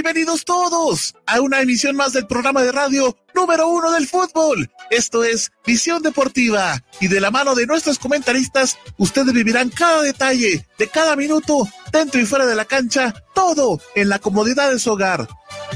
Bienvenidos 0.00 0.44
todos 0.44 1.16
a 1.26 1.40
una 1.40 1.60
emisión 1.60 1.96
más 1.96 2.12
del 2.12 2.28
programa 2.28 2.62
de 2.62 2.70
radio 2.70 3.16
número 3.34 3.66
uno 3.66 3.90
del 3.90 4.06
fútbol. 4.06 4.70
Esto 4.90 5.24
es 5.24 5.50
Visión 5.66 6.04
Deportiva 6.04 6.84
y 7.00 7.08
de 7.08 7.20
la 7.20 7.32
mano 7.32 7.56
de 7.56 7.66
nuestros 7.66 7.98
comentaristas, 7.98 8.78
ustedes 8.96 9.34
vivirán 9.34 9.70
cada 9.70 10.02
detalle 10.02 10.64
de 10.78 10.88
cada 10.88 11.16
minuto 11.16 11.66
dentro 11.90 12.20
y 12.20 12.26
fuera 12.26 12.46
de 12.46 12.54
la 12.54 12.64
cancha, 12.64 13.12
todo 13.34 13.80
en 13.96 14.08
la 14.08 14.20
comodidad 14.20 14.70
de 14.70 14.78
su 14.78 14.92
hogar. 14.92 15.26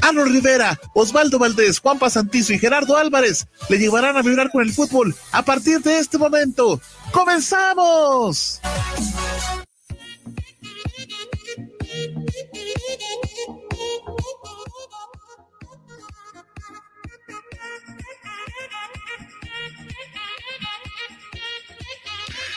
Arnold 0.01 0.31
Rivera, 0.31 0.79
Osvaldo 0.95 1.37
Valdés, 1.37 1.79
Juan 1.79 1.99
Pasantizo 1.99 2.53
y 2.53 2.59
Gerardo 2.59 2.95
Álvarez 2.95 3.47
le 3.67 3.77
llevarán 3.77 4.15
a 4.15 4.21
vibrar 4.21 4.51
con 4.51 4.61
el 4.61 4.71
fútbol 4.71 5.13
a 5.33 5.43
partir 5.43 5.81
de 5.81 5.99
este 5.99 6.17
momento. 6.17 6.79
¡Comenzamos! 7.11 8.61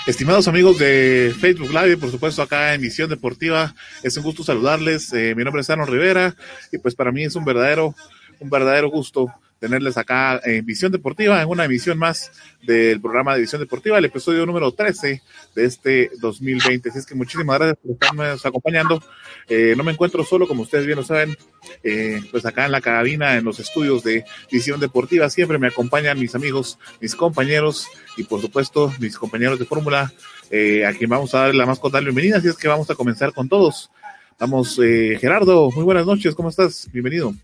Estimados 0.06 0.46
amigos 0.46 0.78
de 0.78 1.34
Facebook 1.36 1.72
Live, 1.72 1.96
por 1.96 2.12
supuesto 2.12 2.40
acá 2.40 2.72
en 2.74 2.80
Misión 2.80 3.10
Deportiva, 3.10 3.74
es 4.04 4.16
un 4.16 4.22
gusto 4.22 4.44
saludarles. 4.44 5.12
Eh, 5.12 5.34
mi 5.34 5.42
nombre 5.42 5.62
es 5.62 5.68
Arnold 5.68 5.90
Rivera 5.90 6.36
y 6.70 6.78
pues 6.78 6.94
para 6.94 7.10
mí 7.10 7.24
es 7.24 7.34
un 7.34 7.44
verdadero, 7.44 7.92
un 8.38 8.48
verdadero 8.48 8.88
gusto 8.88 9.34
tenerles 9.66 9.96
acá 9.96 10.40
en 10.44 10.64
Visión 10.64 10.92
Deportiva, 10.92 11.42
en 11.42 11.48
una 11.48 11.64
emisión 11.64 11.98
más 11.98 12.30
del 12.62 13.00
programa 13.00 13.34
de 13.34 13.40
Visión 13.40 13.60
Deportiva, 13.60 13.98
el 13.98 14.04
episodio 14.04 14.46
número 14.46 14.70
13 14.70 15.20
de 15.56 15.64
este 15.64 16.10
2020. 16.20 16.88
Así 16.88 17.00
es 17.00 17.06
que 17.06 17.16
muchísimas 17.16 17.58
gracias 17.58 17.78
por 17.82 17.92
estarnos 17.92 18.46
acompañando. 18.46 19.02
Eh, 19.48 19.74
no 19.76 19.82
me 19.82 19.90
encuentro 19.90 20.22
solo, 20.24 20.46
como 20.46 20.62
ustedes 20.62 20.86
bien 20.86 20.98
lo 20.98 21.04
saben, 21.04 21.36
eh, 21.82 22.20
pues 22.30 22.46
acá 22.46 22.66
en 22.66 22.70
la 22.70 22.80
cabina, 22.80 23.36
en 23.36 23.44
los 23.44 23.58
estudios 23.58 24.04
de 24.04 24.24
Visión 24.52 24.78
Deportiva, 24.78 25.28
siempre 25.30 25.58
me 25.58 25.66
acompañan 25.66 26.20
mis 26.20 26.36
amigos, 26.36 26.78
mis 27.00 27.16
compañeros 27.16 27.88
y 28.16 28.22
por 28.22 28.40
supuesto 28.40 28.94
mis 29.00 29.18
compañeros 29.18 29.58
de 29.58 29.64
fórmula, 29.64 30.12
eh, 30.52 30.86
a 30.86 30.92
quien 30.92 31.10
vamos 31.10 31.34
a 31.34 31.40
dar 31.40 31.56
la 31.56 31.66
más 31.66 31.80
cordial 31.80 32.04
bienvenida. 32.04 32.36
Así 32.36 32.46
es 32.46 32.56
que 32.56 32.68
vamos 32.68 32.88
a 32.88 32.94
comenzar 32.94 33.32
con 33.32 33.48
todos. 33.48 33.90
Vamos, 34.38 34.76
Gerardo, 34.76 35.72
muy 35.72 35.82
buenas 35.82 36.06
noches, 36.06 36.36
¿cómo 36.36 36.50
estás? 36.50 36.88
Bienvenido. 36.92 37.34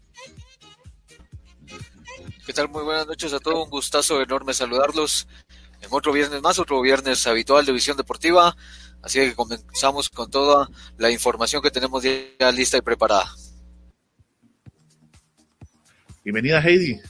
¿Qué 2.52 2.56
tal? 2.56 2.68
Muy 2.68 2.82
buenas 2.82 3.06
noches 3.06 3.32
a 3.32 3.38
todos. 3.38 3.64
Un 3.64 3.70
gustazo 3.70 4.20
enorme 4.20 4.52
saludarlos 4.52 5.26
en 5.80 5.88
otro 5.90 6.12
viernes 6.12 6.42
más, 6.42 6.58
otro 6.58 6.82
viernes 6.82 7.26
habitual 7.26 7.64
de 7.64 7.72
Visión 7.72 7.96
Deportiva. 7.96 8.54
Así 9.00 9.20
que 9.20 9.34
comenzamos 9.34 10.10
con 10.10 10.30
toda 10.30 10.68
la 10.98 11.10
información 11.10 11.62
que 11.62 11.70
tenemos 11.70 12.02
ya 12.02 12.52
lista 12.52 12.76
y 12.76 12.82
preparada. 12.82 13.24
Bienvenida 16.22 16.60
Heidi. 16.60 17.00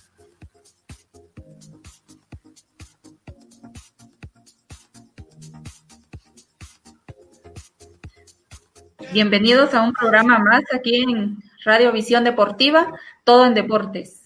Bienvenidos 9.12 9.74
a 9.74 9.82
un 9.82 9.92
programa 9.92 10.38
más 10.38 10.62
aquí 10.72 11.02
en 11.02 11.42
Radio 11.64 11.90
Visión 11.90 12.22
Deportiva, 12.22 12.92
todo 13.24 13.44
en 13.44 13.54
deportes. 13.54 14.21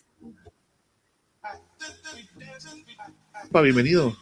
Bienvenido. 3.53 4.15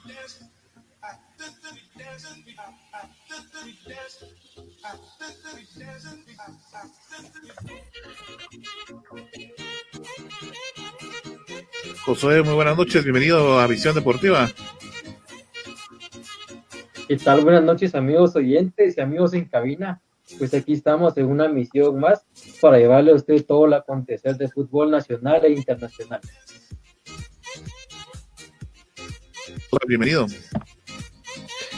Josué, 12.05 12.43
muy 12.43 12.55
buenas 12.55 12.77
noches, 12.77 13.03
bienvenido 13.03 13.59
a 13.59 13.67
Visión 13.67 13.95
Deportiva. 13.95 14.49
¿Qué 17.09 17.17
tal? 17.17 17.43
Buenas 17.43 17.65
noches 17.65 17.95
amigos 17.95 18.37
oyentes 18.37 18.97
y 18.97 19.01
amigos 19.01 19.35
en 19.35 19.47
cabina. 19.47 20.01
Pues 20.39 20.55
aquí 20.55 20.73
estamos 20.73 21.17
en 21.19 21.27
una 21.27 21.49
misión 21.49 21.99
más 21.99 22.27
para 22.61 22.79
llevarle 22.79 23.13
a 23.13 23.15
usted 23.15 23.45
todo 23.45 23.67
el 23.67 23.75
acontecer 23.75 24.37
de 24.37 24.49
fútbol 24.49 24.91
nacional 24.91 25.45
e 25.45 25.51
internacional. 25.51 26.21
Bienvenido. 29.87 30.27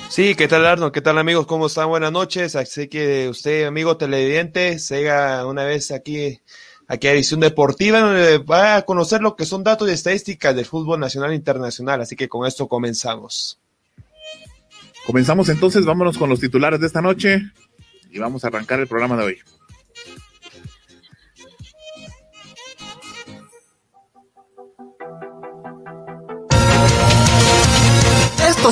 Sí, 0.09 0.35
¿qué 0.35 0.49
tal 0.49 0.65
Arno? 0.65 0.93
¿Qué 0.93 1.01
tal 1.01 1.19
amigos? 1.19 1.47
¿Cómo 1.47 1.67
están? 1.67 1.89
Buenas 1.89 2.13
noches. 2.13 2.57
Así 2.57 2.89
que 2.89 3.29
usted, 3.29 3.65
amigo 3.67 3.97
televidente, 3.97 4.79
llega 4.79 5.47
una 5.47 5.65
vez 5.65 5.91
aquí, 5.91 6.41
aquí 6.89 7.09
a 7.09 7.13
Edición 7.13 7.41
Deportiva, 7.41 8.01
donde 8.01 8.39
va 8.39 8.77
a 8.77 8.83
conocer 8.83 9.21
lo 9.21 9.37
que 9.37 9.45
son 9.45 9.65
datos 9.65 9.89
y 9.89 9.93
estadísticas 9.93 10.55
del 10.55 10.65
fútbol 10.65 11.01
nacional 11.01 11.33
e 11.33 11.37
internacional. 11.37 12.01
Así 12.01 12.17
que 12.17 12.29
con 12.29 12.47
esto 12.47 12.69
comenzamos. 12.69 13.59
Comenzamos 15.07 15.49
entonces, 15.49 15.85
vámonos 15.85 16.19
con 16.19 16.31
los 16.31 16.41
titulares 16.41 16.81
de 16.81 16.87
esta 16.87 17.03
noche 17.03 17.43
y 18.11 18.19
vamos 18.19 18.45
a 18.45 18.49
arrancar 18.49 18.81
el 18.81 18.89
programa 18.89 19.17
de 19.17 19.25
hoy. 19.25 19.39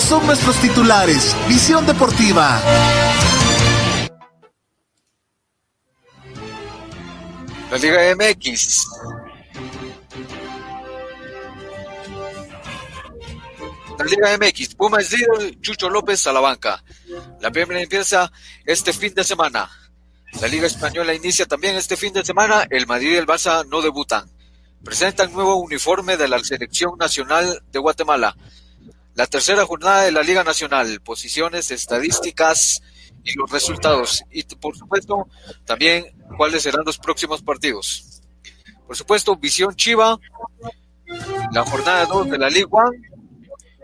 Son 0.00 0.26
nuestros 0.26 0.56
titulares. 0.56 1.36
Visión 1.48 1.86
Deportiva. 1.86 2.60
La 7.70 7.78
Liga 7.78 8.00
MX. 8.16 8.86
La 13.96 14.04
Liga 14.04 14.36
MX. 14.36 14.74
Puma 14.74 15.00
es 15.00 15.12
líder, 15.12 15.60
Chucho 15.60 15.88
López 15.88 16.26
a 16.26 16.32
la 16.32 16.40
banca. 16.40 16.82
La 17.40 17.52
primera 17.52 17.80
empieza 17.80 18.32
este 18.66 18.92
fin 18.92 19.14
de 19.14 19.22
semana. 19.22 19.70
La 20.40 20.48
Liga 20.48 20.66
Española 20.66 21.14
inicia 21.14 21.46
también 21.46 21.76
este 21.76 21.96
fin 21.96 22.12
de 22.12 22.24
semana. 22.24 22.66
El 22.68 22.88
Madrid 22.88 23.12
y 23.12 23.16
el 23.16 23.26
Barça 23.26 23.64
no 23.68 23.80
debutan. 23.80 24.28
Presenta 24.82 25.22
el 25.22 25.32
nuevo 25.32 25.54
uniforme 25.54 26.16
de 26.16 26.26
la 26.26 26.40
Selección 26.40 26.98
Nacional 26.98 27.62
de 27.70 27.78
Guatemala. 27.78 28.36
La 29.14 29.26
tercera 29.26 29.64
jornada 29.64 30.02
de 30.02 30.12
la 30.12 30.22
Liga 30.22 30.42
Nacional, 30.42 31.00
posiciones, 31.00 31.70
estadísticas 31.70 32.82
y 33.22 33.34
los 33.34 33.50
resultados. 33.50 34.24
Y 34.30 34.42
por 34.56 34.76
supuesto, 34.76 35.28
también 35.64 36.04
cuáles 36.36 36.62
serán 36.62 36.84
los 36.84 36.98
próximos 36.98 37.42
partidos. 37.42 38.22
Por 38.86 38.96
supuesto, 38.96 39.36
Visión 39.36 39.74
Chiva, 39.76 40.18
la 41.52 41.64
jornada 41.64 42.06
2 42.06 42.30
de 42.30 42.38
la 42.38 42.50
Liga 42.50 42.84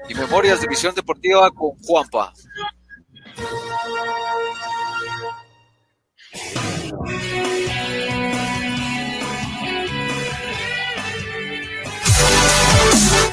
y 0.09 0.15
Memorias 0.15 0.61
de 0.61 0.67
Visión 0.67 0.95
Deportiva 0.95 1.51
con 1.53 1.71
Juanpa. 1.83 2.33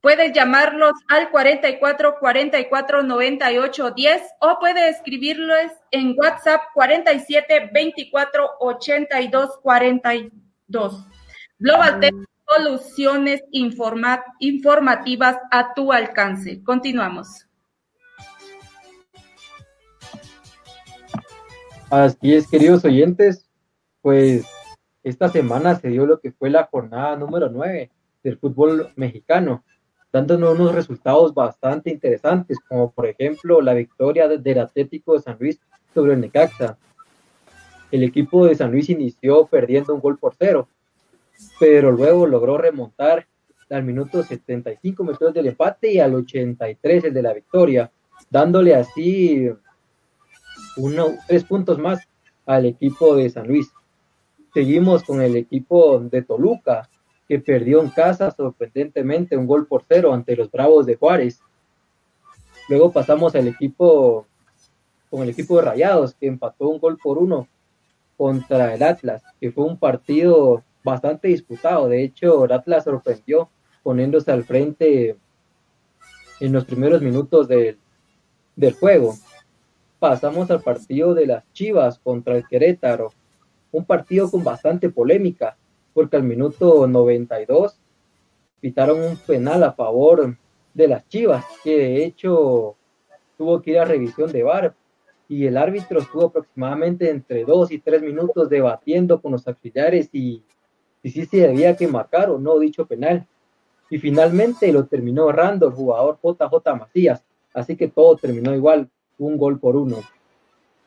Puedes 0.01 0.33
llamarlos 0.33 0.94
al 1.07 1.30
44 1.31 2.18
44 2.19 3.04
98 3.04 3.92
10 3.92 4.21
o 4.39 4.59
puede 4.59 4.89
escribirles 4.89 5.71
en 5.92 6.15
WhatsApp 6.18 6.62
47 6.74 7.71
24 7.74 8.50
82 8.59 9.57
42. 9.62 11.06
Global 11.59 12.00
Soluciones 12.49 13.44
informativas 13.51 15.38
a 15.51 15.73
tu 15.73 15.91
alcance. 15.91 16.63
Continuamos. 16.63 17.47
Así 21.89 22.33
es, 22.33 22.47
queridos 22.47 22.83
oyentes, 22.83 23.49
pues 24.01 24.45
esta 25.03 25.29
semana 25.29 25.75
se 25.75 25.88
dio 25.88 26.05
lo 26.05 26.19
que 26.19 26.31
fue 26.33 26.49
la 26.49 26.65
jornada 26.65 27.15
número 27.15 27.49
9 27.49 27.89
del 28.23 28.38
fútbol 28.38 28.89
mexicano, 28.97 29.63
dándonos 30.11 30.59
unos 30.59 30.75
resultados 30.75 31.33
bastante 31.33 31.89
interesantes, 31.89 32.57
como 32.67 32.91
por 32.91 33.07
ejemplo 33.07 33.61
la 33.61 33.73
victoria 33.73 34.27
del 34.27 34.59
Atlético 34.59 35.13
de 35.13 35.21
San 35.21 35.38
Luis 35.39 35.61
sobre 35.94 36.13
el 36.13 36.19
Necaxa. 36.19 36.77
El 37.89 38.03
equipo 38.03 38.45
de 38.45 38.55
San 38.55 38.71
Luis 38.71 38.89
inició 38.89 39.45
perdiendo 39.47 39.95
un 39.95 40.01
gol 40.01 40.17
por 40.17 40.35
cero, 40.38 40.67
pero 41.60 41.92
luego 41.92 42.25
logró 42.25 42.57
remontar 42.57 43.28
al 43.69 43.84
minuto 43.84 44.24
75 44.24 45.04
metros 45.04 45.34
del 45.34 45.48
empate 45.48 45.94
y 45.94 46.00
al 46.00 46.16
83 46.16 47.06
el 47.06 47.13
de 47.13 47.22
la 47.22 47.34
victoria, 47.34 47.92
dándole 48.30 48.75
así 48.75 49.50
uno, 50.78 51.07
tres 51.28 51.44
puntos 51.44 51.78
más 51.78 52.07
al 52.45 52.66
equipo 52.66 53.16
de 53.16 53.30
San 53.30 53.48
Luis. 53.48 53.72
Seguimos 54.54 55.04
con 55.04 55.22
el 55.22 55.36
equipo 55.36 56.00
de 56.00 56.22
Toluca, 56.22 56.89
que 57.28 57.40
perdió 57.40 57.81
en 57.81 57.90
casa 57.90 58.31
sorprendentemente 58.31 59.36
un 59.36 59.48
gol 59.48 59.68
por 59.68 59.83
cero 59.88 60.13
ante 60.13 60.36
los 60.36 60.50
Bravos 60.50 60.86
de 60.86 60.95
Juárez. 60.95 61.42
Luego 62.69 62.92
pasamos 62.92 63.36
al 63.36 63.48
equipo 63.48 64.25
con 65.10 65.24
el 65.24 65.30
equipo 65.30 65.57
de 65.57 65.63
Rayados, 65.63 66.16
que 66.16 66.28
empató 66.28 66.69
un 66.69 66.80
gol 66.80 66.98
por 66.98 67.18
uno 67.18 67.48
contra 68.16 68.74
el 68.74 68.83
Atlas, 68.83 69.24
que 69.40 69.51
fue 69.51 69.66
un 69.66 69.78
partido 69.78 70.63
bastante 70.88 71.28
disputado. 71.28 71.88
De 71.88 72.04
hecho, 72.04 72.44
Atlas 72.51 72.84
sorprendió 72.84 73.50
poniéndose 73.84 74.31
al 74.31 74.44
frente 74.44 75.18
en 76.39 76.51
los 76.51 76.66
primeros 76.66 77.01
minutos 77.01 77.48
del, 77.48 77.78
del 78.56 78.74
juego 78.74 79.16
pasamos 80.00 80.50
al 80.51 80.62
partido 80.62 81.13
de 81.13 81.28
las 81.28 81.51
Chivas 81.54 82.00
contra 82.00 82.36
el 82.38 82.48
Querétaro. 82.48 83.13
Un 83.72 83.86
partido 83.86 84.30
con 84.30 84.44
bastante 84.44 84.89
polémica, 84.89 85.57
porque 85.94 86.16
al 86.16 86.24
minuto 86.24 86.88
92 86.88 87.80
pitaron 88.60 89.01
un 89.01 89.18
penal 89.18 89.63
a 89.63 89.74
favor 89.74 90.36
de 90.74 90.88
las 90.88 91.07
Chivas, 91.07 91.45
que 91.63 91.78
de 91.78 92.06
hecho 92.06 92.75
tuvo 93.38 93.62
que 93.62 93.72
ir 93.72 93.80
a 93.80 93.86
revisión 93.86 94.31
de 94.31 94.44
VAR 94.44 94.75
y 95.30 95.45
el 95.45 95.57
árbitro 95.57 96.00
estuvo 96.00 96.25
aproximadamente 96.25 97.10
entre 97.10 97.44
dos 97.44 97.72
y 97.72 97.80
tres 97.80 98.01
minutos 98.01 98.50
debatiendo 98.50 99.22
con 99.22 99.33
los 99.33 99.48
auxiliares 99.48 100.10
y, 100.13 100.44
si 101.09 101.25
se 101.25 101.38
debía 101.38 101.75
que 101.75 101.88
marcar 101.88 102.30
o 102.30 102.39
no 102.39 102.59
dicho 102.59 102.86
penal. 102.86 103.27
Y 103.89 104.00
finalmente 104.00 104.71
lo 104.71 104.86
terminó 104.86 105.30
errando 105.30 105.68
el 105.68 105.74
jugador 105.74 106.19
JJ 106.21 106.75
Macías, 106.77 107.24
así 107.54 107.75
que 107.75 107.88
todo 107.88 108.18
terminó 108.18 108.54
igual 108.54 108.89
un 109.18 109.38
gol 109.38 109.59
por 109.59 109.75
uno. 109.75 109.98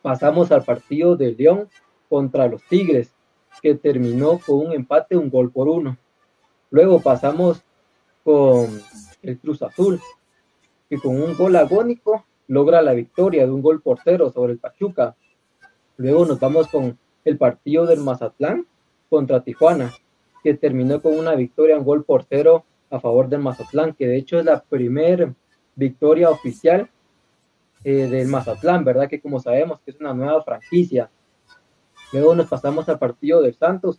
Pasamos 0.02 0.52
al 0.52 0.64
partido 0.64 1.16
de 1.16 1.32
León 1.32 1.68
contra 2.08 2.46
los 2.46 2.62
Tigres, 2.64 3.12
que 3.62 3.74
terminó 3.74 4.38
con 4.38 4.66
un 4.66 4.72
empate, 4.72 5.16
un 5.16 5.30
gol 5.30 5.50
por 5.50 5.68
uno. 5.68 5.96
Luego 6.70 7.00
pasamos 7.00 7.62
con 8.24 8.66
el 9.22 9.38
Cruz 9.38 9.62
Azul, 9.62 10.00
que 10.88 10.98
con 10.98 11.20
un 11.20 11.36
gol 11.36 11.56
agónico 11.56 12.24
logra 12.48 12.82
la 12.82 12.92
victoria 12.92 13.44
de 13.44 13.52
un 13.52 13.62
gol 13.62 13.80
por 13.80 13.98
cero 14.02 14.30
sobre 14.32 14.52
el 14.52 14.58
Pachuca. 14.58 15.16
Luego 15.96 16.26
nos 16.26 16.40
vamos 16.40 16.68
con 16.68 16.98
el 17.24 17.38
partido 17.38 17.86
del 17.86 18.00
Mazatlán 18.00 18.66
contra 19.08 19.42
Tijuana, 19.42 19.92
que 20.42 20.54
terminó 20.54 21.00
con 21.00 21.18
una 21.18 21.34
victoria, 21.34 21.78
un 21.78 21.84
gol 21.84 22.04
por 22.04 22.24
cero 22.24 22.64
a 22.90 23.00
favor 23.00 23.28
del 23.28 23.40
Mazatlán, 23.40 23.94
que 23.94 24.06
de 24.06 24.16
hecho 24.16 24.38
es 24.38 24.44
la 24.44 24.62
primera 24.62 25.32
victoria 25.76 26.30
oficial 26.30 26.90
eh, 27.84 28.08
del 28.08 28.28
Mazatlán, 28.28 28.84
¿verdad? 28.84 29.08
Que 29.08 29.20
como 29.20 29.40
sabemos 29.40 29.80
que 29.80 29.92
es 29.92 30.00
una 30.00 30.12
nueva 30.12 30.42
franquicia. 30.42 31.10
Luego 32.12 32.34
nos 32.34 32.48
pasamos 32.48 32.88
al 32.88 32.98
partido 32.98 33.40
del 33.40 33.54
Santos, 33.54 33.98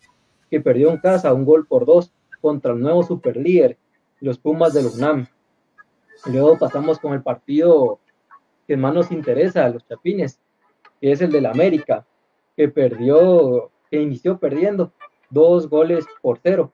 que 0.49 0.59
perdió 0.59 0.89
en 0.89 0.97
casa 0.97 1.33
un 1.33 1.45
gol 1.45 1.65
por 1.65 1.85
dos 1.85 2.11
contra 2.41 2.73
el 2.73 2.79
nuevo 2.79 3.03
superlíder, 3.03 3.77
los 4.19 4.37
Pumas 4.37 4.73
de 4.73 4.85
UNAM. 4.85 5.27
Luego 6.25 6.57
pasamos 6.59 6.99
con 6.99 7.13
el 7.13 7.23
partido 7.23 7.99
que 8.67 8.77
más 8.77 8.93
nos 8.93 9.11
interesa, 9.11 9.69
los 9.69 9.87
Chapines, 9.87 10.39
que 10.99 11.11
es 11.11 11.21
el 11.21 11.31
del 11.31 11.45
América, 11.45 12.05
que 12.55 12.67
perdió, 12.67 13.71
que 13.89 14.01
inició 14.01 14.37
perdiendo 14.37 14.93
dos 15.31 15.67
goles 15.67 16.05
por 16.21 16.39
cero, 16.43 16.71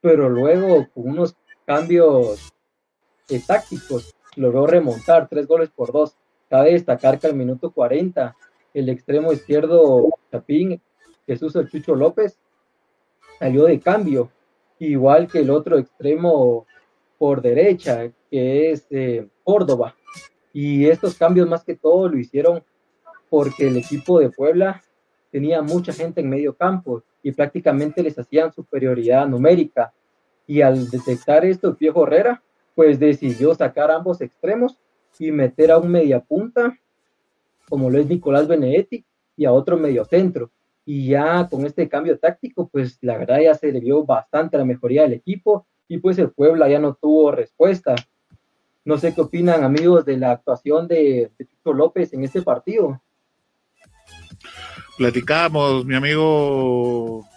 pero 0.00 0.28
luego 0.28 0.86
con 0.94 1.10
unos 1.10 1.36
cambios 1.66 2.52
eh, 3.28 3.40
tácticos 3.46 4.14
logró 4.36 4.66
remontar 4.66 5.28
tres 5.28 5.46
goles 5.46 5.70
por 5.70 5.92
dos 5.92 6.16
Cabe 6.48 6.72
destacar 6.72 7.18
que 7.18 7.26
al 7.26 7.34
minuto 7.34 7.72
40, 7.72 8.36
el 8.72 8.88
extremo 8.88 9.32
izquierdo 9.32 10.10
Chapín, 10.30 10.80
Jesús 11.26 11.56
el 11.56 11.68
Chucho 11.68 11.96
López, 11.96 12.38
salió 13.38 13.64
de 13.64 13.80
cambio, 13.80 14.30
igual 14.78 15.26
que 15.26 15.40
el 15.40 15.50
otro 15.50 15.76
extremo 15.76 16.66
por 17.18 17.42
derecha, 17.42 18.12
que 18.30 18.70
es 18.70 18.86
eh, 18.90 19.26
Córdoba. 19.42 19.96
Y 20.52 20.86
estos 20.86 21.16
cambios 21.16 21.48
más 21.48 21.64
que 21.64 21.74
todo 21.74 22.08
lo 22.08 22.16
hicieron 22.16 22.62
porque 23.28 23.66
el 23.66 23.76
equipo 23.76 24.20
de 24.20 24.30
Puebla 24.30 24.82
tenía 25.32 25.62
mucha 25.62 25.92
gente 25.92 26.20
en 26.20 26.30
medio 26.30 26.56
campo 26.56 27.02
y 27.26 27.32
prácticamente 27.32 28.04
les 28.04 28.16
hacían 28.16 28.52
superioridad 28.52 29.26
numérica. 29.26 29.92
Y 30.46 30.60
al 30.60 30.88
detectar 30.88 31.44
esto, 31.44 31.76
el 31.76 31.92
Herrera, 31.96 32.40
pues 32.72 33.00
decidió 33.00 33.52
sacar 33.52 33.90
ambos 33.90 34.20
extremos 34.20 34.78
y 35.18 35.32
meter 35.32 35.72
a 35.72 35.78
un 35.78 35.90
mediapunta, 35.90 36.78
como 37.68 37.90
lo 37.90 37.98
es 37.98 38.06
Nicolás 38.06 38.46
Benedetti, 38.46 39.04
y 39.36 39.44
a 39.44 39.50
otro 39.50 39.76
mediocentro. 39.76 40.52
Y 40.84 41.08
ya 41.08 41.48
con 41.50 41.66
este 41.66 41.88
cambio 41.88 42.16
táctico, 42.16 42.68
pues 42.68 42.96
la 43.00 43.18
verdad 43.18 43.40
ya 43.40 43.56
se 43.56 43.72
vio 43.72 44.04
bastante 44.04 44.56
la 44.56 44.64
mejoría 44.64 45.02
del 45.02 45.14
equipo 45.14 45.66
y 45.88 45.98
pues 45.98 46.20
el 46.20 46.30
Puebla 46.30 46.68
ya 46.68 46.78
no 46.78 46.94
tuvo 46.94 47.32
respuesta. 47.32 47.96
No 48.84 48.98
sé 48.98 49.16
qué 49.16 49.22
opinan 49.22 49.64
amigos 49.64 50.04
de 50.04 50.16
la 50.16 50.30
actuación 50.30 50.86
de, 50.86 51.32
de 51.36 51.48
López 51.74 52.12
en 52.12 52.22
este 52.22 52.42
partido. 52.42 53.02
Platicábamos, 54.96 55.84
mi 55.84 55.94
amigo 55.94 57.28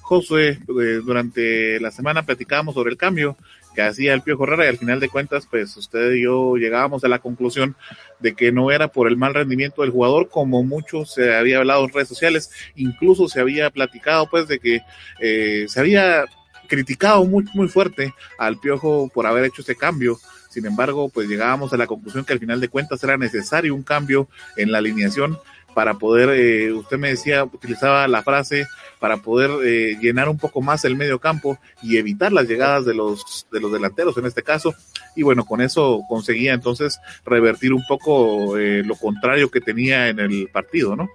Josué, 0.00 0.58
eh, 0.68 1.00
durante 1.04 1.78
la 1.78 1.90
semana 1.90 2.24
platicábamos 2.24 2.74
sobre 2.74 2.90
el 2.90 2.96
cambio 2.96 3.36
que 3.74 3.82
hacía 3.82 4.14
el 4.14 4.22
Piojo 4.22 4.44
Herrera 4.44 4.64
y 4.64 4.68
al 4.68 4.78
final 4.78 5.00
de 5.00 5.08
cuentas, 5.08 5.46
pues 5.50 5.76
usted 5.76 6.12
y 6.12 6.22
yo 6.22 6.56
llegábamos 6.56 7.04
a 7.04 7.08
la 7.08 7.18
conclusión 7.18 7.76
de 8.20 8.34
que 8.34 8.50
no 8.50 8.70
era 8.70 8.88
por 8.88 9.08
el 9.08 9.16
mal 9.16 9.34
rendimiento 9.34 9.82
del 9.82 9.90
jugador, 9.90 10.28
como 10.28 10.62
mucho 10.62 11.04
se 11.04 11.34
había 11.34 11.58
hablado 11.58 11.84
en 11.84 11.92
redes 11.92 12.08
sociales, 12.08 12.50
incluso 12.76 13.28
se 13.28 13.40
había 13.40 13.70
platicado 13.70 14.28
pues 14.28 14.48
de 14.48 14.58
que 14.58 14.80
eh, 15.20 15.66
se 15.68 15.80
había 15.80 16.24
criticado 16.68 17.24
muy, 17.24 17.44
muy 17.54 17.68
fuerte 17.68 18.14
al 18.38 18.58
Piojo 18.58 19.10
por 19.12 19.26
haber 19.26 19.44
hecho 19.44 19.62
ese 19.62 19.76
cambio. 19.76 20.18
Sin 20.48 20.66
embargo, 20.66 21.08
pues 21.08 21.28
llegábamos 21.28 21.72
a 21.72 21.78
la 21.78 21.86
conclusión 21.86 22.24
que 22.24 22.32
al 22.34 22.38
final 22.38 22.60
de 22.60 22.68
cuentas 22.68 23.02
era 23.04 23.16
necesario 23.16 23.74
un 23.74 23.82
cambio 23.82 24.28
en 24.56 24.70
la 24.70 24.78
alineación 24.78 25.38
para 25.74 25.94
poder, 25.94 26.30
eh, 26.30 26.72
usted 26.72 26.98
me 26.98 27.10
decía, 27.10 27.44
utilizaba 27.44 28.06
la 28.08 28.22
frase 28.22 28.66
para 28.98 29.16
poder 29.16 29.50
eh, 29.64 29.96
llenar 30.00 30.28
un 30.28 30.38
poco 30.38 30.60
más 30.60 30.84
el 30.84 30.96
medio 30.96 31.18
campo 31.18 31.58
y 31.82 31.96
evitar 31.96 32.32
las 32.32 32.48
llegadas 32.48 32.84
de 32.84 32.94
los, 32.94 33.46
de 33.50 33.60
los 33.60 33.72
delanteros 33.72 34.16
en 34.16 34.26
este 34.26 34.42
caso. 34.42 34.74
Y 35.16 35.22
bueno, 35.22 35.44
con 35.44 35.60
eso 35.60 36.02
conseguía 36.08 36.54
entonces 36.54 37.00
revertir 37.24 37.72
un 37.72 37.82
poco 37.88 38.56
eh, 38.58 38.82
lo 38.84 38.94
contrario 38.96 39.50
que 39.50 39.60
tenía 39.60 40.08
en 40.08 40.20
el 40.20 40.48
partido, 40.52 40.96
¿no? 40.96 41.08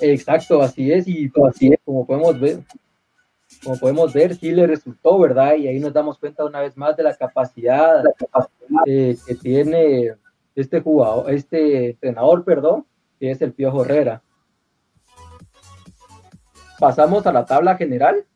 Exacto, 0.00 0.62
así 0.62 0.92
es, 0.92 1.08
y 1.08 1.30
así 1.48 1.68
es, 1.68 1.78
como 1.84 2.06
podemos 2.06 2.38
ver, 2.38 2.60
como 3.62 3.78
podemos 3.78 4.12
ver, 4.12 4.36
sí 4.36 4.50
le 4.50 4.66
resultó, 4.66 5.18
¿verdad? 5.18 5.56
Y 5.56 5.68
ahí 5.68 5.78
nos 5.80 5.92
damos 5.92 6.18
cuenta 6.18 6.44
una 6.44 6.60
vez 6.60 6.76
más 6.76 6.96
de 6.96 7.02
la 7.02 7.14
capacidad, 7.16 8.02
que 8.84 9.16
tiene 9.40 10.12
este 10.54 10.80
jugador, 10.80 11.30
este 11.32 11.90
entrenador, 11.90 12.44
perdón, 12.44 12.86
que 13.18 13.30
es 13.30 13.40
el 13.42 13.52
Piojo 13.52 13.84
Herrera. 13.84 14.22
Pasamos 16.78 17.26
a 17.26 17.32
la 17.32 17.44
tabla 17.44 17.76
general, 17.76 18.26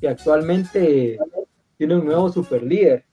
que 0.00 0.08
actualmente 0.08 1.18
tiene 1.76 1.96
un 1.96 2.04
nuevo 2.04 2.30
superlíder, 2.30 3.04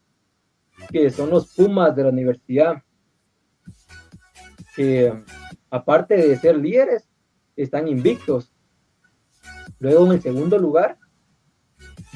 que 0.92 1.10
son 1.10 1.30
los 1.30 1.54
Pumas 1.54 1.96
de 1.96 2.04
la 2.04 2.10
universidad, 2.10 2.82
que 4.76 5.14
aparte 5.70 6.16
de 6.16 6.38
ser 6.38 6.58
líderes, 6.58 7.08
están 7.56 7.88
invictos. 7.88 8.52
Luego 9.80 10.06
en 10.06 10.14
el 10.14 10.22
segundo 10.22 10.58
lugar 10.58 10.98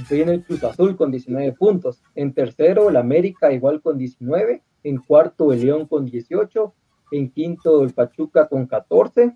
Viene 0.09 0.33
el 0.33 0.43
Cruz 0.43 0.63
Azul 0.63 0.97
con 0.97 1.09
19 1.09 1.53
puntos. 1.53 2.03
En 2.15 2.33
tercero, 2.33 2.89
el 2.89 2.97
América 2.97 3.51
igual 3.53 3.81
con 3.81 3.97
19. 3.97 4.61
En 4.83 4.97
cuarto, 4.97 5.53
el 5.53 5.61
León 5.61 5.87
con 5.87 6.05
18. 6.05 6.73
En 7.11 7.29
quinto, 7.29 7.83
el 7.83 7.93
Pachuca 7.93 8.47
con 8.47 8.67
14. 8.67 9.35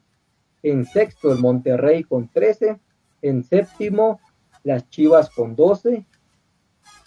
En 0.63 0.85
sexto, 0.85 1.31
el 1.31 1.39
Monterrey 1.39 2.03
con 2.03 2.27
13. 2.29 2.79
En 3.21 3.43
séptimo, 3.43 4.19
las 4.63 4.89
Chivas 4.89 5.29
con 5.29 5.55
12. 5.55 6.05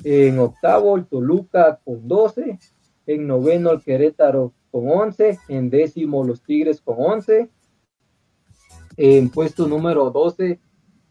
En 0.05 0.39
octavo, 0.39 0.97
el 0.97 1.07
Toluca 1.07 1.81
con 1.85 2.07
12. 2.07 2.59
En 3.07 3.27
noveno, 3.27 3.71
el 3.73 3.83
Querétaro 3.83 4.55
con 4.71 4.89
11. 4.89 5.39
En 5.49 5.71
décimo, 5.71 6.25
los 6.25 6.43
Tigres 6.43 6.81
con 6.81 6.97
11. 6.99 7.51
En 8.97 9.31
puesto 9.31 9.67
número 9.67 10.11
12, 10.11 10.61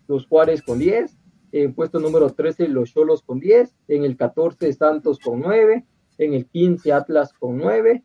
los 0.07 0.27
Juárez 0.27 0.61
con 0.61 0.79
10. 0.79 1.17
En 1.51 1.73
puesto 1.73 1.99
número 1.99 2.29
13, 2.29 2.67
los 2.69 2.93
Cholos 2.93 3.23
con 3.23 3.39
10. 3.39 3.75
En 3.87 4.05
el 4.05 4.15
14, 4.15 4.71
Santos 4.73 5.19
con 5.19 5.41
9. 5.41 5.85
En 6.17 6.33
el 6.33 6.47
15, 6.47 6.93
Atlas 6.93 7.33
con 7.33 7.57
9. 7.57 8.03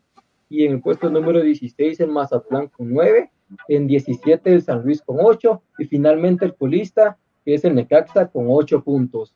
Y 0.49 0.65
en 0.65 0.73
el 0.73 0.81
puesto 0.81 1.09
número 1.09 1.41
16, 1.41 1.99
el 1.99 2.09
Mazatlán 2.09 2.67
con 2.67 2.93
9. 2.93 3.31
En 3.67 3.87
17, 3.87 4.53
el 4.53 4.61
San 4.61 4.83
Luis 4.83 5.01
con 5.01 5.17
8. 5.19 5.61
Y 5.79 5.85
finalmente, 5.85 6.45
el 6.45 6.55
colista, 6.55 7.17
que 7.43 7.53
es 7.53 7.65
el 7.65 7.75
Necaxa, 7.75 8.27
con 8.27 8.45
8 8.49 8.83
puntos. 8.83 9.33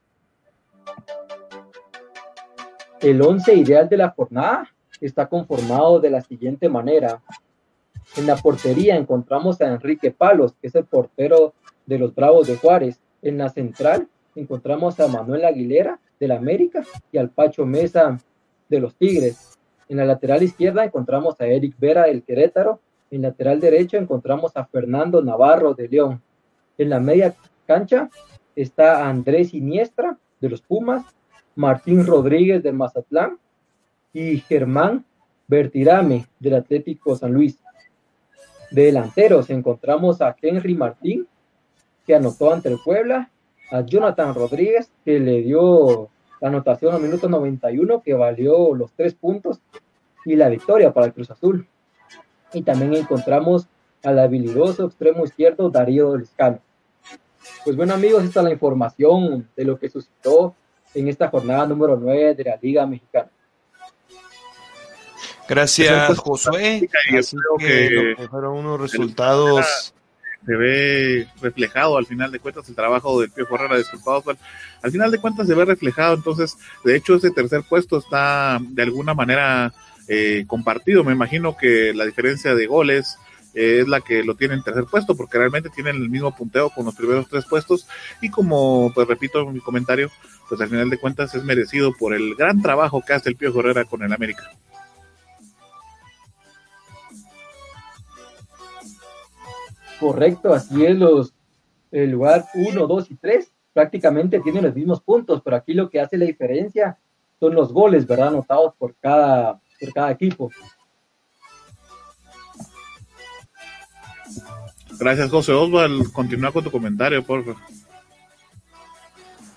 El 3.01 3.21
11 3.21 3.55
ideal 3.55 3.89
de 3.89 3.97
la 3.97 4.09
jornada 4.09 4.69
está 4.99 5.27
conformado 5.27 5.99
de 5.99 6.11
la 6.11 6.21
siguiente 6.21 6.69
manera. 6.69 7.21
En 8.15 8.27
la 8.27 8.35
portería 8.35 8.95
encontramos 8.95 9.59
a 9.61 9.67
Enrique 9.67 10.11
Palos, 10.11 10.53
que 10.61 10.67
es 10.67 10.75
el 10.75 10.85
portero 10.85 11.53
de 11.85 11.97
los 11.97 12.13
Bravos 12.13 12.47
de 12.47 12.57
Juárez. 12.57 12.99
En 13.21 13.37
la 13.37 13.49
central 13.49 14.07
encontramos 14.35 14.99
a 14.99 15.07
Manuel 15.07 15.45
Aguilera 15.45 15.99
del 16.19 16.31
América 16.31 16.83
y 17.11 17.17
al 17.17 17.29
Pacho 17.29 17.65
Mesa 17.65 18.19
de 18.69 18.79
los 18.79 18.95
Tigres. 18.95 19.57
En 19.91 19.97
la 19.97 20.05
lateral 20.05 20.41
izquierda 20.41 20.85
encontramos 20.85 21.35
a 21.41 21.47
Eric 21.47 21.75
Vera 21.77 22.05
del 22.05 22.23
Querétaro. 22.23 22.79
En 23.11 23.23
lateral 23.23 23.59
derecho 23.59 23.97
encontramos 23.97 24.55
a 24.55 24.63
Fernando 24.63 25.21
Navarro 25.21 25.73
de 25.73 25.89
León. 25.89 26.21
En 26.77 26.89
la 26.89 27.01
media 27.01 27.35
cancha 27.67 28.09
está 28.55 29.09
Andrés 29.09 29.53
Iniestra 29.53 30.17
de 30.39 30.47
los 30.49 30.61
Pumas, 30.61 31.03
Martín 31.57 32.07
Rodríguez 32.07 32.63
del 32.63 32.75
Mazatlán 32.75 33.37
y 34.13 34.37
Germán 34.37 35.03
Bertirame 35.45 36.25
del 36.39 36.53
Atlético 36.53 37.17
San 37.17 37.33
Luis. 37.33 37.59
De 38.71 38.85
delanteros 38.85 39.49
encontramos 39.49 40.21
a 40.21 40.33
Henry 40.41 40.73
Martín, 40.73 41.27
que 42.07 42.15
anotó 42.15 42.53
ante 42.53 42.69
el 42.69 42.79
Puebla, 42.81 43.29
a 43.69 43.81
Jonathan 43.81 44.33
Rodríguez, 44.35 44.89
que 45.03 45.19
le 45.19 45.41
dio 45.41 46.09
la 46.41 46.49
anotación 46.49 46.93
al 46.93 47.01
minuto 47.01 47.29
91, 47.29 48.01
que 48.01 48.13
valió 48.13 48.75
los 48.75 48.91
tres 48.93 49.13
puntos 49.13 49.59
y 50.25 50.35
la 50.35 50.49
victoria 50.49 50.91
para 50.91 51.05
el 51.05 51.13
Cruz 51.13 51.31
Azul. 51.31 51.67
Y 52.51 52.63
también 52.63 52.93
encontramos 52.95 53.67
al 54.03 54.19
habilidoso 54.19 54.87
extremo 54.87 55.23
izquierdo 55.23 55.69
Darío 55.69 56.17
Liscano. 56.17 56.59
Pues 57.63 57.75
bueno 57.75 57.93
amigos, 57.93 58.23
esta 58.23 58.41
es 58.41 58.43
la 58.45 58.51
información 58.51 59.47
de 59.55 59.63
lo 59.63 59.77
que 59.77 59.89
suscitó 59.89 60.55
en 60.93 61.07
esta 61.07 61.29
jornada 61.29 61.67
número 61.67 61.95
9 61.95 62.35
de 62.35 62.43
la 62.43 62.57
Liga 62.61 62.85
Mexicana. 62.85 63.29
Gracias, 65.47 66.17
Josué. 66.17 66.89
Así 67.17 67.37
que, 67.59 68.15
que 68.17 68.27
fueron 68.27 68.57
unos 68.57 68.81
resultados 68.81 69.93
se 70.45 70.55
ve 70.55 71.27
reflejado 71.41 71.97
al 71.97 72.05
final 72.05 72.31
de 72.31 72.39
cuentas 72.39 72.67
el 72.67 72.75
trabajo 72.75 73.21
del 73.21 73.31
Pío 73.31 73.47
Herrera, 73.51 73.77
disculpado, 73.77 74.23
al, 74.27 74.37
al 74.81 74.91
final 74.91 75.11
de 75.11 75.19
cuentas 75.19 75.47
se 75.47 75.53
ve 75.53 75.65
reflejado, 75.65 76.15
entonces, 76.15 76.57
de 76.83 76.95
hecho, 76.95 77.15
ese 77.15 77.31
tercer 77.31 77.63
puesto 77.67 77.97
está 77.97 78.59
de 78.61 78.83
alguna 78.83 79.13
manera 79.13 79.73
eh, 80.07 80.45
compartido, 80.47 81.03
me 81.03 81.13
imagino 81.13 81.55
que 81.55 81.93
la 81.93 82.05
diferencia 82.05 82.55
de 82.55 82.65
goles 82.65 83.17
eh, 83.53 83.79
es 83.81 83.87
la 83.87 84.01
que 84.01 84.23
lo 84.23 84.35
tiene 84.35 84.55
en 84.55 84.63
tercer 84.63 84.85
puesto, 84.85 85.15
porque 85.15 85.37
realmente 85.37 85.69
tienen 85.69 85.97
el 85.97 86.09
mismo 86.09 86.35
punteo 86.35 86.69
con 86.69 86.85
los 86.85 86.95
primeros 86.95 87.27
tres 87.29 87.45
puestos, 87.45 87.87
y 88.21 88.29
como, 88.29 88.91
pues 88.93 89.07
repito 89.07 89.41
en 89.41 89.53
mi 89.53 89.59
comentario, 89.59 90.09
pues 90.49 90.59
al 90.59 90.69
final 90.69 90.89
de 90.89 90.97
cuentas 90.97 91.35
es 91.35 91.43
merecido 91.43 91.93
por 91.93 92.13
el 92.13 92.35
gran 92.35 92.61
trabajo 92.61 93.03
que 93.05 93.13
hace 93.13 93.29
el 93.29 93.35
Pío 93.35 93.57
Herrera 93.57 93.85
con 93.85 94.01
el 94.03 94.11
América. 94.11 94.51
Correcto, 100.01 100.51
así 100.51 100.83
es, 100.83 100.97
los, 100.97 101.31
el 101.91 102.09
lugar 102.09 102.45
1, 102.55 102.87
2 102.87 103.11
y 103.11 103.15
3 103.17 103.51
prácticamente 103.71 104.39
tienen 104.39 104.63
los 104.63 104.73
mismos 104.73 104.99
puntos, 104.99 105.43
pero 105.45 105.55
aquí 105.55 105.75
lo 105.75 105.91
que 105.91 106.01
hace 106.01 106.17
la 106.17 106.25
diferencia 106.25 106.97
son 107.39 107.53
los 107.53 107.71
goles, 107.71 108.07
¿verdad? 108.07 108.29
Anotados 108.29 108.73
por 108.79 108.95
cada, 108.95 109.61
por 109.79 109.93
cada 109.93 110.09
equipo. 110.09 110.49
Gracias, 114.99 115.29
José 115.29 115.51
Oswald. 115.51 116.11
Continúa 116.11 116.51
con 116.51 116.63
tu 116.63 116.71
comentario, 116.71 117.23
por 117.23 117.45
favor. 117.45 117.61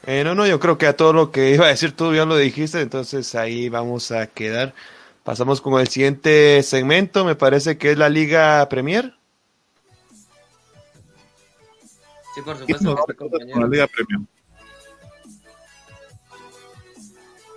Eh, 0.07 0.25
no, 0.25 0.35
no, 0.35 0.47
yo 0.47 0.61
creo 0.61 0.77
que 0.77 0.87
a 0.87 0.95
todo 0.95 1.15
lo 1.15 1.31
que 1.31 1.51
iba 1.55 1.65
a 1.65 1.71
decir 1.71 1.93
tú 1.93 2.15
ya 2.15 2.27
lo 2.27 2.37
dijiste, 2.37 2.83
entonces 2.83 3.35
ahí 3.35 3.71
vamos 3.71 4.13
a 4.13 4.27
quedar. 4.27 4.75
Pasamos 5.23 5.63
con 5.63 5.81
el 5.81 5.89
siguiente 5.89 6.63
segmento, 6.63 7.25
me 7.25 7.35
parece 7.35 7.79
que 7.79 7.93
es 7.93 7.97
la 7.97 8.11
Liga 8.11 8.69
Premier. 8.69 9.15
Sí, 12.35 12.43
por 12.43 12.57
supuesto, 12.57 12.97
que 12.97 13.07
sí, 13.07 13.15
compañeros. 13.17 13.89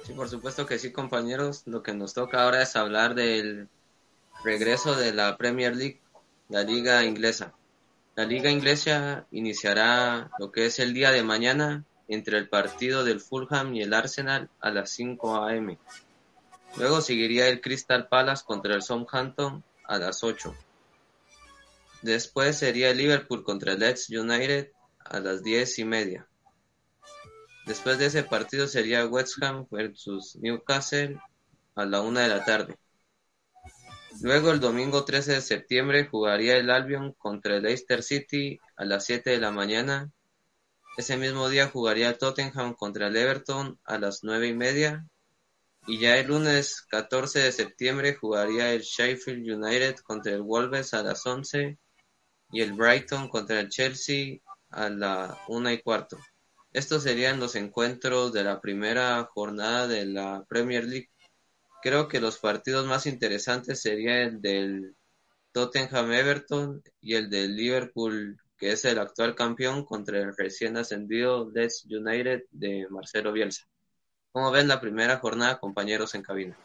Sí, 0.04 0.14
por 0.14 0.30
supuesto 0.30 0.66
que 0.68 0.80
sí, 0.80 0.92
compañeros. 0.92 1.64
Lo 1.66 1.82
que 1.82 1.94
nos 1.94 2.14
toca 2.14 2.44
ahora 2.44 2.62
es 2.62 2.76
hablar 2.76 3.16
del 3.16 3.70
regreso 4.44 4.96
de 4.96 5.14
la 5.14 5.36
Premier 5.36 5.76
League, 5.76 6.00
la 6.50 6.64
liga 6.64 7.04
inglesa. 7.04 7.54
La 8.16 8.26
liga 8.26 8.52
inglesa 8.52 9.26
iniciará 9.32 10.30
lo 10.40 10.52
que 10.52 10.68
es 10.68 10.80
el 10.80 10.94
día 10.94 11.12
de 11.12 11.24
mañana 11.24 11.84
entre 12.08 12.38
el 12.38 12.48
partido 12.48 13.04
del 13.04 13.20
Fulham 13.20 13.74
y 13.74 13.82
el 13.82 13.94
Arsenal 13.94 14.50
a 14.60 14.70
las 14.70 14.92
5 14.92 15.44
a.m. 15.44 15.78
Luego 16.78 17.02
seguiría 17.02 17.48
el 17.48 17.62
Crystal 17.62 18.08
Palace 18.08 18.44
contra 18.46 18.76
el 18.76 18.84
Southampton 18.84 19.64
a 19.86 19.98
las 19.98 20.24
8. 20.24 20.54
Después 22.08 22.58
sería 22.58 22.94
Liverpool 22.94 23.44
contra 23.44 23.74
Leeds 23.74 24.10
United 24.12 24.72
a 24.98 25.20
las 25.20 25.44
diez 25.44 25.78
y 25.78 25.84
media. 25.84 26.26
Después 27.66 28.00
de 28.00 28.06
ese 28.06 28.24
partido 28.24 28.66
sería 28.66 29.06
West 29.06 29.44
Ham 29.44 29.68
versus 29.70 30.38
Newcastle 30.38 31.20
a 31.76 31.86
la 31.86 32.00
una 32.00 32.22
de 32.22 32.30
la 32.30 32.46
tarde. 32.46 32.78
Luego 34.22 34.52
el 34.52 34.62
domingo 34.62 35.04
13 35.04 35.34
de 35.34 35.42
septiembre 35.42 36.08
jugaría 36.08 36.56
el 36.56 36.70
Albion 36.70 37.12
contra 37.12 37.58
el 37.58 37.64
Leicester 37.64 38.02
City 38.02 38.58
a 38.78 38.86
las 38.86 39.04
7 39.04 39.32
de 39.32 39.40
la 39.40 39.52
mañana. 39.52 40.10
Ese 40.96 41.18
mismo 41.18 41.50
día 41.50 41.68
jugaría 41.68 42.08
el 42.08 42.18
Tottenham 42.18 42.74
contra 42.74 43.08
el 43.08 43.18
Everton 43.18 43.82
a 43.84 43.98
las 44.00 44.24
nueve 44.24 44.48
y 44.48 44.54
media. 44.54 45.06
Y 45.86 46.00
ya 46.00 46.18
el 46.18 46.28
lunes 46.28 46.84
14 46.84 47.40
de 47.40 47.52
septiembre 47.52 48.16
jugaría 48.16 48.72
el 48.72 48.84
Sheffield 48.84 49.46
United 49.62 49.98
contra 49.98 50.32
el 50.32 50.42
Wolves 50.42 50.94
a 50.94 51.04
las 51.04 51.26
11 51.26 51.78
y 52.52 52.62
el 52.62 52.74
Brighton 52.74 53.30
contra 53.30 53.60
el 53.60 53.70
Chelsea 53.70 54.40
a 54.70 54.90
la 54.90 55.38
una 55.48 55.74
y 55.74 55.82
cuarto. 55.82 56.18
Estos 56.74 57.04
serían 57.04 57.40
los 57.40 57.56
encuentros 57.56 58.34
de 58.34 58.44
la 58.44 58.62
primera 58.62 59.24
jornada 59.34 59.88
de 59.88 60.06
la 60.06 60.46
Premier 60.48 60.84
League. 60.84 61.10
Creo 61.82 62.08
que 62.08 62.20
los 62.20 62.38
partidos 62.38 62.86
más 62.86 63.06
interesantes 63.06 63.82
serían 63.82 64.20
el 64.20 64.42
del 64.42 64.96
Tottenham 65.52 66.12
Everton 66.12 66.84
y 67.02 67.16
el 67.16 67.30
del 67.30 67.56
Liverpool, 67.56 68.38
que 68.58 68.72
es 68.74 68.86
el 68.86 69.00
actual 69.00 69.36
campeón, 69.36 69.86
contra 69.86 70.20
el 70.20 70.36
recién 70.36 70.78
ascendido 70.78 71.50
Leeds 71.52 71.86
United 71.86 72.44
de 72.52 72.88
Marcelo 72.90 73.32
Bielsa. 73.32 73.66
¿Cómo 74.32 74.52
ven 74.52 74.68
la 74.68 74.82
primera 74.82 75.18
jornada, 75.18 75.60
compañeros 75.60 76.14
en 76.14 76.22
cabina? 76.22 76.58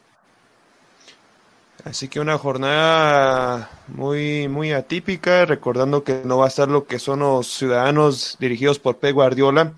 Así 1.85 2.07
que 2.07 2.21
una 2.21 2.37
jornada 2.37 3.69
muy, 3.87 4.47
muy 4.47 4.71
atípica, 4.71 5.45
recordando 5.45 6.03
que 6.03 6.21
no 6.23 6.37
va 6.37 6.45
a 6.45 6.47
estar 6.47 6.69
lo 6.69 6.85
que 6.85 6.97
son 6.97 7.19
los 7.19 7.47
ciudadanos 7.47 8.37
dirigidos 8.39 8.79
por 8.79 8.99
Pep 8.99 9.13
Guardiola. 9.13 9.73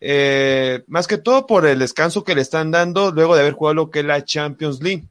Eh, 0.00 0.82
más 0.86 1.06
que 1.06 1.18
todo 1.18 1.46
por 1.46 1.66
el 1.66 1.78
descanso 1.78 2.24
que 2.24 2.34
le 2.34 2.40
están 2.40 2.70
dando 2.70 3.10
luego 3.12 3.34
de 3.34 3.42
haber 3.42 3.52
jugado 3.52 3.74
lo 3.74 3.90
que 3.90 4.00
es 4.00 4.06
la 4.06 4.24
Champions 4.24 4.82
League. 4.82 5.04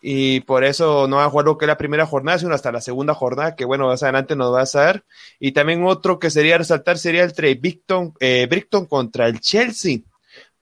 Y 0.00 0.40
por 0.40 0.64
eso 0.64 1.06
no 1.08 1.16
va 1.16 1.24
a 1.24 1.30
jugar 1.30 1.44
lo 1.44 1.58
que 1.58 1.66
es 1.66 1.68
la 1.68 1.76
primera 1.76 2.06
jornada, 2.06 2.38
sino 2.38 2.54
hasta 2.54 2.72
la 2.72 2.80
segunda 2.80 3.12
jornada, 3.14 3.54
que 3.54 3.66
bueno, 3.66 3.86
más 3.88 4.02
adelante 4.02 4.34
nos 4.34 4.54
va 4.54 4.62
a 4.62 4.84
dar. 4.84 5.04
Y 5.38 5.52
también 5.52 5.84
otro 5.84 6.18
que 6.18 6.30
sería 6.30 6.56
resaltar 6.56 6.96
sería 6.96 7.24
el 7.24 7.30
entre 7.30 7.54
Brighton, 7.54 8.14
eh, 8.20 8.46
Brighton 8.48 8.86
contra 8.86 9.26
el 9.26 9.40
Chelsea 9.40 9.98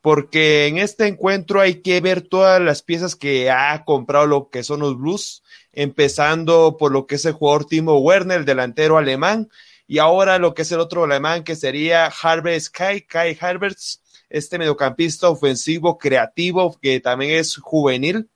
porque 0.06 0.68
en 0.68 0.78
este 0.78 1.08
encuentro 1.08 1.60
hay 1.60 1.82
que 1.82 2.00
ver 2.00 2.22
todas 2.22 2.62
las 2.62 2.80
piezas 2.80 3.16
que 3.16 3.50
ha 3.50 3.84
comprado 3.84 4.26
lo 4.26 4.50
que 4.50 4.62
son 4.62 4.78
los 4.78 4.96
Blues, 4.96 5.42
empezando 5.72 6.76
por 6.78 6.92
lo 6.92 7.08
que 7.08 7.16
es 7.16 7.24
el 7.24 7.32
jugador 7.32 7.64
Timo 7.64 7.98
Werner, 7.98 8.38
el 8.38 8.44
delantero 8.44 8.98
alemán, 8.98 9.48
Y 9.88 9.98
ahora 9.98 10.38
lo 10.38 10.54
que 10.54 10.62
es 10.62 10.70
el 10.70 10.78
otro 10.78 11.02
alemán, 11.02 11.42
que 11.42 11.56
sería 11.56 12.06
Harvard 12.06 12.60
Sky, 12.60 13.00
Kai 13.00 13.36
Harberts, 13.40 14.00
este 14.30 14.58
mediocampista 14.58 15.28
ofensivo 15.28 15.98
creativo 15.98 16.78
que 16.80 17.00
también 17.00 17.40
es 17.40 17.56
juvenil. 17.56 18.28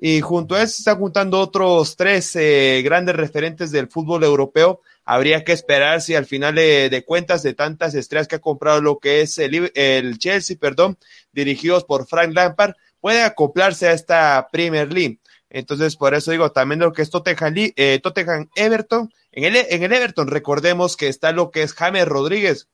Y 0.00 0.22
junto 0.22 0.54
a 0.54 0.62
él 0.62 0.68
se 0.68 0.78
están 0.78 0.96
juntando 0.98 1.40
otros 1.40 1.94
tres 1.94 2.34
eh, 2.36 2.80
grandes 2.82 3.16
referentes 3.16 3.70
del 3.70 3.88
fútbol 3.88 4.24
europeo. 4.24 4.80
Habría 5.04 5.44
que 5.44 5.52
esperar 5.52 6.00
si 6.00 6.14
al 6.14 6.26
final 6.26 6.54
de, 6.54 7.04
cuentas 7.06 7.42
de 7.42 7.54
tantas 7.54 7.94
estrellas 7.94 8.28
que 8.28 8.36
ha 8.36 8.40
comprado 8.40 8.80
lo 8.80 8.98
que 8.98 9.20
es 9.20 9.38
el, 9.38 9.72
el 9.74 10.18
Chelsea, 10.18 10.56
perdón, 10.60 10.96
dirigidos 11.32 11.84
por 11.84 12.06
Frank 12.06 12.32
Lampard, 12.34 12.74
puede 13.00 13.22
acoplarse 13.22 13.88
a 13.88 13.92
esta 13.92 14.48
Premier 14.52 14.92
League. 14.92 15.18
Entonces, 15.50 15.96
por 15.96 16.14
eso 16.14 16.30
digo, 16.30 16.52
también 16.52 16.80
lo 16.80 16.92
que 16.92 17.02
es 17.02 17.10
Tottenham, 17.10 17.54
eh, 17.56 18.00
Tottenham 18.02 18.48
Everton. 18.54 19.12
En 19.32 19.44
el, 19.44 19.66
en 19.68 19.82
el 19.82 19.92
Everton, 19.92 20.28
recordemos 20.28 20.96
que 20.96 21.08
está 21.08 21.32
lo 21.32 21.50
que 21.50 21.62
es 21.62 21.74
James 21.74 22.06
Rodríguez, 22.06 22.68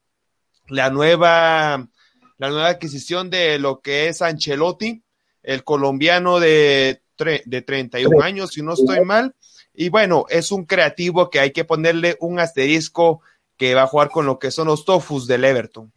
la 0.69 0.91
nueva 0.91 1.89
la 2.39 2.51
nueva 2.51 2.69
adquisición 2.69 3.31
de 3.31 3.59
lo 3.59 3.81
que 3.81 4.09
es 4.09 4.23
Ancelotti, 4.23 5.03
el 5.43 5.65
colombiano 5.65 6.39
de, 6.39 7.03
de 7.45 7.63
31 7.63 8.23
años, 8.23 8.53
si 8.53 8.63
no 8.63 8.75
estoy 8.75 9.01
mal. 9.01 9.35
Y 9.81 9.91
bueno, 9.91 10.27
es 10.29 10.51
un 10.51 10.65
creativo 10.65 11.31
que 11.31 11.39
hay 11.39 11.53
que 11.53 11.65
ponerle 11.65 12.17
un 12.19 12.41
asterisco 12.41 13.23
que 13.57 13.77
va 13.77 13.85
a 13.85 13.87
jugar 13.87 14.11
con 14.11 14.27
lo 14.27 14.41
que 14.41 14.51
son 14.51 14.67
los 14.67 14.85
Tofus 14.85 15.29
del 15.29 15.45
Everton. 15.45 15.93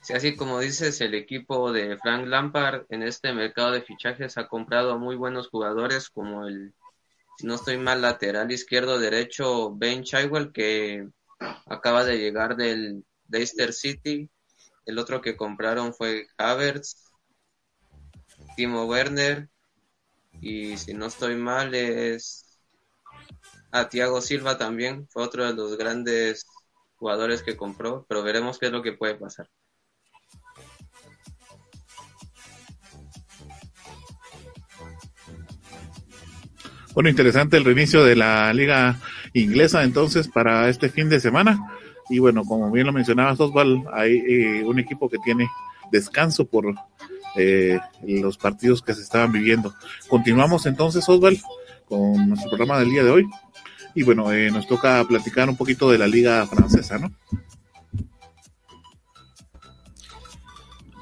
Sí, 0.00 0.14
así 0.14 0.34
como 0.34 0.60
dices, 0.60 0.98
el 1.02 1.12
equipo 1.12 1.70
de 1.70 1.98
Frank 1.98 2.26
Lampard 2.26 2.86
en 2.88 3.02
este 3.02 3.34
mercado 3.34 3.72
de 3.72 3.82
fichajes 3.82 4.38
ha 4.38 4.48
comprado 4.48 4.98
muy 4.98 5.14
buenos 5.14 5.50
jugadores 5.50 6.08
como 6.08 6.46
el, 6.46 6.72
si 7.36 7.46
no 7.46 7.56
estoy 7.56 7.76
mal, 7.76 8.00
lateral 8.00 8.50
izquierdo 8.50 8.98
derecho 8.98 9.70
Ben 9.76 10.04
Chilwell 10.04 10.52
que 10.52 11.06
acaba 11.66 12.02
de 12.02 12.16
llegar 12.16 12.56
del 12.56 13.04
Leicester 13.28 13.74
City. 13.74 14.30
El 14.86 14.98
otro 14.98 15.20
que 15.20 15.36
compraron 15.36 15.92
fue 15.92 16.28
Havertz, 16.38 17.12
Timo 18.56 18.86
Werner 18.86 19.50
y 20.40 20.76
si 20.76 20.94
no 20.94 21.06
estoy 21.06 21.36
mal 21.36 21.74
es 21.74 22.44
a 23.70 23.88
Thiago 23.88 24.20
Silva 24.20 24.58
también. 24.58 25.06
Fue 25.08 25.22
otro 25.22 25.46
de 25.46 25.54
los 25.54 25.76
grandes 25.76 26.46
jugadores 26.96 27.42
que 27.42 27.56
compró, 27.56 28.06
pero 28.08 28.22
veremos 28.22 28.58
qué 28.58 28.66
es 28.66 28.72
lo 28.72 28.82
que 28.82 28.92
puede 28.92 29.14
pasar. 29.14 29.48
Bueno, 36.94 37.10
interesante 37.10 37.56
el 37.56 37.64
reinicio 37.64 38.04
de 38.04 38.16
la 38.16 38.52
liga 38.52 38.98
inglesa 39.32 39.84
entonces 39.84 40.26
para 40.26 40.68
este 40.68 40.88
fin 40.88 41.08
de 41.08 41.20
semana. 41.20 41.58
Y 42.10 42.18
bueno, 42.18 42.42
como 42.44 42.70
bien 42.72 42.86
lo 42.86 42.92
mencionaba 42.92 43.36
Osval, 43.38 43.84
hay 43.92 44.16
eh, 44.16 44.64
un 44.64 44.78
equipo 44.78 45.08
que 45.08 45.18
tiene 45.18 45.48
descanso 45.92 46.46
por 46.46 46.74
los 48.02 48.38
partidos 48.38 48.82
que 48.82 48.94
se 48.94 49.02
estaban 49.02 49.32
viviendo. 49.32 49.74
Continuamos 50.08 50.66
entonces, 50.66 51.08
Osval, 51.08 51.38
con 51.86 52.28
nuestro 52.28 52.50
programa 52.50 52.78
del 52.78 52.90
día 52.90 53.04
de 53.04 53.10
hoy. 53.10 53.26
Y 53.94 54.02
bueno, 54.02 54.32
eh, 54.32 54.50
nos 54.50 54.66
toca 54.66 55.04
platicar 55.08 55.48
un 55.48 55.56
poquito 55.56 55.90
de 55.90 55.98
la 55.98 56.06
liga 56.06 56.46
francesa, 56.46 56.98
¿no? 56.98 57.12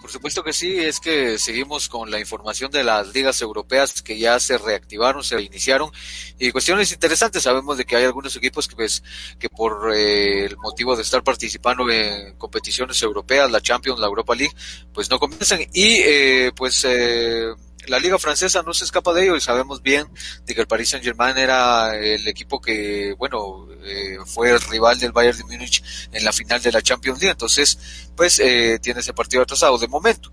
Por 0.07 0.13
supuesto 0.13 0.45
que 0.45 0.53
sí, 0.53 0.79
es 0.79 1.01
que 1.01 1.37
seguimos 1.37 1.89
con 1.89 2.13
la 2.13 2.21
información 2.21 2.71
de 2.71 2.85
las 2.85 3.13
ligas 3.13 3.43
europeas 3.43 4.03
que 4.03 4.17
ya 4.17 4.39
se 4.39 4.57
reactivaron, 4.57 5.25
se 5.25 5.43
iniciaron 5.43 5.91
y 6.39 6.53
cuestiones 6.53 6.93
interesantes. 6.93 7.43
Sabemos 7.43 7.77
de 7.77 7.85
que 7.85 7.97
hay 7.97 8.05
algunos 8.05 8.37
equipos 8.37 8.69
que, 8.69 8.77
pues, 8.77 9.03
que 9.41 9.49
por 9.49 9.93
eh, 9.93 10.45
el 10.45 10.59
motivo 10.59 10.95
de 10.95 11.03
estar 11.03 11.25
participando 11.25 11.91
en 11.91 12.37
competiciones 12.37 13.03
europeas, 13.03 13.51
la 13.51 13.61
Champions, 13.61 13.99
la 13.99 14.07
Europa 14.07 14.37
League, 14.37 14.55
pues 14.95 15.11
no 15.11 15.19
comienzan 15.19 15.63
y 15.73 15.97
eh, 16.05 16.53
pues 16.55 16.85
eh, 16.89 17.53
la 17.87 17.99
liga 17.99 18.19
francesa 18.19 18.63
no 18.63 18.75
se 18.75 18.85
escapa 18.85 19.13
de 19.13 19.25
ello 19.25 19.37
y 19.37 19.41
sabemos 19.41 19.83
bien 19.83 20.07
de 20.45 20.55
que 20.55 20.61
el 20.61 20.67
Paris 20.67 20.91
Saint 20.91 21.05
Germain 21.05 21.37
era 21.37 21.97
el 21.97 22.27
equipo 22.27 22.61
que, 22.61 23.15
bueno, 23.19 23.69
eh, 23.85 24.19
fue 24.25 24.51
el 24.51 24.61
rival 24.61 24.99
del 24.99 25.13
Bayern 25.13 25.39
de 25.39 25.45
Múnich 25.45 25.83
en 26.13 26.25
la 26.25 26.33
final 26.33 26.61
de 26.61 26.73
la 26.73 26.83
Champions 26.83 27.21
League, 27.21 27.33
entonces, 27.33 27.79
pues, 28.17 28.39
eh, 28.41 28.79
tiene 28.83 29.01
ese 29.01 29.13
partido 29.13 29.43
atrasado 29.43 29.79
de 29.79 29.89
momento. 29.89 30.31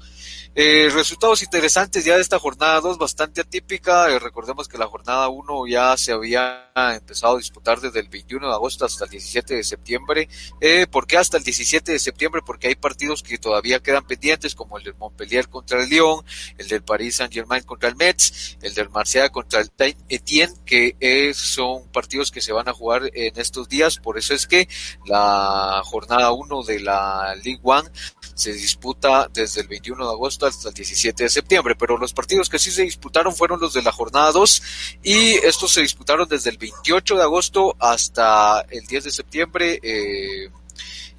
Eh, 0.56 0.88
resultados 0.94 1.42
interesantes 1.42 2.06
ya 2.06 2.16
de 2.16 2.22
esta 2.22 2.38
jornada 2.38 2.80
2, 2.80 3.00
bastante 3.00 3.42
atípica. 3.42 4.12
Eh, 4.12 4.20
recordemos 4.20 4.68
que 4.68 4.78
la 4.78 4.86
jornada 4.86 5.28
1 5.28 5.66
ya 5.66 5.98
se 5.98 6.12
había 6.12 6.72
empezado 6.94 7.36
a 7.36 7.38
disputar 7.40 7.82
desde 7.82 8.00
el 8.00 8.08
21 8.08 8.48
de 8.48 8.54
agosto 8.54 8.86
hasta 8.86 9.06
el 9.06 9.10
17 9.10 9.56
de 9.56 9.64
septiembre. 9.64 10.30
Eh, 10.62 10.86
¿Por 10.86 11.08
qué 11.08 11.18
hasta 11.18 11.38
el 11.38 11.44
17 11.44 11.94
de 11.94 11.98
septiembre? 11.98 12.42
Porque 12.46 12.68
hay 12.68 12.76
partidos 12.76 13.24
que 13.24 13.40
todavía 13.40 13.80
quedan 13.80 14.06
pendientes, 14.06 14.54
como 14.54 14.78
el 14.78 14.84
del 14.84 14.94
Montpellier 14.94 15.50
contra 15.50 15.82
el 15.82 15.90
Lyon, 15.90 16.24
el 16.60 16.68
del 16.68 16.84
Paris 16.84 17.16
Saint-Germain 17.16 17.64
contra 17.64 17.90
el 17.90 17.96
Metz, 17.96 18.58
el 18.62 18.76
del 18.76 18.90
Marsella 18.90 19.30
contra 19.30 19.60
el 19.60 19.72
Etienne, 20.08 20.54
que 20.66 20.96
eh, 21.00 21.34
son 21.34 21.92
partidos 21.92 22.30
que 22.30 22.42
se 22.42 22.54
van 22.54 22.70
a 22.70 22.74
jugar 22.74 23.10
en 23.14 23.40
estos 23.40 23.68
días. 23.70 23.98
Por 23.98 24.20
eso 24.20 24.36
es 24.36 24.46
que 24.46 24.68
la 25.06 25.82
jornada 25.84 26.32
1 26.32 26.64
de 26.64 26.80
la 26.80 27.34
League 27.44 27.62
One 27.64 27.90
se 28.36 28.54
disputa 28.54 29.30
desde 29.32 29.62
el 29.62 29.68
21 29.68 30.06
de 30.06 30.12
agosto 30.12 30.43
hasta 30.44 30.70
el 30.70 30.74
17 30.74 31.24
de 31.24 31.30
septiembre, 31.30 31.76
pero 31.76 31.98
los 31.98 32.14
partidos 32.14 32.50
que 32.50 32.60
sí 32.60 32.72
se 32.72 32.84
disputaron 32.84 33.36
fueron 33.36 33.60
los 33.60 33.74
de 33.74 33.82
la 33.82 33.92
jornada 33.92 34.32
2 34.32 34.62
y 35.04 35.34
estos 35.46 35.72
se 35.72 35.82
disputaron 35.82 36.28
desde 36.28 36.50
el 36.50 36.58
28 36.58 37.16
de 37.16 37.24
agosto 37.24 37.76
hasta 37.80 38.62
el 38.70 38.86
10 38.86 39.04
de 39.04 39.12
septiembre. 39.12 39.80
Eh, 39.82 40.50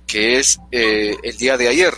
que 0.07 0.39
es 0.39 0.61
eh, 0.71 1.17
el 1.23 1.37
día 1.37 1.57
de 1.57 1.69
ayer. 1.69 1.93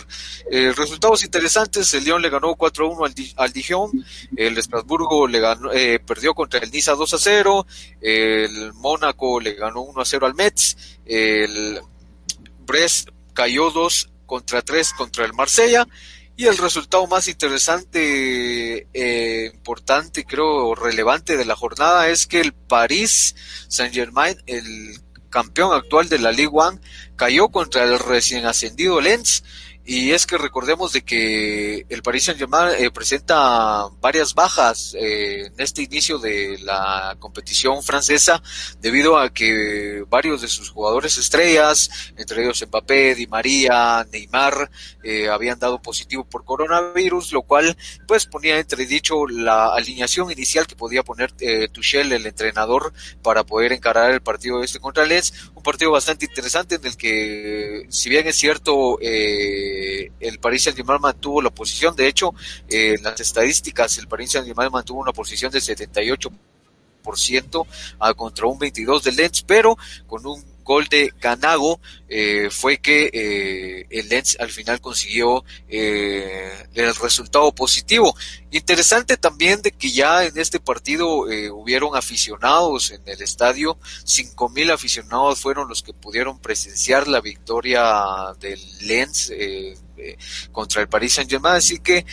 Eh, 0.49 0.73
resultados 0.75 1.23
interesantes, 1.23 1.93
el 1.93 2.05
León 2.05 2.21
le 2.21 2.29
ganó 2.29 2.55
4-1 2.55 3.05
al, 3.05 3.13
al, 3.35 3.53
Dijon, 3.53 3.91
el 4.35 4.57
Estrasburgo 4.57 5.27
le 5.27 5.39
ganó, 5.39 5.71
eh, 5.73 5.99
perdió 5.99 6.33
contra 6.33 6.59
el 6.61 6.71
Niza 6.71 6.95
2-0, 6.95 7.65
el 8.01 8.73
Mónaco 8.73 9.39
le 9.39 9.53
ganó 9.53 9.85
1-0 9.85 10.25
al 10.25 10.35
Metz, 10.35 10.97
el 11.05 11.79
Brest 12.65 13.09
cayó 13.33 13.71
2 13.71 14.09
contra 14.25 14.61
3 14.61 14.93
contra 14.93 15.25
el 15.25 15.33
Marsella. 15.33 15.87
Y 16.39 16.45
el 16.45 16.55
resultado 16.59 17.07
más 17.07 17.27
interesante, 17.27 18.87
eh, 18.93 19.51
importante, 19.51 20.23
creo, 20.23 20.75
relevante 20.75 21.35
de 21.35 21.45
la 21.45 21.55
jornada 21.55 22.09
es 22.09 22.27
que 22.27 22.39
el 22.39 22.53
París 22.53 23.35
Saint-Germain, 23.69 24.37
el 24.45 25.01
campeón 25.31 25.73
actual 25.73 26.09
de 26.09 26.19
la 26.19 26.31
Ligue 26.31 26.51
1, 26.51 26.79
cayó 27.15 27.49
contra 27.49 27.85
el 27.85 27.97
recién 27.97 28.45
ascendido 28.45 29.01
Lens 29.01 29.43
y 29.89 30.11
es 30.11 30.27
que 30.27 30.37
recordemos 30.37 30.91
de 30.91 31.01
que 31.01 31.85
el 31.87 32.01
Paris 32.03 32.25
Saint-Germain 32.25 32.75
eh, 32.77 32.91
presenta 32.91 33.87
varias 34.01 34.33
bajas 34.33 34.93
eh, 34.99 35.45
en 35.45 35.53
este 35.57 35.81
inicio 35.81 36.19
de 36.19 36.59
la 36.61 37.15
competición 37.19 37.81
francesa 37.81 38.43
debido 38.81 39.17
a 39.17 39.33
que 39.33 40.03
varios 40.09 40.41
de 40.41 40.49
sus 40.49 40.69
jugadores 40.71 41.17
estrellas, 41.17 41.89
entre 42.17 42.43
ellos 42.43 42.61
Mbappé, 42.67 43.15
Di 43.15 43.27
María, 43.27 44.05
Neymar, 44.11 44.69
eh, 45.03 45.29
habían 45.29 45.57
dado 45.57 45.81
positivo 45.81 46.25
por 46.25 46.43
coronavirus, 46.43 47.31
lo 47.31 47.43
cual 47.43 47.77
pues 48.09 48.25
ponía 48.25 48.59
entredicho 48.59 49.25
la 49.25 49.73
alineación 49.73 50.29
inicial 50.29 50.67
que 50.67 50.75
podía 50.75 51.03
poner 51.03 51.33
eh, 51.39 51.69
Tuchel, 51.69 52.11
el 52.11 52.25
entrenador, 52.25 52.91
para 53.23 53.45
poder 53.45 53.71
encarar 53.71 54.11
el 54.11 54.21
partido 54.21 54.61
este 54.61 54.79
contra 54.81 55.05
Lens, 55.05 55.49
partido 55.67 55.91
bastante 55.91 56.25
interesante 56.25 56.75
en 56.75 56.85
el 56.85 56.95
que 56.95 57.87
si 57.89 58.09
bien 58.09 58.25
es 58.25 58.37
cierto 58.37 58.97
eh, 59.01 60.09
el 60.21 60.39
Paris 60.39 60.63
Saint-Germain 60.63 61.01
mantuvo 61.01 61.41
la 61.41 61.49
posición. 61.49 61.93
De 61.93 62.07
hecho, 62.07 62.33
eh, 62.69 62.95
en 62.97 63.03
las 63.03 63.19
estadísticas, 63.19 63.97
el 63.97 64.07
Paris 64.07 64.31
Saint-Germain 64.31 64.71
mantuvo 64.71 65.01
una 65.01 65.11
posición 65.11 65.51
de 65.51 65.59
78% 65.59 67.67
a 67.99 68.13
contra 68.13 68.47
un 68.47 68.57
22 68.57 69.03
de 69.03 69.11
Lens, 69.11 69.43
pero 69.43 69.77
con 70.07 70.25
un 70.25 70.41
gol 70.67 70.87
de 70.89 71.13
Ganago 71.19 71.79
eh, 72.09 72.49
fue 72.51 72.77
que 72.77 73.09
eh, 73.13 73.87
el 73.89 74.09
Lens 74.09 74.37
al 74.39 74.51
final 74.51 74.81
consiguió 74.81 75.43
eh, 75.69 76.51
el 76.73 76.95
resultado 76.95 77.51
positivo. 77.53 78.13
Interesante 78.51 79.17
también 79.17 79.61
de 79.61 79.71
que 79.71 79.91
ya 79.91 80.25
en 80.25 80.37
este 80.37 80.59
partido 80.59 81.31
eh, 81.31 81.49
hubieron 81.49 81.95
aficionados 81.95 82.91
en 82.91 83.01
el 83.05 83.21
estadio, 83.21 83.77
cinco 84.03 84.49
mil 84.49 84.69
aficionados 84.69 85.39
fueron 85.39 85.69
los 85.69 85.81
que 85.83 85.93
pudieron 85.93 86.39
presenciar 86.39 87.07
la 87.07 87.21
victoria 87.21 87.81
del 88.39 88.59
Lens 88.81 89.29
eh, 89.29 89.77
eh, 89.97 90.17
contra 90.51 90.81
el 90.81 90.89
Paris 90.89 91.13
Saint 91.13 91.29
Germain, 91.31 91.55
así 91.55 91.79
que 91.79 92.05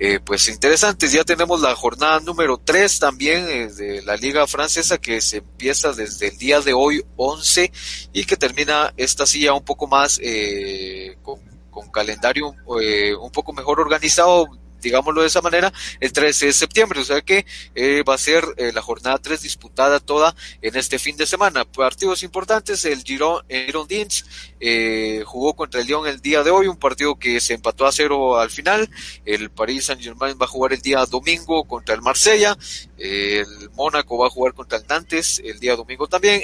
eh, 0.00 0.20
pues 0.24 0.48
interesantes. 0.48 1.12
Ya 1.12 1.24
tenemos 1.24 1.60
la 1.60 1.74
jornada 1.74 2.20
número 2.20 2.56
3 2.56 3.00
también 3.00 3.48
eh, 3.48 3.66
de 3.66 4.02
la 4.02 4.16
Liga 4.16 4.46
Francesa 4.46 4.98
que 4.98 5.20
se 5.20 5.38
empieza 5.38 5.92
desde 5.92 6.28
el 6.28 6.38
día 6.38 6.60
de 6.60 6.72
hoy 6.72 7.04
11 7.16 7.72
y 8.12 8.24
que 8.24 8.36
termina 8.36 8.94
esta 8.96 9.26
silla 9.26 9.54
un 9.54 9.64
poco 9.64 9.88
más 9.88 10.20
eh, 10.22 11.18
con, 11.22 11.40
con, 11.70 11.90
calendario 11.90 12.54
eh, 12.80 13.14
un 13.14 13.32
poco 13.32 13.52
mejor 13.52 13.80
organizado 13.80 14.46
digámoslo 14.80 15.22
de 15.22 15.26
esa 15.26 15.40
manera, 15.40 15.72
el 16.00 16.12
13 16.12 16.46
de 16.46 16.52
septiembre. 16.52 17.00
O 17.00 17.04
sea 17.04 17.20
que 17.20 17.46
eh, 17.74 18.02
va 18.02 18.14
a 18.14 18.18
ser 18.18 18.44
eh, 18.56 18.72
la 18.72 18.82
jornada 18.82 19.18
3 19.18 19.40
disputada 19.42 20.00
toda 20.00 20.34
en 20.62 20.76
este 20.76 20.98
fin 20.98 21.16
de 21.16 21.26
semana. 21.26 21.64
Partidos 21.64 22.22
importantes, 22.22 22.84
el 22.84 23.02
Girón, 23.02 23.44
Girón 23.48 23.88
Dins 23.88 24.24
eh, 24.60 25.22
jugó 25.26 25.54
contra 25.54 25.80
el 25.80 25.86
Lyon 25.86 26.06
el 26.06 26.20
día 26.20 26.42
de 26.42 26.50
hoy, 26.50 26.66
un 26.66 26.76
partido 26.76 27.18
que 27.18 27.40
se 27.40 27.54
empató 27.54 27.86
a 27.86 27.92
cero 27.92 28.38
al 28.38 28.50
final. 28.50 28.88
El 29.24 29.50
Paris 29.50 29.86
Saint 29.86 30.02
Germain 30.02 30.36
va 30.40 30.44
a 30.44 30.48
jugar 30.48 30.72
el 30.72 30.80
día 30.80 31.04
domingo 31.06 31.64
contra 31.64 31.94
el 31.94 32.02
Marsella. 32.02 32.56
el 32.96 33.70
Mónaco 33.74 34.18
va 34.18 34.26
a 34.26 34.30
jugar 34.30 34.54
contra 34.54 34.78
el 34.78 34.86
Nantes 34.86 35.40
el 35.44 35.58
día 35.60 35.76
domingo 35.76 36.06
también. 36.06 36.42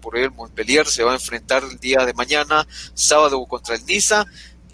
por 0.00 0.16
el 0.16 0.30
Montpellier 0.30 0.86
se 0.86 1.02
va 1.02 1.12
a 1.12 1.14
enfrentar 1.14 1.64
el 1.64 1.78
día 1.78 2.04
de 2.04 2.14
mañana, 2.14 2.66
sábado 2.94 3.44
contra 3.46 3.74
el 3.74 3.84
Niza. 3.84 4.26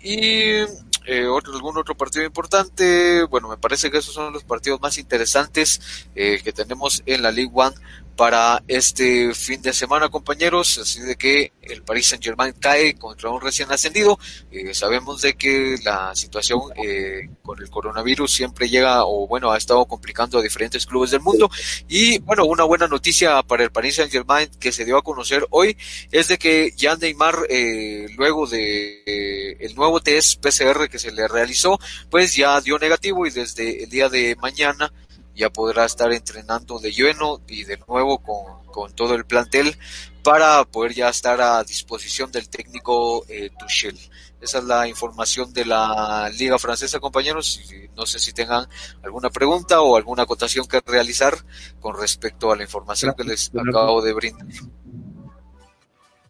Y 0.03 0.61
eh, 1.07 1.27
otro, 1.27 1.55
algún 1.55 1.79
otro 1.79 1.97
partido 1.97 2.25
importante. 2.25 3.25
Bueno, 3.25 3.49
me 3.49 3.57
parece 3.57 3.91
que 3.91 3.99
esos 3.99 4.15
son 4.15 4.33
los 4.33 4.45
partidos 4.45 4.81
más 4.81 4.99
interesantes 4.99 6.09
eh, 6.15 6.41
que 6.43 6.53
tenemos 6.53 7.03
en 7.07 7.23
la 7.23 7.31
League 7.31 7.53
One 7.55 7.77
para 8.17 8.63
este 8.67 9.35
fin 9.35 9.63
de 9.63 9.73
semana, 9.73 10.09
compañeros. 10.09 10.79
Así 10.79 11.01
de 11.01 11.17
que 11.17 11.53
el 11.63 11.83
Paris 11.83 12.09
Saint 12.09 12.25
Germain 12.25 12.55
cae 12.59 12.95
contra 12.95 13.31
un 13.31 13.41
recién 13.41 13.71
ascendido. 13.71 14.19
Eh, 14.51 14.75
sabemos 14.75 15.21
de 15.21 15.35
que 15.35 15.77
la 15.85 16.15
situación 16.15 16.61
eh, 16.77 17.29
con 17.43 17.61
el 17.61 17.71
coronavirus 17.71 18.33
siempre 18.33 18.69
llega, 18.69 19.05
o 19.05 19.27
bueno, 19.27 19.53
ha 19.53 19.59
estado 19.59 19.85
complicando 19.87 20.39
a 20.39 20.43
diferentes 20.43 20.87
clubes 20.87 21.11
del 21.11 21.21
mundo. 21.21 21.51
Y 21.89 22.19
bueno, 22.19 22.45
una 22.47 22.65
buena 22.65 22.89
noticia 22.89 23.43
para 23.43 23.65
el 23.65 23.71
Paris 23.71 23.97
Saint 23.97 24.11
Germain 24.11 24.51
que 24.59 24.73
se 24.73 24.85
dio 24.85 24.97
a 24.97 25.03
conocer 25.03 25.47
hoy 25.51 25.77
es 26.11 26.29
de 26.29 26.39
que 26.39 26.73
ya 26.77 26.97
Neymar, 26.97 27.47
eh, 27.49 28.07
luego 28.17 28.47
de 28.47 29.03
eh, 29.07 29.57
el 29.61 29.75
nuevo 29.75 30.01
test 30.01 30.41
PCR 30.41 30.89
que 30.89 30.99
se 30.99 31.13
le 31.13 31.29
realizó, 31.29 31.79
pues 32.11 32.35
ya 32.35 32.61
dio 32.61 32.79
negativo 32.79 33.27
y 33.27 33.31
desde 33.31 33.85
el 33.85 33.91
día 33.91 34.09
de 34.09 34.37
mañana 34.37 34.93
ya 35.37 35.51
podrá 35.51 35.85
estar 35.85 36.13
entrenando 36.13 36.79
de 36.79 36.91
lleno 36.91 37.41
y 37.47 37.65
de 37.65 37.79
nuevo 37.87 38.19
con, 38.19 38.67
con 38.67 38.93
todo 38.95 39.15
el 39.15 39.27
plantel 39.27 39.77
para 40.23 40.65
poder 40.65 40.93
ya 40.93 41.09
estar 41.09 41.41
a 41.41 41.63
disposición 41.63 42.33
del 42.33 42.49
técnico 42.49 43.25
eh, 43.29 43.51
Tuchel. 43.57 43.97
Esa 44.41 44.59
es 44.59 44.65
la 44.65 44.89
información 44.89 45.53
de 45.53 45.65
la 45.65 46.31
Liga 46.37 46.59
Francesa, 46.59 46.99
compañeros. 46.99 47.61
No 47.97 48.07
sé 48.07 48.19
si 48.19 48.33
tengan 48.33 48.67
alguna 49.03 49.31
pregunta 49.31 49.81
o 49.81 49.97
alguna 49.97 50.25
acotación 50.25 50.67
que 50.67 50.81
realizar 50.85 51.35
con 51.81 51.97
respecto 51.99 52.51
a 52.51 52.57
la 52.57 52.65
información 52.65 53.15
que 53.17 53.25
les 53.25 53.53
acabo 53.55 54.03
de 54.03 54.13
brindar. 54.13 54.47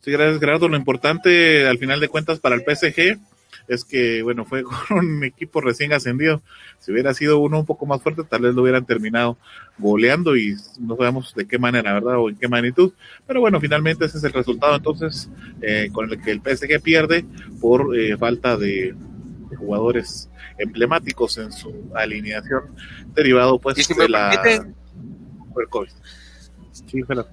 Sí, 0.02 0.12
gracias, 0.12 0.40
Gerardo. 0.40 0.68
Lo 0.68 0.76
importante, 0.76 1.66
al 1.66 1.78
final 1.78 1.98
de 1.98 2.08
cuentas, 2.08 2.38
para 2.38 2.54
el 2.54 2.62
PSG 2.62 3.18
es 3.68 3.84
que, 3.84 4.22
bueno, 4.22 4.44
fue 4.44 4.62
con 4.88 4.98
un 4.98 5.24
equipo 5.24 5.60
recién 5.60 5.92
ascendido. 5.92 6.42
Si 6.78 6.92
hubiera 6.92 7.14
sido 7.14 7.38
uno 7.38 7.60
un 7.60 7.66
poco 7.66 7.86
más 7.86 8.02
fuerte, 8.02 8.22
tal 8.24 8.42
vez 8.42 8.54
lo 8.54 8.62
hubieran 8.62 8.86
terminado 8.86 9.36
goleando 9.78 10.36
y 10.36 10.56
no 10.80 10.96
sabemos 10.96 11.34
de 11.34 11.46
qué 11.46 11.58
manera, 11.58 11.94
¿verdad? 11.94 12.18
O 12.18 12.28
en 12.28 12.36
qué 12.36 12.48
magnitud. 12.48 12.92
Pero 13.26 13.40
bueno, 13.40 13.60
finalmente 13.60 14.04
ese 14.04 14.18
es 14.18 14.24
el 14.24 14.32
resultado 14.32 14.76
entonces 14.76 15.28
eh, 15.62 15.90
con 15.92 16.10
el 16.10 16.20
que 16.20 16.30
el 16.30 16.40
PSG 16.40 16.80
pierde 16.82 17.24
por 17.60 17.96
eh, 17.96 18.16
falta 18.16 18.56
de, 18.56 18.94
de, 19.50 19.56
jugadores 19.56 20.30
emblemáticos 20.58 21.38
en 21.38 21.52
su 21.52 21.90
alineación 21.94 22.62
derivado 23.14 23.58
pues 23.58 23.84
si 23.84 23.94
de 23.94 24.08
la... 24.08 24.30
Permiten, 24.42 24.74
COVID. 25.70 25.88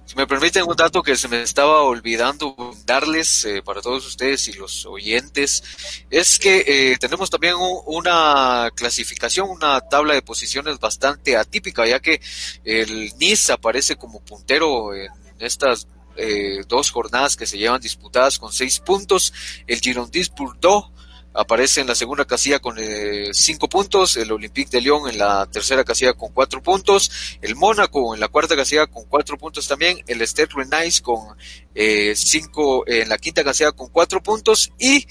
Si 0.06 0.16
me 0.16 0.26
permiten 0.26 0.64
un 0.66 0.76
dato 0.76 1.02
que 1.02 1.16
se 1.16 1.28
me 1.28 1.42
estaba 1.42 1.82
olvidando 1.82 2.56
darles 2.86 3.44
eh, 3.44 3.62
para 3.62 3.82
todos 3.82 4.06
ustedes 4.06 4.48
y 4.48 4.54
los 4.54 4.86
oyentes, 4.86 5.62
es 6.10 6.38
que 6.38 6.64
eh, 6.66 6.96
tenemos 6.98 7.30
también 7.30 7.54
un, 7.54 7.80
una 7.86 8.70
clasificación, 8.74 9.50
una 9.50 9.80
tabla 9.82 10.14
de 10.14 10.22
posiciones 10.22 10.78
bastante 10.78 11.36
atípica, 11.36 11.86
ya 11.86 12.00
que 12.00 12.20
el 12.64 13.12
Nice 13.18 13.52
aparece 13.52 13.96
como 13.96 14.20
puntero 14.20 14.94
en 14.94 15.10
estas 15.38 15.86
eh, 16.16 16.62
dos 16.68 16.90
jornadas 16.90 17.36
que 17.36 17.46
se 17.46 17.58
llevan 17.58 17.80
disputadas 17.80 18.38
con 18.38 18.52
seis 18.52 18.78
puntos, 18.78 19.32
el 19.66 19.80
Girondins 19.80 20.30
Bordeaux 20.30 20.93
aparece 21.34 21.80
en 21.80 21.88
la 21.88 21.94
segunda 21.94 22.24
casilla 22.24 22.60
con 22.60 22.76
eh, 22.78 23.30
cinco 23.32 23.68
puntos, 23.68 24.16
el 24.16 24.30
Olympique 24.30 24.70
de 24.70 24.80
Lyon 24.80 25.08
en 25.10 25.18
la 25.18 25.46
tercera 25.46 25.84
casilla 25.84 26.14
con 26.14 26.32
cuatro 26.32 26.62
puntos, 26.62 27.38
el 27.42 27.56
Mónaco 27.56 28.14
en 28.14 28.20
la 28.20 28.28
cuarta 28.28 28.56
casilla 28.56 28.86
con 28.86 29.04
cuatro 29.04 29.36
puntos 29.36 29.66
también, 29.66 29.98
el 30.06 30.22
Stade 30.22 30.48
Rennais 30.54 31.00
con 31.00 31.36
eh, 31.74 32.14
cinco 32.16 32.84
en 32.86 33.08
la 33.08 33.18
quinta 33.18 33.42
casilla 33.42 33.72
con 33.72 33.88
cuatro 33.90 34.22
puntos 34.22 34.72
y 34.78 35.06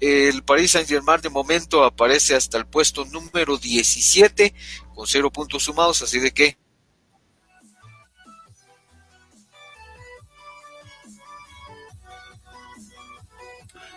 el 0.00 0.42
Paris 0.42 0.72
Saint 0.72 0.88
Germain 0.88 1.20
de 1.20 1.30
momento 1.30 1.84
aparece 1.84 2.34
hasta 2.34 2.58
el 2.58 2.66
puesto 2.66 3.04
número 3.04 3.56
17 3.56 4.52
con 4.94 5.06
cero 5.06 5.30
puntos 5.30 5.62
sumados, 5.62 6.02
así 6.02 6.18
de 6.18 6.32
que 6.32 6.56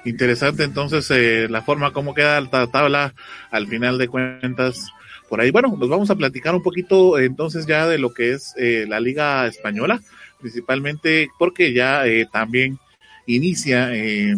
interesante 0.06 0.64
entonces 0.64 1.10
eh, 1.12 1.48
la 1.50 1.62
forma 1.62 1.92
como 1.92 2.14
queda 2.14 2.40
la 2.42 2.68
tabla 2.68 3.14
al 3.52 3.68
final 3.68 3.98
de 3.98 4.08
cuentas 4.08 4.92
por 5.30 5.42
ahí. 5.42 5.52
Bueno, 5.52 5.76
nos 5.78 5.90
vamos 5.90 6.10
a 6.10 6.16
platicar 6.16 6.56
un 6.56 6.64
poquito 6.64 7.20
entonces 7.20 7.66
ya 7.66 7.88
de 7.88 7.98
lo 7.98 8.14
que 8.14 8.34
es 8.34 8.54
eh, 8.58 8.86
la 8.88 9.00
Liga 9.00 9.48
Española, 9.48 10.02
principalmente 10.40 11.30
porque 11.40 11.74
ya 11.74 12.06
eh, 12.06 12.28
también 12.32 12.80
inicia 13.26 13.94
eh, 13.96 14.36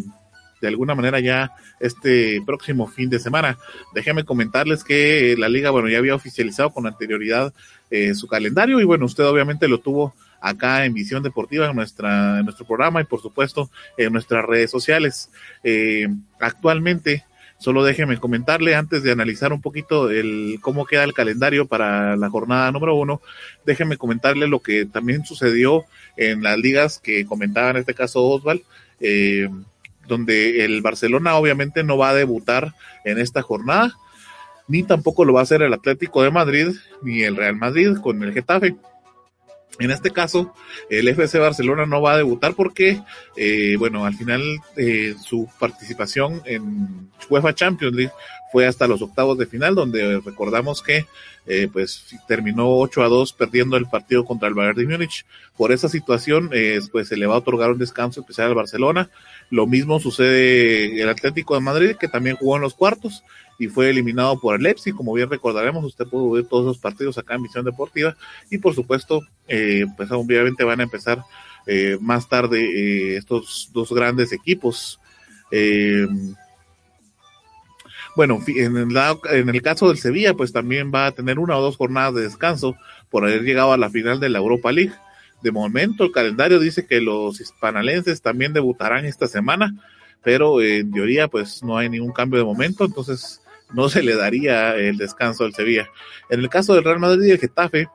de 0.61 0.67
alguna 0.67 0.95
manera 0.95 1.19
ya 1.19 1.51
este 1.79 2.41
próximo 2.45 2.87
fin 2.87 3.09
de 3.09 3.19
semana. 3.19 3.57
Déjenme 3.93 4.23
comentarles 4.23 4.83
que 4.83 5.35
la 5.37 5.49
liga, 5.49 5.69
bueno, 5.69 5.89
ya 5.89 5.99
había 5.99 6.15
oficializado 6.15 6.71
con 6.71 6.87
anterioridad 6.87 7.53
eh, 7.89 8.13
su 8.15 8.27
calendario 8.27 8.79
y 8.79 8.83
bueno, 8.83 9.05
usted 9.05 9.25
obviamente 9.25 9.67
lo 9.67 9.79
tuvo 9.79 10.13
acá 10.41 10.85
en 10.85 10.93
Visión 10.93 11.23
Deportiva, 11.23 11.69
en, 11.69 11.75
nuestra, 11.75 12.41
nuestro 12.43 12.65
programa 12.65 13.01
y 13.01 13.05
por 13.05 13.21
supuesto 13.21 13.69
en 13.97 14.13
nuestras 14.13 14.45
redes 14.45 14.71
sociales. 14.71 15.29
Eh, 15.63 16.07
actualmente, 16.39 17.25
solo 17.59 17.83
déjeme 17.83 18.17
comentarle 18.17 18.75
antes 18.75 19.03
de 19.03 19.11
analizar 19.11 19.51
un 19.53 19.61
poquito 19.61 20.09
el 20.09 20.59
cómo 20.61 20.85
queda 20.85 21.03
el 21.03 21.13
calendario 21.13 21.67
para 21.67 22.15
la 22.15 22.29
jornada 22.29 22.71
número 22.71 22.95
uno, 22.95 23.21
déjeme 23.65 23.97
comentarle 23.97 24.47
lo 24.47 24.61
que 24.61 24.85
también 24.85 25.25
sucedió 25.25 25.85
en 26.15 26.43
las 26.43 26.57
ligas 26.57 26.99
que 26.99 27.25
comentaba 27.25 27.71
en 27.71 27.77
este 27.77 27.93
caso 27.93 28.23
Osval, 28.23 28.63
eh, 28.99 29.49
donde 30.07 30.63
el 30.65 30.81
Barcelona 30.81 31.35
obviamente 31.35 31.83
no 31.83 31.97
va 31.97 32.09
a 32.09 32.15
debutar 32.15 32.73
en 33.03 33.19
esta 33.19 33.41
jornada, 33.41 33.93
ni 34.67 34.83
tampoco 34.83 35.25
lo 35.25 35.33
va 35.33 35.41
a 35.41 35.43
hacer 35.43 35.61
el 35.61 35.73
Atlético 35.73 36.23
de 36.23 36.31
Madrid, 36.31 36.69
ni 37.01 37.23
el 37.23 37.35
Real 37.35 37.55
Madrid 37.55 37.97
con 38.01 38.21
el 38.23 38.33
Getafe. 38.33 38.75
En 39.79 39.91
este 39.91 40.11
caso, 40.11 40.53
el 40.89 41.07
FC 41.07 41.37
Barcelona 41.39 41.85
no 41.85 42.01
va 42.01 42.13
a 42.13 42.17
debutar 42.17 42.55
porque, 42.55 43.01
eh, 43.35 43.75
bueno, 43.77 44.05
al 44.05 44.15
final 44.15 44.41
eh, 44.75 45.15
su 45.23 45.47
participación 45.59 46.41
en 46.45 47.09
UEFA 47.29 47.53
Champions 47.53 47.95
League 47.95 48.13
fue 48.51 48.65
hasta 48.65 48.87
los 48.87 49.01
octavos 49.01 49.37
de 49.37 49.45
final, 49.45 49.75
donde 49.75 50.19
recordamos 50.23 50.81
que 50.81 51.05
eh, 51.49 51.69
pues 51.71 52.05
terminó 52.27 52.77
8 52.77 53.03
a 53.03 53.07
2 53.07 53.33
perdiendo 53.33 53.77
el 53.77 53.85
partido 53.85 54.25
contra 54.25 54.49
el 54.49 54.53
Bayern 54.53 54.77
de 54.77 54.85
Múnich. 54.85 55.25
Por 55.55 55.71
esa 55.71 55.87
situación, 55.87 56.49
eh, 56.53 56.79
pues 56.91 57.07
se 57.07 57.17
le 57.17 57.25
va 57.25 57.35
a 57.35 57.39
otorgar 57.39 57.71
un 57.71 57.77
descanso 57.77 58.21
especial 58.21 58.47
al 58.47 58.55
Barcelona. 58.55 59.09
Lo 59.49 59.65
mismo 59.65 59.99
sucede 59.99 61.01
el 61.01 61.09
Atlético 61.09 61.55
de 61.55 61.61
Madrid, 61.61 61.95
que 61.95 62.07
también 62.07 62.35
jugó 62.35 62.57
en 62.57 62.61
los 62.63 62.73
cuartos 62.73 63.23
y 63.59 63.67
fue 63.67 63.89
eliminado 63.89 64.39
por 64.39 64.55
el 64.55 64.61
Leipzig, 64.61 64.93
como 64.93 65.13
bien 65.13 65.29
recordaremos, 65.29 65.83
usted 65.83 66.05
pudo 66.05 66.31
ver 66.31 66.45
todos 66.45 66.65
los 66.65 66.77
partidos 66.77 67.17
acá 67.17 67.35
en 67.35 67.43
Visión 67.43 67.65
Deportiva 67.65 68.15
y 68.51 68.59
por 68.59 68.75
supuesto, 68.75 69.21
eh, 69.47 69.85
pues 69.95 70.11
obviamente 70.11 70.63
van 70.63 70.79
a 70.79 70.83
empezar 70.83 71.23
eh, 71.65 71.97
más 71.99 72.29
tarde 72.29 72.61
eh, 72.61 73.17
estos 73.17 73.69
dos 73.73 73.91
grandes 73.91 74.31
equipos. 74.31 74.99
Eh, 75.51 76.07
bueno, 78.15 78.39
en 78.47 78.77
el, 78.77 78.97
en 79.31 79.49
el 79.49 79.61
caso 79.61 79.89
del 79.89 79.97
Sevilla, 79.97 80.33
pues 80.33 80.51
también 80.51 80.91
va 80.93 81.07
a 81.07 81.11
tener 81.11 81.39
una 81.39 81.57
o 81.57 81.61
dos 81.61 81.77
jornadas 81.77 82.15
de 82.15 82.21
descanso 82.23 82.75
por 83.09 83.25
haber 83.25 83.43
llegado 83.43 83.73
a 83.73 83.77
la 83.77 83.89
final 83.89 84.19
de 84.19 84.29
la 84.29 84.39
Europa 84.39 84.71
League. 84.71 84.93
De 85.41 85.51
momento, 85.51 86.03
el 86.03 86.11
calendario 86.11 86.59
dice 86.59 86.87
que 86.87 86.99
los 86.99 87.39
hispanalenses 87.39 88.21
también 88.21 88.53
debutarán 88.53 89.05
esta 89.05 89.27
semana, 89.27 89.73
pero 90.23 90.61
en 90.61 90.91
teoría, 90.91 91.27
pues 91.27 91.63
no 91.63 91.77
hay 91.77 91.89
ningún 91.89 92.11
cambio 92.11 92.39
de 92.39 92.45
momento, 92.45 92.85
entonces 92.85 93.41
no 93.73 93.89
se 93.89 94.01
le 94.01 94.15
daría 94.15 94.75
el 94.75 94.97
descanso 94.97 95.43
al 95.43 95.53
Sevilla. 95.53 95.89
En 96.29 96.39
el 96.39 96.49
caso 96.49 96.73
del 96.73 96.83
Real 96.83 96.99
Madrid 96.99 97.27
y 97.27 97.31
el 97.31 97.39
Getafe, 97.39 97.87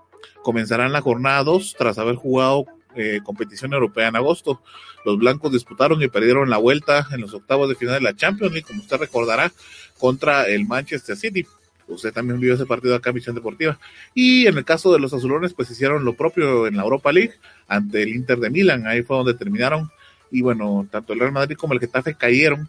comenzarán 0.43 0.93
la 0.93 1.01
jornada 1.01 1.43
2 1.45 1.77
tras 1.79 1.99
haber 1.99 2.17
jugado 2.17 2.67
eh, 2.95 3.21
competición 3.25 3.73
europea 3.73 4.09
en 4.09 4.17
agosto. 4.17 4.63
Los 5.05 5.19
blancos 5.19 5.53
disputaron 5.53 6.03
y 6.03 6.09
perdieron 6.09 6.51
la 6.51 6.59
vuelta 6.59 7.07
en 7.13 7.23
los 7.23 7.33
octavos 7.35 7.69
de 7.69 7.75
final 7.75 7.95
de 7.95 8.03
la 8.03 8.15
Champions 8.15 8.53
League, 8.53 8.67
como 8.67 8.83
usted 8.83 8.99
recordará, 8.99 9.53
contra 9.99 10.47
el 10.47 10.67
Manchester 10.67 11.17
City. 11.17 11.47
Usted 11.93 12.13
también 12.13 12.41
vio 12.41 12.55
ese 12.55 12.67
partido 12.67 12.95
acá 12.95 13.11
en 13.11 13.17
Visión 13.17 13.35
Deportiva. 13.35 13.79
Y 14.15 14.47
en 14.47 14.59
el 14.59 14.65
caso 14.65 14.93
de 14.93 14.99
los 14.99 15.13
azulones, 15.13 15.55
pues 15.55 15.71
hicieron 15.71 16.05
lo 16.05 16.15
propio 16.15 16.67
en 16.67 16.77
la 16.77 16.83
Europa 16.83 17.13
League 17.13 17.35
ante 17.69 18.03
el 18.03 18.11
Inter 18.11 18.39
de 18.39 18.51
Milán. 18.51 18.87
Ahí 18.87 19.03
fue 19.03 19.17
donde 19.17 19.35
terminaron. 19.35 19.91
Y 20.31 20.43
bueno, 20.43 20.87
tanto 20.91 21.13
el 21.13 21.21
Real 21.21 21.33
Madrid 21.33 21.57
como 21.57 21.75
el 21.75 21.81
Getafe 21.81 22.15
cayeron 22.15 22.69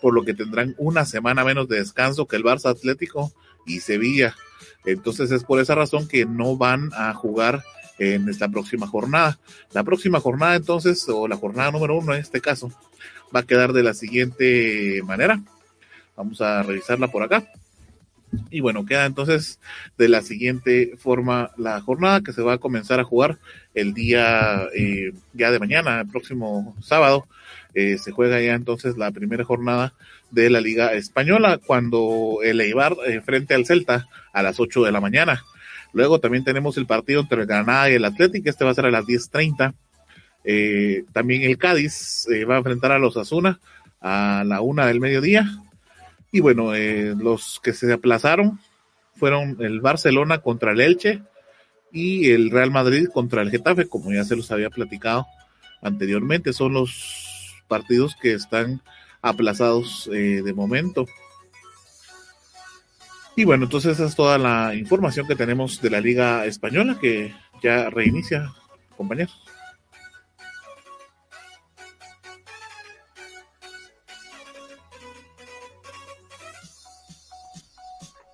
por 0.00 0.14
lo 0.14 0.24
que 0.24 0.34
tendrán 0.34 0.74
una 0.78 1.04
semana 1.04 1.44
menos 1.44 1.68
de 1.68 1.78
descanso 1.78 2.26
que 2.26 2.36
el 2.36 2.44
Barça 2.44 2.70
Atlético 2.70 3.32
y 3.66 3.80
Sevilla. 3.80 4.34
Entonces 4.84 5.30
es 5.30 5.44
por 5.44 5.60
esa 5.60 5.74
razón 5.74 6.08
que 6.08 6.24
no 6.24 6.56
van 6.56 6.90
a 6.94 7.12
jugar 7.14 7.62
en 7.98 8.28
esta 8.28 8.48
próxima 8.48 8.86
jornada. 8.86 9.38
La 9.72 9.84
próxima 9.84 10.20
jornada 10.20 10.56
entonces, 10.56 11.06
o 11.08 11.28
la 11.28 11.36
jornada 11.36 11.70
número 11.70 11.98
uno 11.98 12.14
en 12.14 12.20
este 12.20 12.40
caso, 12.40 12.72
va 13.34 13.40
a 13.40 13.46
quedar 13.46 13.72
de 13.72 13.82
la 13.82 13.94
siguiente 13.94 15.02
manera. 15.04 15.40
Vamos 16.16 16.40
a 16.40 16.62
revisarla 16.62 17.08
por 17.08 17.22
acá. 17.22 17.46
Y 18.50 18.60
bueno, 18.60 18.86
queda 18.86 19.06
entonces 19.06 19.60
de 19.98 20.08
la 20.08 20.22
siguiente 20.22 20.94
forma 20.98 21.50
la 21.56 21.80
jornada 21.80 22.20
que 22.20 22.32
se 22.32 22.42
va 22.42 22.54
a 22.54 22.58
comenzar 22.58 23.00
a 23.00 23.04
jugar 23.04 23.38
el 23.74 23.94
día 23.94 24.68
eh, 24.74 25.12
ya 25.32 25.50
de 25.50 25.58
mañana, 25.58 26.00
el 26.00 26.08
próximo 26.08 26.76
sábado. 26.80 27.26
Eh, 27.74 27.98
se 27.98 28.10
juega 28.10 28.40
ya 28.40 28.54
entonces 28.54 28.96
la 28.96 29.10
primera 29.12 29.44
jornada 29.44 29.94
de 30.30 30.50
la 30.50 30.60
Liga 30.60 30.92
Española 30.92 31.58
cuando 31.64 32.38
el 32.42 32.60
Eibar 32.60 32.96
frente 33.24 33.54
al 33.54 33.66
Celta 33.66 34.08
a 34.32 34.42
las 34.42 34.58
8 34.58 34.84
de 34.84 34.92
la 34.92 35.00
mañana. 35.00 35.44
Luego 35.92 36.20
también 36.20 36.44
tenemos 36.44 36.76
el 36.76 36.86
partido 36.86 37.20
entre 37.20 37.40
el 37.42 37.46
Granada 37.46 37.90
y 37.90 37.94
el 37.94 38.04
Atlético, 38.04 38.48
este 38.48 38.64
va 38.64 38.70
a 38.70 38.74
ser 38.74 38.86
a 38.86 38.90
las 38.90 39.04
10.30. 39.04 39.74
Eh, 40.44 41.04
también 41.12 41.42
el 41.42 41.58
Cádiz 41.58 42.26
eh, 42.28 42.44
va 42.44 42.54
a 42.54 42.58
enfrentar 42.58 42.92
a 42.92 42.98
los 42.98 43.16
Asuna 43.16 43.60
a 44.00 44.44
la 44.46 44.60
una 44.60 44.86
del 44.86 45.00
mediodía. 45.00 45.50
Y 46.32 46.40
bueno, 46.40 46.74
eh, 46.74 47.14
los 47.16 47.60
que 47.62 47.72
se 47.72 47.92
aplazaron 47.92 48.60
fueron 49.14 49.56
el 49.60 49.80
Barcelona 49.80 50.38
contra 50.38 50.72
el 50.72 50.80
Elche 50.80 51.22
y 51.92 52.30
el 52.30 52.50
Real 52.50 52.70
Madrid 52.70 53.08
contra 53.12 53.42
el 53.42 53.50
Getafe, 53.50 53.88
como 53.88 54.12
ya 54.12 54.24
se 54.24 54.36
los 54.36 54.50
había 54.50 54.70
platicado 54.70 55.26
anteriormente. 55.82 56.52
Son 56.52 56.72
los 56.72 57.62
partidos 57.68 58.16
que 58.20 58.32
están 58.32 58.80
aplazados 59.22 60.08
de 60.10 60.52
momento. 60.54 61.06
Y 63.36 63.44
bueno, 63.44 63.64
entonces 63.64 63.92
esa 63.92 64.06
es 64.06 64.14
toda 64.14 64.38
la 64.38 64.74
información 64.74 65.26
que 65.26 65.36
tenemos 65.36 65.80
de 65.80 65.90
la 65.90 66.00
Liga 66.00 66.44
Española 66.46 66.98
que 67.00 67.34
ya 67.62 67.88
reinicia, 67.88 68.52
compañeros. 68.96 69.34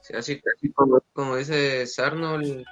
Sí, 0.07 0.15
así, 0.15 0.41
como, 0.73 1.01
como, 1.13 1.35
dice 1.35 1.85
Sarno, 1.85 2.37
el, 2.37 2.65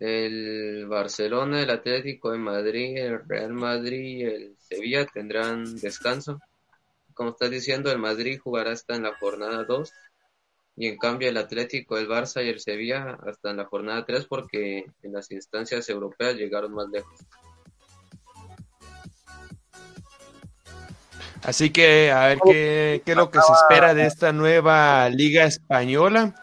el, 0.00 0.86
Barcelona, 0.86 1.62
el 1.62 1.70
Atlético 1.70 2.30
de 2.30 2.36
Madrid, 2.36 2.98
el 2.98 3.26
Real 3.26 3.54
Madrid 3.54 4.18
y 4.18 4.22
el 4.24 4.56
Sevilla 4.58 5.06
tendrán 5.06 5.76
descanso. 5.76 6.38
Como 7.14 7.30
estás 7.30 7.50
diciendo, 7.50 7.90
el 7.90 7.98
Madrid 7.98 8.38
jugará 8.38 8.72
hasta 8.72 8.96
en 8.96 9.04
la 9.04 9.16
jornada 9.16 9.64
2 9.64 9.90
y 10.76 10.88
en 10.88 10.98
cambio 10.98 11.30
el 11.30 11.38
Atlético, 11.38 11.96
el 11.96 12.06
Barça 12.06 12.44
y 12.44 12.50
el 12.50 12.60
Sevilla 12.60 13.16
hasta 13.26 13.50
en 13.50 13.56
la 13.56 13.64
jornada 13.64 14.04
3 14.04 14.26
porque 14.26 14.84
en 15.02 15.12
las 15.14 15.30
instancias 15.30 15.88
europeas 15.88 16.36
llegaron 16.36 16.74
más 16.74 16.90
lejos. 16.90 17.18
Así 21.46 21.70
que 21.70 22.10
a 22.10 22.26
ver 22.26 22.40
qué, 22.44 23.02
qué 23.04 23.12
es 23.12 23.16
lo 23.16 23.30
que 23.30 23.38
se 23.40 23.52
espera 23.52 23.94
de 23.94 24.04
esta 24.04 24.32
nueva 24.32 25.08
liga 25.10 25.44
española, 25.44 26.34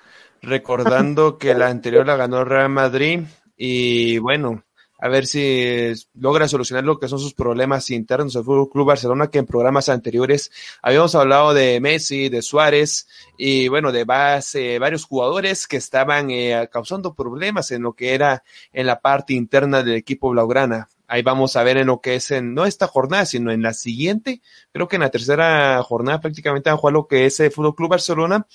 recordando 0.41 1.37
que 1.37 1.53
la 1.53 1.67
anterior 1.67 2.07
la 2.07 2.15
ganó 2.15 2.45
Real 2.45 2.69
Madrid 2.69 3.19
y 3.57 4.17
bueno, 4.19 4.63
a 5.03 5.09
ver 5.09 5.25
si 5.25 5.91
logra 6.13 6.47
solucionar 6.47 6.85
lo 6.85 6.99
que 6.99 7.09
son 7.09 7.19
sus 7.19 7.33
problemas 7.33 7.89
internos 7.89 8.31
del 8.31 8.45
Fútbol 8.45 8.69
Club 8.69 8.87
Barcelona, 8.87 9.27
que 9.27 9.39
en 9.39 9.45
programas 9.45 9.89
anteriores 9.89 10.49
habíamos 10.81 11.13
hablado 11.15 11.53
de 11.53 11.81
Messi, 11.81 12.29
de 12.29 12.41
Suárez 12.41 13.09
y 13.37 13.67
bueno, 13.67 13.91
de 13.91 14.05
base, 14.05 14.79
varios 14.79 15.03
jugadores 15.03 15.67
que 15.67 15.75
estaban 15.75 16.31
eh, 16.31 16.69
causando 16.71 17.13
problemas 17.13 17.71
en 17.71 17.81
lo 17.81 17.91
que 17.91 18.13
era 18.13 18.41
en 18.71 18.87
la 18.87 19.01
parte 19.01 19.33
interna 19.33 19.83
del 19.83 19.95
equipo 19.95 20.29
Blaugrana. 20.29 20.87
Ahí 21.07 21.21
vamos 21.21 21.55
a 21.55 21.63
ver 21.63 21.77
en 21.77 21.87
lo 21.87 22.01
que 22.01 22.15
es 22.15 22.31
en, 22.31 22.53
no 22.53 22.65
esta 22.65 22.87
jornada, 22.87 23.25
sino 23.25 23.51
en 23.51 23.61
la 23.61 23.73
siguiente. 23.73 24.41
Creo 24.71 24.87
que 24.87 24.95
en 24.95 25.01
la 25.01 25.11
tercera 25.11 25.81
jornada 25.83 26.21
prácticamente 26.21 26.69
van 26.69 26.77
a 26.77 26.79
jugar 26.79 26.93
lo 26.93 27.07
que 27.07 27.25
es 27.25 27.39
el 27.39 27.51
Fútbol 27.51 27.75
Club 27.75 27.89
Barcelona 27.89 28.47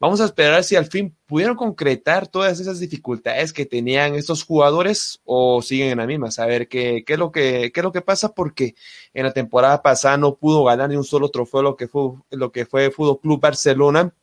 Vamos 0.00 0.20
a 0.20 0.26
esperar 0.26 0.62
si 0.62 0.76
al 0.76 0.86
fin 0.86 1.16
pudieron 1.26 1.56
concretar 1.56 2.28
todas 2.28 2.60
esas 2.60 2.78
dificultades 2.78 3.52
que 3.52 3.66
tenían 3.66 4.14
estos 4.14 4.44
jugadores 4.44 5.20
o 5.24 5.60
siguen 5.60 5.90
en 5.90 5.98
la 5.98 6.06
misma. 6.06 6.30
Saber 6.30 6.68
qué, 6.68 7.02
qué, 7.04 7.14
es 7.14 7.18
lo 7.18 7.32
que, 7.32 7.72
qué 7.74 7.80
es 7.80 7.84
lo 7.84 7.90
que 7.90 8.00
pasa 8.00 8.32
porque 8.32 8.76
en 9.12 9.24
la 9.24 9.32
temporada 9.32 9.82
pasada 9.82 10.16
no 10.16 10.36
pudo 10.36 10.62
ganar 10.62 10.88
ni 10.88 10.94
un 10.94 11.02
solo 11.02 11.30
trofeo 11.30 11.62
lo 11.62 11.76
que 11.76 11.88
fue, 11.88 12.12
lo 12.30 12.52
que 12.52 12.64
fue 12.64 12.92
Fútbol 12.92 13.20
Club 13.20 13.40
Barcelona. 13.40 14.14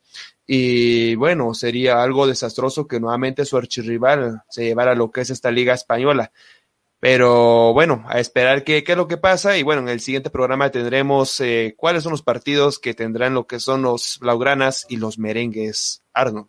Y 0.47 1.15
bueno, 1.15 1.53
sería 1.53 2.01
algo 2.01 2.25
desastroso 2.25 2.87
que 2.87 3.01
nuevamente 3.01 3.43
su 3.43 3.57
archirrival 3.57 4.43
se 4.49 4.63
llevara 4.63 4.95
lo 4.95 5.11
que 5.11 5.21
es 5.21 5.29
esta 5.29 5.51
liga 5.51 5.73
española. 5.73 6.31
Pero 7.07 7.71
bueno, 7.71 8.03
a 8.07 8.19
esperar 8.19 8.63
qué, 8.63 8.83
es 8.83 8.97
lo 8.97 9.07
que 9.07 9.17
pasa. 9.17 9.59
Y 9.59 9.61
bueno, 9.61 9.83
en 9.83 9.89
el 9.89 9.99
siguiente 9.99 10.31
programa 10.31 10.71
tendremos 10.71 11.39
eh, 11.39 11.75
cuáles 11.77 12.01
son 12.01 12.13
los 12.13 12.23
partidos 12.23 12.79
que 12.79 12.95
tendrán 12.95 13.35
lo 13.35 13.45
que 13.45 13.59
son 13.59 13.83
los 13.83 14.17
Blaugranas 14.19 14.87
y 14.89 14.97
los 14.97 15.19
merengues 15.19 16.01
Arnold. 16.15 16.47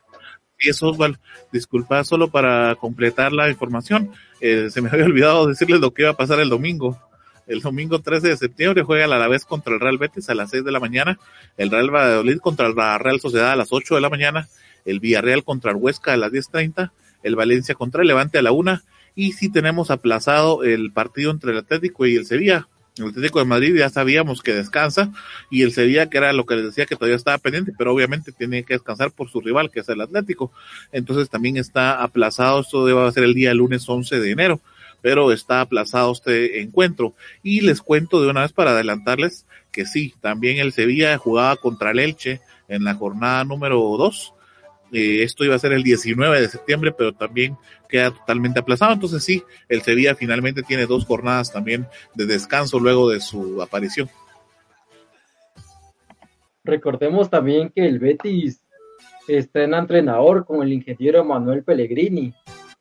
Y 0.58 0.70
eso, 0.70 0.88
Osval, 0.88 1.18
disculpa, 1.52 2.02
solo 2.04 2.30
para 2.30 2.74
completar 2.76 3.34
la 3.34 3.50
información, 3.50 4.12
eh, 4.40 4.68
se 4.70 4.80
me 4.80 4.88
había 4.92 5.04
olvidado 5.04 5.46
decirles 5.46 5.78
lo 5.78 5.92
que 5.92 6.04
iba 6.04 6.12
a 6.12 6.16
pasar 6.16 6.40
el 6.40 6.48
domingo. 6.48 6.98
El 7.46 7.60
domingo 7.60 7.98
13 7.98 8.28
de 8.28 8.36
septiembre 8.38 8.82
juega 8.82 9.04
el 9.04 9.12
Alavés 9.12 9.44
contra 9.44 9.74
el 9.74 9.80
Real 9.80 9.98
Betis 9.98 10.30
a 10.30 10.34
las 10.34 10.48
6 10.48 10.64
de 10.64 10.72
la 10.72 10.80
mañana, 10.80 11.18
el 11.58 11.70
Real 11.70 11.90
Valladolid 11.90 12.38
contra 12.38 12.70
la 12.70 12.96
Real 12.96 13.20
Sociedad 13.20 13.50
a 13.50 13.56
las 13.56 13.74
8 13.74 13.96
de 13.96 14.00
la 14.00 14.08
mañana, 14.08 14.48
el 14.86 15.00
Villarreal 15.00 15.44
contra 15.44 15.72
el 15.72 15.76
Huesca 15.76 16.14
a 16.14 16.16
las 16.16 16.32
10.30, 16.32 16.92
el 17.24 17.36
Valencia 17.36 17.74
contra 17.74 18.00
el 18.00 18.08
Levante 18.08 18.38
a 18.38 18.42
la 18.42 18.52
1 18.52 18.80
y 19.16 19.32
sí 19.32 19.48
tenemos 19.48 19.90
aplazado 19.90 20.62
el 20.62 20.92
partido 20.92 21.32
entre 21.32 21.50
el 21.50 21.58
Atlético 21.58 22.06
y 22.06 22.14
el 22.14 22.26
Sevilla. 22.26 22.68
El 22.96 23.08
Atlético 23.08 23.40
de 23.40 23.46
Madrid 23.46 23.74
ya 23.76 23.88
sabíamos 23.88 24.42
que 24.42 24.54
descansa 24.54 25.10
y 25.50 25.62
el 25.62 25.72
Sevilla, 25.72 26.08
que 26.08 26.18
era 26.18 26.32
lo 26.32 26.46
que 26.46 26.56
les 26.56 26.66
decía 26.66 26.86
que 26.86 26.96
todavía 26.96 27.16
estaba 27.16 27.38
pendiente, 27.38 27.72
pero 27.76 27.92
obviamente 27.92 28.30
tiene 28.30 28.62
que 28.62 28.74
descansar 28.74 29.10
por 29.10 29.28
su 29.30 29.40
rival, 29.40 29.70
que 29.70 29.80
es 29.80 29.88
el 29.88 30.02
Atlético. 30.02 30.52
Entonces 30.92 31.28
también 31.30 31.56
está 31.56 32.02
aplazado, 32.02 32.60
esto 32.60 32.86
debe 32.86 33.10
ser 33.12 33.24
el 33.24 33.34
día 33.34 33.52
lunes 33.54 33.88
11 33.88 34.20
de 34.20 34.30
enero, 34.30 34.60
pero 35.00 35.32
está 35.32 35.62
aplazado 35.62 36.12
este 36.12 36.60
encuentro. 36.60 37.14
Y 37.42 37.62
les 37.62 37.80
cuento 37.80 38.22
de 38.22 38.28
una 38.28 38.42
vez 38.42 38.52
para 38.52 38.72
adelantarles 38.72 39.46
que 39.72 39.86
sí, 39.86 40.14
también 40.20 40.58
el 40.58 40.72
Sevilla 40.72 41.16
jugaba 41.16 41.56
contra 41.56 41.90
el 41.90 41.98
Elche 42.00 42.40
en 42.68 42.84
la 42.84 42.94
jornada 42.94 43.44
número 43.44 43.78
2 43.98 44.34
eh, 44.92 45.22
esto 45.22 45.44
iba 45.44 45.54
a 45.54 45.58
ser 45.58 45.72
el 45.72 45.82
19 45.82 46.40
de 46.40 46.48
septiembre, 46.48 46.92
pero 46.92 47.12
también 47.12 47.56
queda 47.88 48.10
totalmente 48.10 48.60
aplazado. 48.60 48.92
Entonces 48.92 49.24
sí, 49.24 49.42
el 49.68 49.82
Sevilla 49.82 50.14
finalmente 50.14 50.62
tiene 50.62 50.86
dos 50.86 51.04
jornadas 51.04 51.52
también 51.52 51.86
de 52.14 52.26
descanso 52.26 52.78
luego 52.78 53.10
de 53.10 53.20
su 53.20 53.60
aparición. 53.62 54.08
Recordemos 56.64 57.30
también 57.30 57.70
que 57.70 57.86
el 57.86 57.98
Betis 57.98 58.60
está 59.28 59.62
en 59.62 59.74
entrenador 59.74 60.44
con 60.44 60.62
el 60.62 60.72
ingeniero 60.72 61.24
Manuel 61.24 61.62
Pellegrini, 61.62 62.34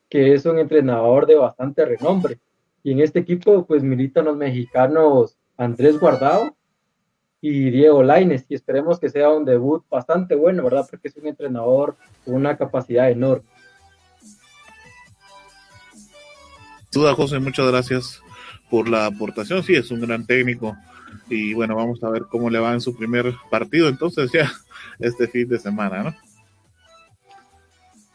que 0.09 0.33
es 0.33 0.45
un 0.45 0.59
entrenador 0.59 1.25
de 1.27 1.35
bastante 1.35 1.85
renombre. 1.85 2.39
Y 2.83 2.91
en 2.91 2.99
este 2.99 3.19
equipo 3.19 3.65
pues 3.65 3.83
militan 3.83 4.25
los 4.25 4.37
mexicanos 4.37 5.37
Andrés 5.57 5.99
Guardado 5.99 6.55
y 7.47 7.69
Diego 7.69 8.01
Laines, 8.01 8.43
y 8.49 8.55
esperemos 8.55 8.99
que 8.99 9.07
sea 9.07 9.29
un 9.29 9.45
debut 9.45 9.85
bastante 9.87 10.33
bueno, 10.33 10.63
¿verdad? 10.63 10.87
Porque 10.89 11.09
es 11.09 11.15
un 11.15 11.27
entrenador 11.27 11.95
con 12.25 12.33
una 12.33 12.57
capacidad 12.57 13.11
enorme. 13.11 13.45
Duda, 16.91 17.13
José, 17.13 17.37
muchas 17.37 17.67
gracias 17.67 18.19
por 18.67 18.89
la 18.89 19.05
aportación. 19.05 19.61
Sí, 19.61 19.75
es 19.75 19.91
un 19.91 20.01
gran 20.01 20.25
técnico. 20.25 20.75
Y 21.29 21.53
bueno, 21.53 21.75
vamos 21.75 22.03
a 22.03 22.09
ver 22.09 22.23
cómo 22.31 22.49
le 22.49 22.57
va 22.57 22.73
en 22.73 22.81
su 22.81 22.97
primer 22.97 23.35
partido, 23.51 23.89
entonces 23.89 24.31
ya 24.31 24.51
este 24.99 25.27
fin 25.27 25.47
de 25.47 25.59
semana, 25.59 26.01
¿no? 26.01 26.15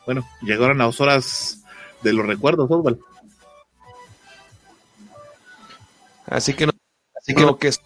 Bueno, 0.07 0.27
llegaron 0.43 0.79
las 0.79 1.01
horas 1.01 1.62
de 2.03 2.12
los 2.12 2.27
recuerdos, 2.27 2.69
Osval. 2.69 2.99
Así 6.27 6.53
que 6.53 6.66
no, 6.66 6.73
así 7.14 7.33
que 7.33 7.43
lo 7.43 7.59
que 7.59 7.69
es 7.69 7.81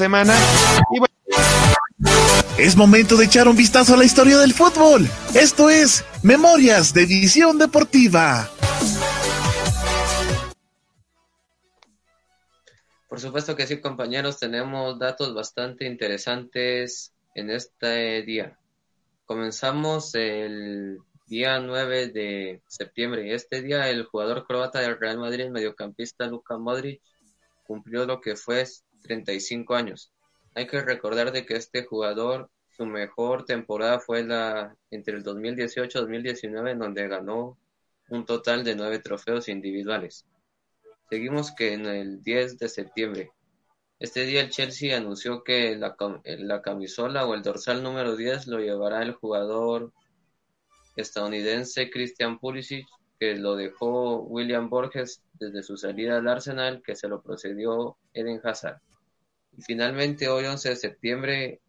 semana. 0.00 0.34
Es 2.56 2.74
momento 2.74 3.18
de 3.18 3.26
echar 3.26 3.46
un 3.48 3.54
vistazo 3.54 3.92
a 3.92 3.98
la 3.98 4.04
historia 4.06 4.38
del 4.38 4.54
fútbol. 4.54 5.06
Esto 5.34 5.68
es 5.68 6.06
Memorias 6.22 6.94
de 6.94 7.04
Visión 7.04 7.58
Deportiva. 7.58 8.48
Por 13.10 13.20
supuesto 13.20 13.54
que 13.54 13.66
sí, 13.66 13.78
compañeros, 13.82 14.38
tenemos 14.38 14.98
datos 14.98 15.34
bastante 15.34 15.84
interesantes 15.84 17.12
en 17.34 17.50
este 17.50 18.22
día. 18.22 18.56
Comenzamos 19.26 20.14
el 20.14 20.96
día 21.26 21.60
9 21.60 22.08
de 22.08 22.62
septiembre 22.68 23.26
y 23.26 23.32
este 23.32 23.60
día 23.60 23.90
el 23.90 24.06
jugador 24.06 24.46
croata 24.46 24.80
del 24.80 24.98
Real 24.98 25.18
Madrid, 25.18 25.50
mediocampista 25.50 26.26
Luka 26.26 26.56
Modric, 26.56 27.02
cumplió 27.66 28.06
lo 28.06 28.22
que 28.22 28.34
fue 28.34 28.62
35 29.02 29.74
años. 29.74 30.12
Hay 30.54 30.66
que 30.66 30.80
recordar 30.80 31.32
de 31.32 31.46
que 31.46 31.54
este 31.54 31.84
jugador, 31.84 32.50
su 32.76 32.86
mejor 32.86 33.44
temporada 33.44 34.00
fue 34.00 34.24
la 34.24 34.74
entre 34.90 35.16
el 35.16 35.24
2018-2019, 35.24 36.70
en 36.72 36.78
donde 36.78 37.08
ganó 37.08 37.58
un 38.08 38.24
total 38.24 38.64
de 38.64 38.74
nueve 38.74 38.98
trofeos 38.98 39.48
individuales. 39.48 40.26
Seguimos 41.08 41.52
que 41.52 41.72
en 41.72 41.86
el 41.86 42.22
10 42.22 42.58
de 42.58 42.68
septiembre. 42.68 43.30
Este 43.98 44.24
día 44.24 44.40
el 44.40 44.50
Chelsea 44.50 44.96
anunció 44.96 45.44
que 45.44 45.76
la, 45.76 45.96
la 46.24 46.62
camisola 46.62 47.26
o 47.26 47.34
el 47.34 47.42
dorsal 47.42 47.82
número 47.82 48.16
10 48.16 48.46
lo 48.46 48.58
llevará 48.58 49.02
el 49.02 49.12
jugador 49.12 49.92
estadounidense 50.96 51.90
Christian 51.90 52.38
Pulisic, 52.38 52.86
que 53.18 53.34
lo 53.36 53.56
dejó 53.56 54.22
William 54.22 54.70
Borges 54.70 55.22
desde 55.34 55.62
su 55.62 55.76
salida 55.76 56.18
al 56.18 56.28
Arsenal, 56.28 56.82
que 56.82 56.96
se 56.96 57.08
lo 57.08 57.22
procedió 57.22 57.98
Eden 58.14 58.40
Hazard. 58.42 58.80
Y 59.60 59.62
finalmente, 59.62 60.26
hoy 60.26 60.46
11 60.46 60.70
de 60.70 60.76
septiembre, 60.76 61.60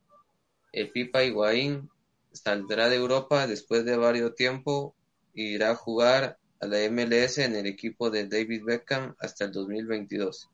el 0.71 0.91
Pipa 0.91 1.25
Higuaín 1.25 1.89
saldrá 2.31 2.87
de 2.87 2.95
Europa 2.95 3.47
después 3.47 3.83
de 3.83 3.97
varios 3.97 4.33
tiempo 4.33 4.95
e 5.35 5.41
irá 5.41 5.71
a 5.71 5.75
jugar 5.75 6.37
a 6.61 6.67
la 6.67 6.77
MLS 6.89 7.39
en 7.39 7.53
el 7.53 7.65
equipo 7.65 8.09
de 8.09 8.29
David 8.29 8.63
Beckham 8.63 9.13
hasta 9.19 9.43
el 9.43 9.51
2022. 9.51 10.49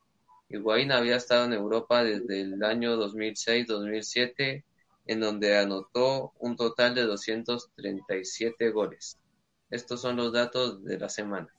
Higuaín 0.49 0.91
había 0.91 1.17
estado 1.17 1.45
en 1.45 1.53
Europa 1.53 2.03
desde 2.03 2.41
el 2.41 2.63
año 2.63 2.97
2006-2007 2.97 4.63
en 5.05 5.19
donde 5.19 5.59
anotó 5.59 6.33
un 6.39 6.55
total 6.55 6.95
de 6.95 7.03
237 7.03 8.71
goles. 8.71 9.19
Estos 9.69 10.01
son 10.01 10.15
los 10.15 10.33
datos 10.33 10.83
de 10.83 10.97
la 10.97 11.07
semana. 11.07 11.53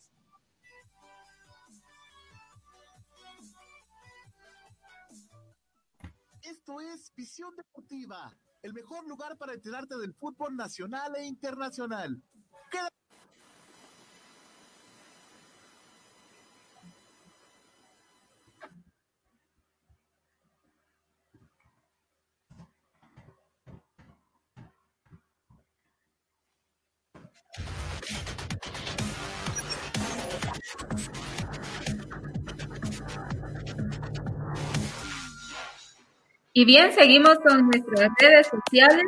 Esto 6.68 6.83
es 6.83 7.14
Visión 7.16 7.57
Deportiva, 7.57 8.31
el 8.62 8.74
mejor 8.74 9.09
lugar 9.09 9.38
para 9.38 9.54
enterarte 9.54 9.96
del 9.96 10.12
fútbol 10.12 10.54
nacional 10.54 11.16
e 11.16 11.24
internacional. 11.24 12.22
Y 36.58 36.64
bien, 36.64 36.92
seguimos 36.92 37.38
con 37.38 37.68
nuestras 37.68 38.10
redes 38.18 38.48
sociales. 38.48 39.06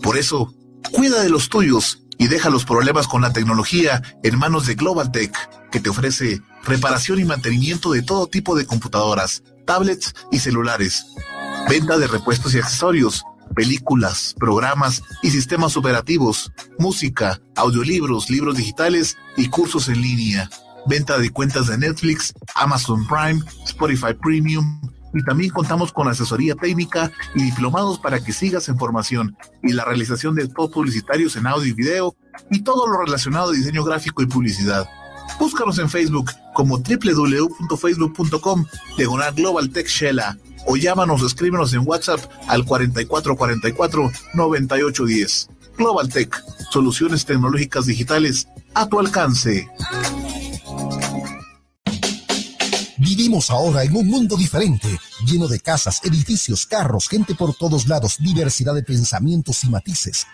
Por 0.03 0.19
eso, 0.19 0.55
cuida 0.93 1.23
de 1.23 1.31
los 1.31 1.49
tuyos 1.49 2.03
y 2.19 2.27
deja 2.27 2.51
los 2.51 2.65
problemas 2.65 3.07
con 3.07 3.23
la 3.23 3.33
tecnología 3.33 4.03
en 4.23 4.39
manos 4.39 4.67
de 4.67 4.75
Global 4.75 5.11
Tech, 5.11 5.33
que 5.71 5.81
te 5.81 5.89
ofrece 5.89 6.43
reparación 6.65 7.21
y 7.21 7.25
mantenimiento 7.25 7.93
de 7.93 8.03
todo 8.03 8.27
tipo 8.27 8.57
de 8.57 8.67
computadoras, 8.67 9.43
tablets 9.65 10.15
y 10.33 10.41
celulares, 10.41 11.07
venta 11.69 11.97
de 11.97 12.09
repuestos 12.09 12.55
y 12.55 12.59
accesorios, 12.59 13.25
películas, 13.55 14.35
programas 14.39 15.03
y 15.23 15.31
sistemas 15.31 15.77
operativos, 15.77 16.53
música, 16.79 17.41
audiolibros, 17.57 18.31
libros 18.31 18.57
digitales 18.57 19.17
y 19.37 19.49
cursos 19.49 19.89
en 19.89 20.03
línea, 20.03 20.51
venta 20.87 21.19
de 21.19 21.31
cuentas 21.31 21.69
de 21.69 21.79
Netflix, 21.79 22.35
Amazon 22.55 23.07
Prime, 23.07 23.43
Spotify 23.65 24.15
Premium, 24.15 24.81
y 25.15 25.23
también 25.23 25.51
contamos 25.51 25.93
con 25.93 26.09
asesoría 26.09 26.55
técnica 26.55 27.11
y 27.35 27.43
diplomados 27.43 27.99
para 27.99 28.21
que 28.21 28.33
sigas 28.33 28.69
en 28.69 28.79
formación 28.79 29.37
y 29.63 29.73
la 29.73 29.85
realización 29.85 30.35
de 30.35 30.47
spots 30.47 30.75
publicitarios 30.75 31.37
en 31.37 31.47
audio 31.47 31.67
y 31.67 31.73
video 31.73 32.17
y 32.51 32.61
todo 32.61 32.87
lo 32.87 33.01
relacionado 33.01 33.51
a 33.51 33.55
diseño 33.55 33.85
gráfico 33.85 34.23
y 34.23 34.27
publicidad. 34.27 34.87
Búscanos 35.39 35.79
en 35.79 35.89
Facebook 35.89 36.31
como 36.55 36.79
www.facebook.com 36.79 38.65
diagonal 38.97 39.35
Global 39.35 39.71
Tech 39.71 39.87
Shella 39.87 40.37
o 40.67 40.77
llámanos 40.77 41.23
o 41.23 41.27
escríbenos 41.27 41.73
en 41.75 41.87
WhatsApp 41.87 42.21
al 42.49 42.65
4444 42.65 44.11
9810. 44.35 45.49
Global 45.77 46.09
Tech, 46.09 46.43
soluciones 46.71 47.25
tecnológicas 47.25 47.87
digitales 47.87 48.49
a 48.75 48.89
tu 48.89 48.99
alcance. 48.99 49.69
Vivimos 53.19 53.51
ahora 53.51 53.83
en 53.83 53.97
un 53.97 54.07
mundo 54.07 54.37
diferente, 54.37 54.97
lleno 55.27 55.49
de 55.49 55.59
casas, 55.59 56.01
edificios, 56.05 56.67
carros, 56.67 57.09
gente 57.09 57.35
por 57.35 57.53
todos 57.53 57.89
lados, 57.89 58.15
diversidad 58.21 58.77
de 58.77 58.85
pensamientos 58.85 59.65
y 59.65 59.71
matices. 59.71 60.25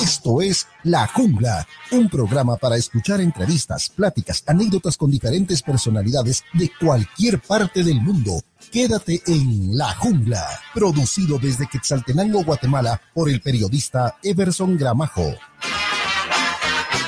Esto 0.00 0.40
es 0.40 0.68
La 0.84 1.08
Jungla, 1.08 1.66
un 1.90 2.08
programa 2.08 2.56
para 2.56 2.76
escuchar 2.76 3.20
entrevistas, 3.20 3.88
pláticas, 3.88 4.44
anécdotas 4.46 4.96
con 4.96 5.10
diferentes 5.10 5.60
personalidades 5.60 6.44
de 6.52 6.70
cualquier 6.80 7.40
parte 7.40 7.82
del 7.82 8.00
mundo. 8.00 8.40
Quédate 8.70 9.20
en 9.26 9.76
La 9.76 9.96
Jungla, 9.96 10.46
producido 10.72 11.40
desde 11.40 11.66
Quetzaltenango, 11.66 12.44
Guatemala, 12.44 13.02
por 13.12 13.28
el 13.28 13.40
periodista 13.40 14.18
Everson 14.22 14.78
Gramajo. 14.78 15.34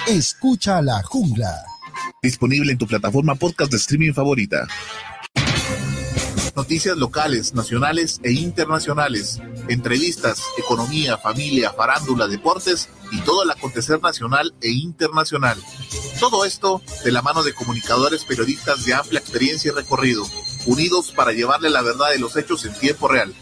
Escucha 0.08 0.82
La 0.82 1.00
Jungla. 1.00 1.64
Disponible 2.22 2.70
en 2.70 2.76
tu 2.76 2.86
plataforma 2.86 3.34
podcast 3.34 3.70
de 3.70 3.78
streaming 3.78 4.12
favorita. 4.12 4.68
Noticias 6.54 6.94
locales, 6.98 7.54
nacionales 7.54 8.20
e 8.22 8.32
internacionales. 8.32 9.40
Entrevistas, 9.68 10.42
economía, 10.58 11.16
familia, 11.16 11.72
farándula, 11.72 12.28
deportes 12.28 12.90
y 13.10 13.20
todo 13.22 13.44
el 13.44 13.50
acontecer 13.50 14.02
nacional 14.02 14.52
e 14.60 14.70
internacional. 14.70 15.56
Todo 16.18 16.44
esto 16.44 16.82
de 17.04 17.10
la 17.10 17.22
mano 17.22 17.42
de 17.42 17.54
comunicadores 17.54 18.26
periodistas 18.26 18.84
de 18.84 18.92
amplia 18.92 19.20
experiencia 19.20 19.72
y 19.72 19.74
recorrido 19.74 20.22
unidos 20.66 21.12
para 21.12 21.32
llevarle 21.32 21.70
la 21.70 21.80
verdad 21.80 22.10
de 22.10 22.18
los 22.18 22.36
hechos 22.36 22.66
en 22.66 22.74
tiempo 22.74 23.08
real. 23.08 23.34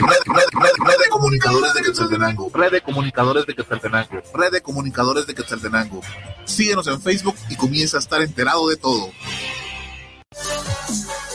Red, 0.00 0.22
red, 0.26 0.48
red, 0.52 0.72
red 0.86 0.98
de 1.04 1.10
comunicadores 1.10 1.74
de 1.74 1.82
Quetzaltenango. 1.82 2.50
Red 2.54 2.70
de 2.72 2.80
comunicadores 2.80 3.46
de 3.46 3.54
Quetzaltenango. 3.54 4.22
Red 4.34 4.52
de 4.52 4.62
comunicadores 4.62 5.26
de 5.26 5.34
Quetzaltenango. 5.34 6.00
Síguenos 6.44 6.86
en 6.86 7.02
Facebook 7.02 7.34
y 7.50 7.56
comienza 7.56 7.98
a 7.98 8.00
estar 8.00 8.22
enterado 8.22 8.68
de 8.68 8.76
todo. 8.76 9.10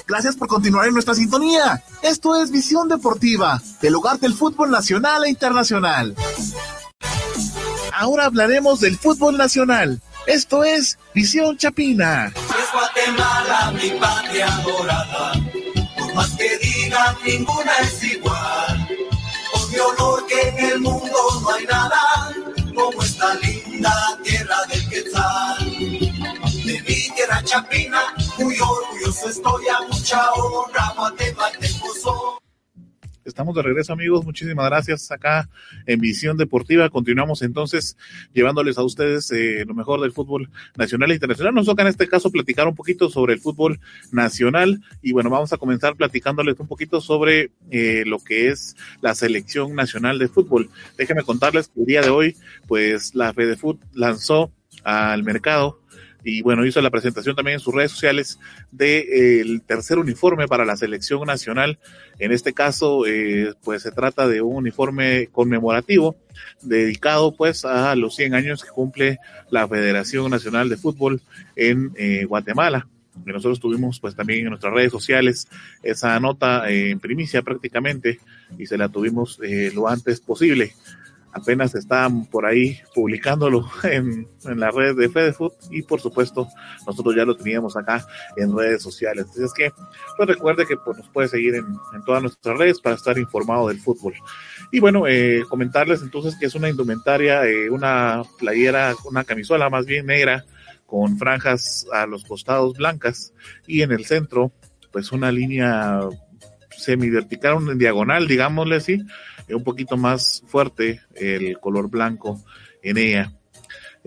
Gracias 0.07 0.36
por 0.36 0.47
continuar 0.47 0.88
en 0.88 0.93
nuestra 0.93 1.13
sintonía. 1.13 1.84
Esto 2.01 2.36
es 2.36 2.51
Visión 2.51 2.88
Deportiva, 2.88 3.61
del 3.82 3.95
hogar 3.95 4.20
del 4.20 4.34
fútbol 4.34 4.72
nacional 4.72 5.26
e 5.26 5.30
internacional. 5.30 6.16
Ahora 7.93 8.26
hablaremos 8.26 8.80
del 8.80 8.97
fútbol 8.97 9.38
nacional. 9.38 10.01
Esto 10.28 10.63
es 10.63 10.97
Visión 11.13 11.57
Chapina. 11.57 12.34
Es 12.36 12.72
Guatemala, 12.74 13.72
mi 13.72 13.91
patria 13.99 14.47
dorada. 14.63 15.34
Más 16.16 16.32
que 16.38 16.57
digan, 16.59 17.18
ninguna 17.26 17.72
es 17.82 18.03
igual. 18.03 18.88
Por 19.51 19.70
mi 19.70 19.78
honor 19.80 20.26
que 20.28 20.47
en 20.47 20.59
el 20.59 20.80
mundo 20.80 21.18
no 21.41 21.49
hay 21.51 21.66
nada 21.66 22.34
como 22.74 23.01
esta 23.03 23.34
linda 23.36 24.18
tierra 24.24 24.55
del 24.70 24.89
Quetzal. 24.89 25.72
De 26.66 26.82
mi 26.88 27.09
tierra 27.16 27.43
chapina, 27.43 28.01
muy 28.38 28.57
orgulloso 28.59 29.30
estoy 29.30 29.68
a 29.68 29.82
mucha 29.88 30.32
honra, 30.34 30.93
Guatemala. 30.95 31.64
Estamos 33.26 33.55
de 33.55 33.63
regreso 33.63 33.91
amigos, 33.91 34.23
muchísimas 34.23 34.67
gracias 34.67 35.11
acá 35.11 35.49
en 35.88 35.99
Visión 35.99 36.38
Deportiva. 36.38 36.91
Continuamos 36.91 37.41
entonces 37.41 37.97
llevándoles 38.34 38.78
a 38.78 38.84
ustedes 38.84 39.32
eh, 39.32 39.65
lo 39.65 39.73
mejor 39.73 39.99
del 39.99 40.11
fútbol 40.11 40.51
nacional 40.78 41.09
e 41.09 41.15
internacional. 41.15 41.55
Nos 41.55 41.65
toca 41.65 41.82
en 41.82 41.88
este 41.88 42.07
caso 42.07 42.30
platicar 42.30 42.67
un 42.67 42.76
poquito 42.76 43.09
sobre 43.09 43.34
el 43.34 43.39
fútbol 43.39 43.80
nacional 44.11 44.80
y 45.01 45.11
bueno, 45.11 45.32
vamos 45.32 45.51
a 45.53 45.57
comenzar 45.57 45.95
platicándoles 45.95 46.59
un 46.59 46.67
poquito 46.67 47.01
sobre 47.01 47.49
eh, 47.71 48.03
lo 48.05 48.19
que 48.19 48.49
es 48.49 48.76
la 49.01 49.15
selección 49.15 49.73
nacional 49.73 50.19
de 50.19 50.28
fútbol. 50.28 50.69
Déjenme 50.95 51.23
contarles 51.23 51.69
que 51.69 51.80
el 51.80 51.88
día 51.88 52.01
de 52.01 52.11
hoy 52.11 52.36
pues 52.67 53.15
la 53.15 53.34
FedeFoot 53.34 53.82
lanzó 53.93 54.51
al 54.84 55.23
mercado 55.23 55.80
y 56.26 56.41
bueno, 56.41 56.65
hizo 56.65 56.82
la 56.82 56.89
presentación 56.89 57.36
también 57.36 57.55
en 57.55 57.59
sus 57.59 57.73
redes 57.73 57.91
sociales 57.91 58.39
del 58.71 59.61
tercer 59.61 59.99
uniforme 59.99 60.47
para 60.47 60.65
la 60.65 60.76
selección 60.76 61.21
nacional. 61.28 61.78
En 62.17 62.32
este 62.32 62.51
caso, 62.51 63.05
eh, 63.05 63.53
pues 63.63 63.84
se 63.84 63.91
trata 63.91 64.28
de 64.28 64.41
un 64.41 64.55
uniforme 64.55 65.30
conmemorativo 65.32 66.15
dedicado 66.63 67.36
pues 67.36 67.63
a 67.63 67.95
los 67.95 68.15
100 68.15 68.34
años 68.34 68.63
que 68.63 68.71
cumple 68.71 69.19
la 69.51 69.67
Federación 69.67 70.32
Nacional 70.32 70.67
de 70.67 70.78
Fútbol 70.78 71.21
en 71.55 71.91
eh, 71.95 72.26
Guatemala. 72.26 72.88
Y 73.23 73.30
nosotros 73.30 73.59
tuvimos 73.59 73.99
pues 73.99 74.15
también 74.15 74.39
en 74.39 74.49
nuestras 74.49 74.73
redes 74.73 74.91
sociales 74.91 75.47
esa 75.84 76.19
nota 76.19 76.69
eh, 76.71 76.89
en 76.89 76.99
primicia 76.99 77.43
prácticamente 77.43 78.19
y 78.57 78.65
se 78.65 78.80
la 78.80 78.89
tuvimos 78.89 79.39
eh, 79.43 79.71
lo 79.76 79.88
antes 79.88 80.21
posible 80.21 80.73
apenas 81.36 81.75
estaban 81.75 82.25
por 82.25 82.45
ahí 82.45 82.79
publicándolo 82.93 83.69
en, 83.83 84.25
en 84.45 84.59
la 84.59 84.71
red 84.71 84.95
de 84.95 85.09
FedeFood 85.09 85.51
y 85.69 85.81
por 85.81 85.99
supuesto 85.99 86.47
nosotros 86.88 87.13
ya 87.13 87.25
lo 87.25 87.36
teníamos 87.36 87.75
acá 87.75 88.05
en 88.38 88.57
redes 88.57 88.81
sociales. 88.81 89.25
Así 89.29 89.43
es 89.43 89.53
que 89.53 89.71
pues 90.15 90.29
recuerde 90.29 90.65
que 90.65 90.77
pues, 90.77 90.97
nos 90.97 91.09
puede 91.09 91.27
seguir 91.27 91.55
en, 91.55 91.65
en 91.93 92.03
todas 92.05 92.21
nuestras 92.21 92.57
redes 92.57 92.79
para 92.79 92.95
estar 92.95 93.17
informado 93.17 93.67
del 93.67 93.81
fútbol. 93.81 94.13
Y 94.71 94.79
bueno, 94.79 95.07
eh, 95.07 95.43
comentarles 95.49 96.01
entonces 96.01 96.38
que 96.39 96.45
es 96.45 96.55
una 96.55 96.69
indumentaria, 96.69 97.45
eh, 97.45 97.69
una 97.69 98.23
playera, 98.39 98.95
una 99.03 99.25
camisola 99.25 99.69
más 99.69 99.86
bien 99.86 100.05
negra 100.05 100.45
con 100.86 101.17
franjas 101.17 101.86
a 101.91 102.05
los 102.05 102.23
costados 102.23 102.77
blancas 102.77 103.33
y 103.67 103.81
en 103.81 103.91
el 103.91 104.05
centro 104.05 104.53
pues 104.93 105.11
una 105.11 105.33
línea 105.33 105.99
semivertical, 106.77 107.55
una 107.55 107.73
diagonal, 107.73 108.27
digámosle 108.27 108.77
así, 108.77 109.01
un 109.49 109.63
poquito 109.63 109.97
más 109.97 110.43
fuerte 110.47 111.01
el 111.13 111.59
color 111.59 111.89
blanco 111.89 112.41
en 112.81 112.97
ella. 112.97 113.33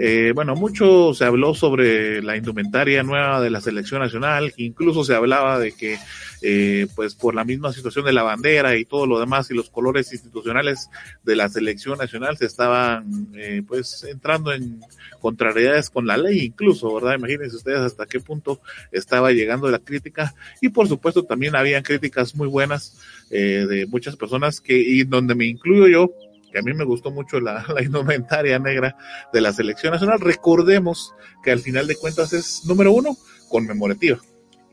Eh, 0.00 0.30
bueno, 0.32 0.54
mucho 0.54 1.12
se 1.12 1.24
habló 1.24 1.54
sobre 1.54 2.22
la 2.22 2.36
indumentaria 2.36 3.02
nueva 3.02 3.40
de 3.40 3.50
la 3.50 3.60
selección 3.60 4.00
nacional, 4.00 4.52
incluso 4.56 5.02
se 5.02 5.14
hablaba 5.14 5.58
de 5.58 5.72
que, 5.72 5.98
eh, 6.40 6.86
pues 6.94 7.16
por 7.16 7.34
la 7.34 7.44
misma 7.44 7.72
situación 7.72 8.04
de 8.04 8.12
la 8.12 8.22
bandera 8.22 8.76
y 8.76 8.84
todo 8.84 9.06
lo 9.08 9.18
demás 9.18 9.50
y 9.50 9.54
los 9.54 9.70
colores 9.70 10.12
institucionales 10.12 10.88
de 11.24 11.34
la 11.34 11.48
selección 11.48 11.98
nacional 11.98 12.36
se 12.36 12.46
estaban, 12.46 13.28
eh, 13.34 13.62
pues 13.66 14.04
entrando 14.04 14.52
en 14.52 14.80
contrariedades 15.20 15.90
con 15.90 16.06
la 16.06 16.16
ley, 16.16 16.44
incluso, 16.44 16.94
¿verdad? 16.94 17.18
Imagínense 17.18 17.56
ustedes 17.56 17.80
hasta 17.80 18.06
qué 18.06 18.20
punto 18.20 18.60
estaba 18.92 19.32
llegando 19.32 19.68
la 19.68 19.80
crítica 19.80 20.32
y 20.60 20.68
por 20.68 20.86
supuesto 20.86 21.24
también 21.24 21.56
habían 21.56 21.82
críticas 21.82 22.36
muy 22.36 22.46
buenas 22.46 22.96
eh, 23.30 23.66
de 23.68 23.86
muchas 23.86 24.14
personas 24.14 24.60
que, 24.60 24.78
y 24.78 25.02
donde 25.02 25.34
me 25.34 25.46
incluyo 25.46 25.88
yo, 25.88 26.14
a 26.58 26.62
mí 26.62 26.74
me 26.74 26.84
gustó 26.84 27.10
mucho 27.10 27.40
la, 27.40 27.64
la, 27.74 27.82
indumentaria 27.82 28.58
negra 28.58 28.96
de 29.32 29.40
la 29.40 29.52
selección 29.52 29.92
nacional. 29.92 30.20
Recordemos 30.20 31.14
que 31.42 31.50
al 31.50 31.60
final 31.60 31.86
de 31.86 31.96
cuentas 31.96 32.32
es, 32.32 32.64
número 32.64 32.92
uno, 32.92 33.16
conmemorativa. 33.48 34.18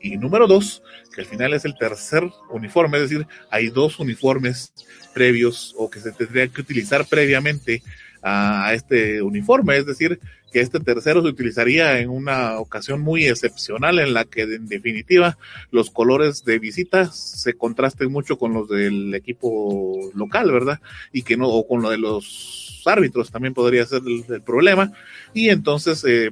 Y 0.00 0.16
número 0.18 0.46
dos, 0.46 0.82
que 1.14 1.22
al 1.22 1.26
final 1.26 1.54
es 1.54 1.64
el 1.64 1.76
tercer 1.76 2.22
uniforme, 2.50 2.98
es 2.98 3.10
decir, 3.10 3.26
hay 3.50 3.68
dos 3.68 3.98
uniformes 3.98 4.72
previos 5.14 5.74
o 5.78 5.90
que 5.90 6.00
se 6.00 6.12
tendría 6.12 6.46
que 6.48 6.60
utilizar 6.60 7.06
previamente 7.06 7.82
a 8.22 8.72
este 8.74 9.22
uniforme, 9.22 9.78
es 9.78 9.86
decir, 9.86 10.20
que 10.52 10.60
este 10.60 10.80
tercero 10.80 11.22
se 11.22 11.28
utilizaría 11.28 12.00
en 12.00 12.10
una 12.10 12.58
ocasión 12.58 13.00
muy 13.00 13.26
excepcional 13.26 13.98
en 13.98 14.14
la 14.14 14.24
que 14.24 14.42
en 14.42 14.66
definitiva 14.66 15.38
los 15.70 15.90
colores 15.90 16.44
de 16.44 16.58
visita 16.58 17.10
se 17.12 17.54
contrasten 17.54 18.10
mucho 18.10 18.38
con 18.38 18.54
los 18.54 18.68
del 18.68 19.14
equipo 19.14 20.10
local, 20.14 20.50
¿verdad? 20.52 20.80
Y 21.12 21.22
que 21.22 21.36
no, 21.36 21.48
o 21.48 21.66
con 21.66 21.82
lo 21.82 21.90
de 21.90 21.98
los 21.98 22.82
árbitros 22.86 23.30
también 23.30 23.54
podría 23.54 23.84
ser 23.86 24.02
el, 24.06 24.42
problema. 24.42 24.92
Y 25.34 25.48
entonces, 25.48 26.04
eh, 26.04 26.30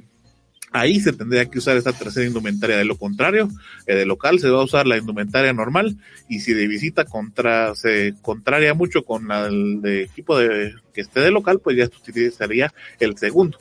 ahí 0.71 0.99
se 0.99 1.13
tendría 1.13 1.45
que 1.45 1.59
usar 1.59 1.77
esta 1.77 1.93
tercera 1.93 2.25
indumentaria. 2.25 2.77
De 2.77 2.85
lo 2.85 2.97
contrario, 2.97 3.49
eh, 3.87 3.95
de 3.95 4.05
local 4.05 4.39
se 4.39 4.49
va 4.49 4.59
a 4.59 4.65
usar 4.65 4.87
la 4.87 4.97
indumentaria 4.97 5.53
normal 5.53 5.97
y 6.29 6.39
si 6.39 6.53
de 6.53 6.67
visita 6.67 7.05
contra, 7.05 7.75
se 7.75 8.13
contraria 8.21 8.73
mucho 8.73 9.03
con 9.03 9.27
la 9.27 9.45
del 9.45 9.81
de 9.81 10.03
equipo 10.03 10.37
de, 10.37 10.75
que 10.93 11.01
esté 11.01 11.21
de 11.21 11.31
local, 11.31 11.59
pues 11.63 11.77
ya 11.77 11.87
se 11.87 11.95
utilizaría 11.95 12.73
el 12.99 13.17
segundo. 13.17 13.57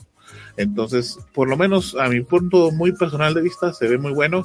Entonces, 0.56 1.18
por 1.32 1.48
lo 1.48 1.56
menos 1.56 1.96
a 1.96 2.08
mi 2.08 2.20
punto 2.20 2.70
muy 2.70 2.92
personal 2.92 3.34
de 3.34 3.42
vista, 3.42 3.72
se 3.72 3.88
ve 3.88 3.98
muy 3.98 4.12
bueno. 4.12 4.44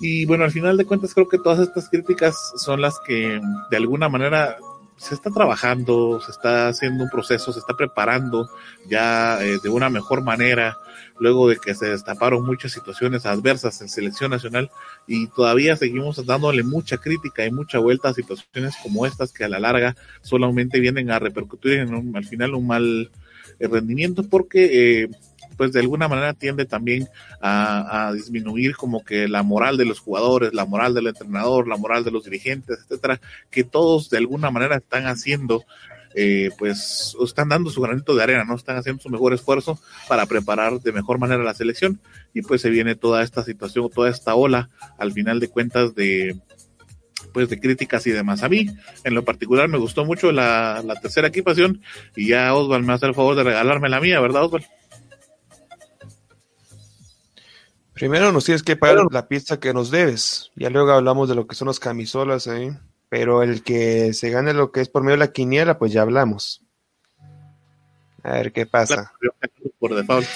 Y 0.00 0.26
bueno, 0.26 0.44
al 0.44 0.50
final 0.50 0.76
de 0.76 0.84
cuentas 0.84 1.14
creo 1.14 1.28
que 1.28 1.38
todas 1.38 1.58
estas 1.60 1.88
críticas 1.88 2.36
son 2.56 2.80
las 2.82 3.00
que 3.00 3.40
de 3.70 3.76
alguna 3.76 4.08
manera 4.08 4.58
se 4.96 5.14
está 5.14 5.30
trabajando, 5.30 6.20
se 6.20 6.30
está 6.30 6.68
haciendo 6.68 7.04
un 7.04 7.10
proceso, 7.10 7.52
se 7.52 7.58
está 7.58 7.74
preparando 7.74 8.48
ya 8.88 9.42
eh, 9.42 9.58
de 9.62 9.68
una 9.68 9.90
mejor 9.90 10.22
manera, 10.22 10.78
luego 11.18 11.48
de 11.48 11.56
que 11.56 11.74
se 11.74 11.86
destaparon 11.86 12.44
muchas 12.44 12.72
situaciones 12.72 13.26
adversas 13.26 13.80
en 13.82 13.88
selección 13.88 14.30
nacional 14.30 14.70
y 15.06 15.26
todavía 15.28 15.76
seguimos 15.76 16.24
dándole 16.24 16.62
mucha 16.62 16.96
crítica 16.98 17.44
y 17.44 17.52
mucha 17.52 17.78
vuelta 17.78 18.08
a 18.08 18.14
situaciones 18.14 18.74
como 18.82 19.06
estas 19.06 19.32
que 19.32 19.44
a 19.44 19.48
la 19.48 19.60
larga 19.60 19.96
solamente 20.22 20.80
vienen 20.80 21.10
a 21.10 21.18
repercutir 21.18 21.80
en 21.80 21.94
un, 21.94 22.16
al 22.16 22.24
final 22.24 22.54
un 22.54 22.66
mal 22.66 23.10
eh, 23.58 23.68
rendimiento 23.68 24.22
porque 24.28 25.02
eh, 25.02 25.08
pues 25.56 25.72
de 25.72 25.80
alguna 25.80 26.08
manera 26.08 26.34
tiende 26.34 26.66
también 26.66 27.08
a, 27.40 28.08
a, 28.08 28.12
disminuir 28.12 28.76
como 28.76 29.04
que 29.04 29.26
la 29.26 29.42
moral 29.42 29.76
de 29.76 29.86
los 29.86 30.00
jugadores, 30.00 30.52
la 30.52 30.66
moral 30.66 30.94
del 30.94 31.06
entrenador, 31.06 31.66
la 31.66 31.76
moral 31.76 32.04
de 32.04 32.10
los 32.10 32.24
dirigentes, 32.24 32.78
etcétera, 32.80 33.20
que 33.50 33.64
todos 33.64 34.10
de 34.10 34.18
alguna 34.18 34.50
manera 34.50 34.76
están 34.76 35.06
haciendo 35.06 35.64
eh, 36.18 36.48
pues 36.56 37.14
están 37.22 37.50
dando 37.50 37.68
su 37.68 37.82
granito 37.82 38.14
de 38.14 38.22
arena, 38.22 38.42
¿no? 38.44 38.54
Están 38.54 38.78
haciendo 38.78 39.02
su 39.02 39.10
mejor 39.10 39.34
esfuerzo 39.34 39.78
para 40.08 40.24
preparar 40.24 40.80
de 40.80 40.90
mejor 40.90 41.18
manera 41.18 41.44
la 41.44 41.52
selección 41.52 42.00
y 42.32 42.40
pues 42.40 42.62
se 42.62 42.70
viene 42.70 42.94
toda 42.94 43.22
esta 43.22 43.42
situación, 43.42 43.90
toda 43.90 44.08
esta 44.08 44.34
ola 44.34 44.70
al 44.96 45.12
final 45.12 45.40
de 45.40 45.48
cuentas 45.48 45.94
de 45.94 46.34
pues 47.36 47.50
de 47.50 47.60
críticas 47.60 48.06
y 48.06 48.12
demás. 48.12 48.42
A 48.42 48.48
mí, 48.48 48.66
en 49.04 49.14
lo 49.14 49.22
particular, 49.22 49.68
me 49.68 49.76
gustó 49.76 50.06
mucho 50.06 50.32
la, 50.32 50.82
la 50.82 50.98
tercera 50.98 51.28
equipación 51.28 51.82
y 52.16 52.28
ya 52.28 52.54
Osval 52.54 52.82
me 52.82 52.94
hace 52.94 53.04
el 53.04 53.14
favor 53.14 53.36
de 53.36 53.44
regalarme 53.44 53.90
la 53.90 54.00
mía, 54.00 54.20
¿verdad, 54.20 54.44
Osval? 54.44 54.66
Primero 57.92 58.32
nos 58.32 58.46
tienes 58.46 58.62
que 58.62 58.74
pagar 58.74 59.04
la 59.10 59.28
pizza 59.28 59.60
que 59.60 59.74
nos 59.74 59.90
debes. 59.90 60.50
Ya 60.56 60.70
luego 60.70 60.92
hablamos 60.92 61.28
de 61.28 61.34
lo 61.34 61.46
que 61.46 61.54
son 61.54 61.68
las 61.68 61.78
camisolas 61.78 62.48
ahí. 62.48 62.68
¿eh? 62.68 62.78
Pero 63.10 63.42
el 63.42 63.62
que 63.62 64.14
se 64.14 64.30
gane 64.30 64.54
lo 64.54 64.72
que 64.72 64.80
es 64.80 64.88
por 64.88 65.02
medio 65.02 65.18
de 65.18 65.26
la 65.26 65.32
quiniela, 65.32 65.78
pues 65.78 65.92
ya 65.92 66.00
hablamos. 66.00 66.64
A 68.22 68.32
ver 68.32 68.50
qué 68.50 68.64
pasa. 68.64 69.12
Por 69.78 69.94
default. 69.94 70.26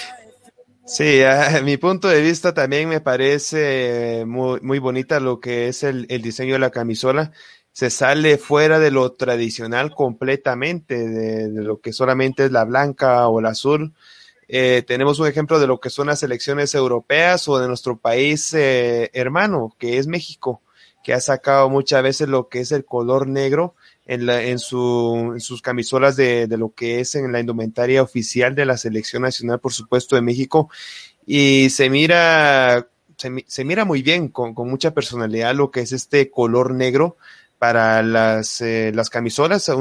Sí, 0.93 1.21
a 1.23 1.61
mi 1.63 1.77
punto 1.77 2.07
de 2.07 2.21
vista 2.21 2.53
también 2.53 2.89
me 2.89 3.01
parece 3.01 4.23
muy, 4.25 4.59
muy 4.61 4.79
bonita 4.79 5.19
lo 5.19 5.39
que 5.39 5.67
es 5.69 5.83
el, 5.83 6.05
el, 6.09 6.21
diseño 6.21 6.53
de 6.53 6.59
la 6.59 6.71
camisola. 6.71 7.31
Se 7.71 7.89
sale 7.89 8.37
fuera 8.37 8.79
de 8.79 8.91
lo 8.91 9.13
tradicional 9.13 9.95
completamente, 9.95 11.07
de, 11.07 11.49
de 11.49 11.63
lo 11.63 11.79
que 11.79 11.93
solamente 11.93 12.45
es 12.45 12.51
la 12.51 12.65
blanca 12.65 13.27
o 13.29 13.39
la 13.41 13.49
azul 13.49 13.93
eh, 14.53 14.83
tenemos 14.85 15.17
un 15.19 15.27
ejemplo 15.27 15.61
de 15.61 15.67
lo 15.67 15.79
que 15.79 15.89
son 15.89 16.07
las 16.07 16.23
elecciones 16.23 16.75
europeas 16.75 17.47
o 17.47 17.57
de 17.57 17.69
nuestro 17.69 17.97
país 17.97 18.53
eh, 18.53 19.09
hermano, 19.13 19.73
que 19.79 19.97
es 19.97 20.07
México, 20.07 20.61
que 21.05 21.13
ha 21.13 21.21
sacado 21.21 21.69
muchas 21.69 22.03
veces 22.03 22.27
lo 22.27 22.49
que 22.49 22.59
es 22.59 22.73
el 22.73 22.83
color 22.83 23.27
negro 23.27 23.75
en, 24.11 24.25
la, 24.25 24.43
en, 24.43 24.59
su, 24.59 25.31
en 25.33 25.39
sus 25.39 25.61
camisolas 25.61 26.17
de, 26.17 26.45
de, 26.45 26.57
lo 26.57 26.73
que 26.73 26.99
es 26.99 27.15
en 27.15 27.31
la 27.31 27.39
indumentaria 27.39 28.03
oficial 28.03 28.53
de 28.53 28.65
la 28.65 28.75
selección 28.75 29.21
nacional, 29.21 29.61
por 29.61 29.71
supuesto, 29.71 30.17
de 30.17 30.21
México. 30.21 30.69
Y 31.25 31.69
se 31.69 31.89
mira, 31.89 32.89
se, 33.15 33.45
se 33.47 33.63
mira 33.63 33.85
muy 33.85 34.01
bien, 34.01 34.27
con, 34.27 34.53
con, 34.53 34.69
mucha 34.69 34.93
personalidad, 34.93 35.55
lo 35.55 35.71
que 35.71 35.79
es 35.79 35.93
este 35.93 36.29
color 36.29 36.73
negro 36.73 37.15
para 37.57 38.03
las, 38.03 38.59
eh, 38.59 38.91
las 38.93 39.09
camisolas. 39.09 39.71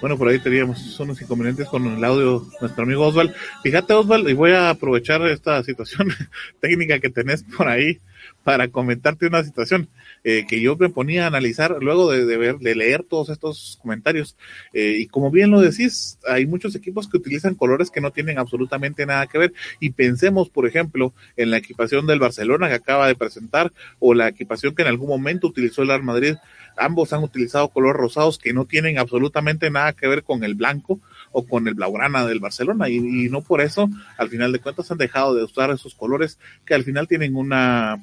Bueno, 0.00 0.16
por 0.16 0.28
ahí 0.28 0.38
teníamos 0.38 0.98
unos 1.00 1.20
inconvenientes 1.20 1.66
con 1.66 1.84
el 1.86 2.04
audio 2.04 2.46
nuestro 2.60 2.84
amigo 2.84 3.06
Osval. 3.06 3.34
Fíjate, 3.64 3.94
Osval, 3.94 4.28
y 4.30 4.32
voy 4.32 4.52
a 4.52 4.70
aprovechar 4.70 5.22
esta 5.22 5.62
situación 5.64 6.08
técnica 6.60 7.00
que 7.00 7.10
tenés 7.10 7.42
por 7.42 7.66
ahí 7.68 8.00
para 8.48 8.68
comentarte 8.68 9.26
una 9.26 9.44
situación 9.44 9.90
eh, 10.24 10.46
que 10.48 10.62
yo 10.62 10.74
me 10.74 10.88
ponía 10.88 11.24
a 11.24 11.26
analizar 11.26 11.76
luego 11.82 12.10
de, 12.10 12.24
ver, 12.38 12.56
de 12.56 12.74
leer 12.74 13.02
todos 13.02 13.28
estos 13.28 13.78
comentarios. 13.82 14.38
Eh, 14.72 14.96
y 15.00 15.06
como 15.06 15.30
bien 15.30 15.50
lo 15.50 15.60
decís, 15.60 16.18
hay 16.26 16.46
muchos 16.46 16.74
equipos 16.74 17.10
que 17.10 17.18
utilizan 17.18 17.54
colores 17.54 17.90
que 17.90 18.00
no 18.00 18.10
tienen 18.10 18.38
absolutamente 18.38 19.04
nada 19.04 19.26
que 19.26 19.36
ver. 19.36 19.52
Y 19.80 19.90
pensemos, 19.90 20.48
por 20.48 20.66
ejemplo, 20.66 21.12
en 21.36 21.50
la 21.50 21.58
equipación 21.58 22.06
del 22.06 22.20
Barcelona 22.20 22.68
que 22.68 22.76
acaba 22.76 23.06
de 23.06 23.16
presentar 23.16 23.70
o 23.98 24.14
la 24.14 24.28
equipación 24.28 24.74
que 24.74 24.80
en 24.80 24.88
algún 24.88 25.10
momento 25.10 25.48
utilizó 25.48 25.82
el 25.82 25.88
Real 25.88 26.02
Madrid 26.02 26.36
ambos 26.78 27.12
han 27.12 27.22
utilizado 27.22 27.68
colores 27.68 28.00
rosados 28.00 28.38
que 28.38 28.52
no 28.52 28.64
tienen 28.64 28.98
absolutamente 28.98 29.70
nada 29.70 29.92
que 29.92 30.08
ver 30.08 30.22
con 30.22 30.44
el 30.44 30.54
blanco 30.54 31.00
o 31.32 31.46
con 31.46 31.68
el 31.68 31.74
blaugrana 31.74 32.26
del 32.26 32.40
Barcelona 32.40 32.88
y, 32.88 33.28
no 33.28 33.42
por 33.42 33.60
eso 33.60 33.90
al 34.16 34.28
final 34.28 34.52
de 34.52 34.60
cuentas 34.60 34.90
han 34.90 34.98
dejado 34.98 35.34
de 35.34 35.44
usar 35.44 35.70
esos 35.70 35.94
colores 35.94 36.38
que 36.64 36.74
al 36.74 36.84
final 36.84 37.08
tienen 37.08 37.36
una 37.36 38.02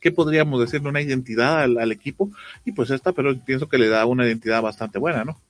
¿qué 0.00 0.10
podríamos 0.10 0.60
decir? 0.60 0.86
Una 0.86 1.00
identidad 1.00 1.60
al, 1.62 1.78
al 1.78 1.92
equipo 1.92 2.30
y 2.64 2.72
pues 2.72 2.90
esta 2.90 3.12
pero 3.12 3.38
pienso 3.38 3.68
que 3.68 3.78
le 3.78 3.88
da 3.88 4.06
una 4.06 4.26
identidad 4.26 4.62
bastante 4.62 4.98
buena, 4.98 5.24
¿no? 5.24 5.40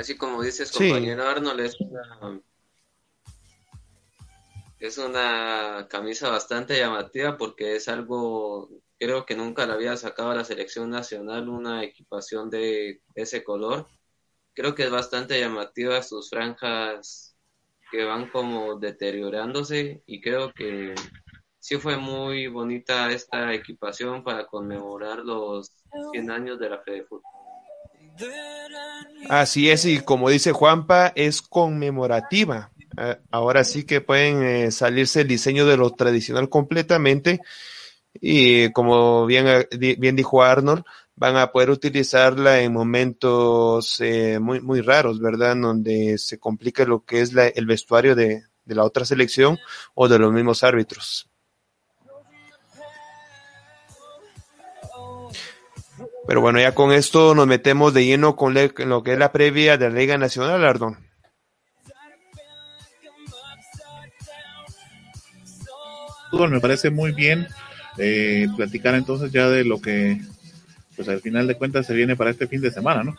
Así 0.00 0.16
como 0.16 0.42
dices, 0.42 0.72
compañero 0.72 1.22
sí. 1.22 1.28
Arnold, 1.28 1.60
es 1.60 1.78
una, 1.78 2.40
es 4.78 4.96
una 4.96 5.86
camisa 5.90 6.30
bastante 6.30 6.78
llamativa 6.78 7.36
porque 7.36 7.76
es 7.76 7.86
algo, 7.86 8.70
creo 8.98 9.26
que 9.26 9.36
nunca 9.36 9.66
la 9.66 9.74
había 9.74 9.94
sacado 9.98 10.30
a 10.30 10.34
la 10.34 10.44
selección 10.44 10.88
nacional 10.88 11.50
una 11.50 11.84
equipación 11.84 12.48
de 12.48 13.02
ese 13.14 13.44
color. 13.44 13.88
Creo 14.54 14.74
que 14.74 14.84
es 14.84 14.90
bastante 14.90 15.38
llamativa 15.38 16.02
sus 16.02 16.30
franjas 16.30 17.29
que 17.90 18.04
van 18.04 18.30
como 18.30 18.78
deteriorándose 18.78 20.02
y 20.06 20.20
creo 20.20 20.52
que 20.52 20.94
sí 21.58 21.76
fue 21.76 21.96
muy 21.96 22.46
bonita 22.46 23.10
esta 23.10 23.52
equipación 23.52 24.22
para 24.22 24.46
conmemorar 24.46 25.18
los 25.18 25.72
100 26.12 26.30
años 26.30 26.58
de 26.58 26.70
la 26.70 26.78
Fede 26.78 27.04
Fútbol. 27.04 27.22
Así 29.28 29.70
es, 29.70 29.84
y 29.84 30.00
como 30.00 30.30
dice 30.30 30.52
Juanpa, 30.52 31.12
es 31.14 31.42
conmemorativa 31.42 32.70
ahora 33.30 33.64
sí 33.64 33.84
que 33.84 34.00
pueden 34.00 34.42
eh, 34.42 34.70
salirse 34.70 35.22
el 35.22 35.28
diseño 35.28 35.66
de 35.66 35.76
lo 35.76 35.90
tradicional 35.90 36.48
completamente 36.48 37.40
y 38.14 38.72
como 38.72 39.26
bien, 39.26 39.66
bien 39.70 40.16
dijo 40.16 40.42
Arnold, 40.42 40.84
van 41.16 41.36
a 41.36 41.52
poder 41.52 41.70
utilizarla 41.70 42.60
en 42.60 42.72
momentos 42.72 44.00
eh, 44.00 44.38
muy, 44.40 44.60
muy 44.60 44.80
raros, 44.80 45.20
¿verdad? 45.20 45.56
Donde 45.56 46.18
se 46.18 46.38
complica 46.38 46.84
lo 46.84 47.04
que 47.04 47.20
es 47.20 47.32
la, 47.32 47.46
el 47.48 47.66
vestuario 47.66 48.14
de, 48.14 48.44
de 48.64 48.74
la 48.74 48.84
otra 48.84 49.04
selección 49.04 49.58
o 49.94 50.08
de 50.08 50.18
los 50.18 50.32
mismos 50.32 50.64
árbitros. 50.64 51.28
Pero 56.26 56.40
bueno, 56.40 56.60
ya 56.60 56.74
con 56.74 56.92
esto 56.92 57.34
nos 57.34 57.46
metemos 57.46 57.92
de 57.92 58.04
lleno 58.04 58.36
con 58.36 58.54
lo 58.54 59.02
que 59.02 59.12
es 59.12 59.18
la 59.18 59.32
previa 59.32 59.76
de 59.76 59.90
la 59.90 59.96
Liga 59.96 60.16
Nacional, 60.16 60.64
Ardón. 60.64 61.10
me 66.48 66.60
parece 66.60 66.90
muy 66.90 67.12
bien 67.12 67.46
eh, 67.98 68.46
platicar 68.56 68.94
entonces 68.94 69.32
ya 69.32 69.48
de 69.48 69.64
lo 69.64 69.80
que, 69.80 70.20
pues 71.00 71.08
al 71.08 71.22
final 71.22 71.46
de 71.46 71.56
cuentas 71.56 71.86
se 71.86 71.94
viene 71.94 72.14
para 72.14 72.28
este 72.28 72.46
fin 72.46 72.60
de 72.60 72.70
semana, 72.70 73.02
¿no? 73.02 73.16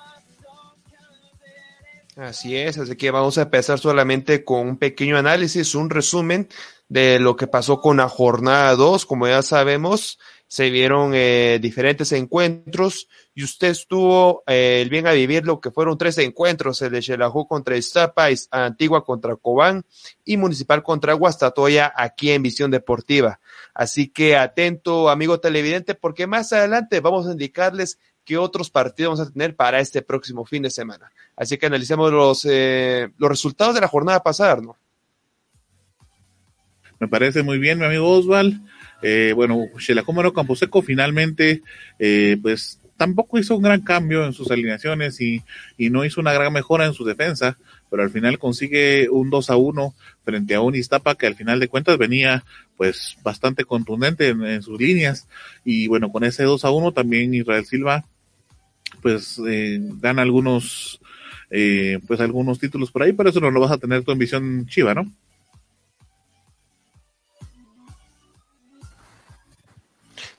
Así 2.15 2.55
es, 2.55 2.77
así 2.77 2.95
que 2.95 3.09
vamos 3.09 3.39
a 3.39 3.41
empezar 3.41 3.79
solamente 3.79 4.43
con 4.43 4.67
un 4.67 4.77
pequeño 4.77 5.17
análisis, 5.17 5.73
un 5.73 5.89
resumen 5.89 6.47
de 6.89 7.17
lo 7.17 7.35
que 7.35 7.47
pasó 7.47 7.81
con 7.81 7.97
la 7.97 8.07
jornada 8.07 8.75
2. 8.75 9.07
Como 9.07 9.27
ya 9.27 9.41
sabemos, 9.41 10.19
se 10.51 10.69
vieron 10.69 11.13
eh, 11.15 11.59
diferentes 11.61 12.11
encuentros 12.11 13.07
y 13.33 13.45
usted 13.45 13.69
estuvo 13.69 14.43
eh, 14.47 14.81
el 14.81 14.89
bien 14.89 15.07
a 15.07 15.13
vivir 15.13 15.45
lo 15.45 15.61
que 15.61 15.71
fueron 15.71 15.97
tres 15.97 16.17
encuentros, 16.17 16.81
el 16.81 16.91
de 16.91 17.01
Xelajú 17.01 17.47
contra 17.47 17.77
Iztapa, 17.77 18.27
Antigua 18.51 19.05
contra 19.05 19.37
Cobán 19.37 19.85
y 20.25 20.35
Municipal 20.35 20.83
contra 20.83 21.13
Guastatoya 21.13 21.93
aquí 21.95 22.31
en 22.31 22.43
Visión 22.43 22.69
Deportiva. 22.69 23.39
Así 23.73 24.09
que 24.09 24.35
atento, 24.35 25.09
amigo 25.09 25.39
televidente, 25.39 25.95
porque 25.95 26.27
más 26.27 26.51
adelante 26.51 26.99
vamos 26.99 27.27
a 27.27 27.31
indicarles 27.31 27.97
qué 28.25 28.37
otros 28.37 28.69
partidos 28.69 29.19
vamos 29.19 29.29
a 29.29 29.31
tener 29.31 29.55
para 29.55 29.79
este 29.79 30.01
próximo 30.01 30.43
fin 30.43 30.63
de 30.63 30.69
semana. 30.69 31.13
Así 31.37 31.57
que 31.57 31.67
analicemos 31.67 32.11
los, 32.11 32.43
eh, 32.43 33.07
los 33.17 33.29
resultados 33.29 33.73
de 33.73 33.79
la 33.79 33.87
jornada 33.87 34.21
pasada, 34.21 34.57
¿no? 34.57 34.75
Me 36.99 37.07
parece 37.07 37.41
muy 37.41 37.57
bien, 37.57 37.79
mi 37.79 37.85
amigo 37.85 38.09
Osval. 38.09 38.61
Eh, 39.01 39.33
bueno, 39.35 39.65
Xelacómero 39.77 40.33
Camposeco 40.33 40.81
finalmente, 40.81 41.61
eh, 41.99 42.37
pues 42.41 42.79
tampoco 42.97 43.39
hizo 43.39 43.55
un 43.55 43.63
gran 43.63 43.81
cambio 43.81 44.25
en 44.25 44.33
sus 44.33 44.51
alineaciones 44.51 45.19
y, 45.21 45.41
y, 45.77 45.89
no 45.89 46.05
hizo 46.05 46.21
una 46.21 46.33
gran 46.33 46.53
mejora 46.53 46.85
en 46.85 46.93
su 46.93 47.03
defensa, 47.03 47.57
pero 47.89 48.03
al 48.03 48.11
final 48.11 48.37
consigue 48.37 49.09
un 49.09 49.31
2 49.31 49.49
a 49.49 49.55
1 49.55 49.95
frente 50.23 50.53
a 50.53 50.61
un 50.61 50.75
Iztapa 50.75 51.15
que 51.15 51.25
al 51.25 51.35
final 51.35 51.59
de 51.59 51.67
cuentas 51.67 51.97
venía 51.97 52.43
pues 52.77 53.17
bastante 53.23 53.65
contundente 53.65 54.27
en, 54.29 54.43
en 54.43 54.61
sus 54.61 54.79
líneas 54.79 55.27
y 55.65 55.87
bueno, 55.87 56.11
con 56.11 56.23
ese 56.23 56.43
2 56.43 56.63
a 56.63 56.69
1 56.69 56.91
también 56.91 57.33
Israel 57.33 57.65
Silva 57.65 58.05
pues 59.01 59.41
eh, 59.47 59.79
gana 59.99 60.21
algunos 60.21 61.01
eh, 61.49 61.99
pues 62.07 62.19
algunos 62.21 62.59
títulos 62.59 62.91
por 62.91 63.03
ahí, 63.03 63.13
pero 63.13 63.29
eso 63.29 63.39
no 63.39 63.51
lo 63.51 63.59
vas 63.59 63.71
a 63.71 63.77
tener 63.77 64.03
tú 64.03 64.11
en 64.11 64.19
visión 64.19 64.65
chiva, 64.67 64.93
¿no? 64.93 65.11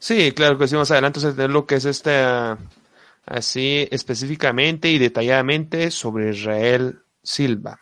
Sí, 0.03 0.33
claro 0.33 0.59
que 0.59 0.67
sí, 0.67 0.75
más 0.75 0.91
adelante 0.91 1.21
vamos 1.21 1.33
a 1.33 1.37
tener 1.37 1.51
lo 1.51 1.65
que 1.65 1.77
es 1.77 1.85
esta, 1.85 2.59
así 3.25 3.87
específicamente 3.93 4.89
y 4.89 4.99
detalladamente 4.99 5.93
sobre 5.93 6.31
Israel 6.31 7.05
Silva. 7.23 7.79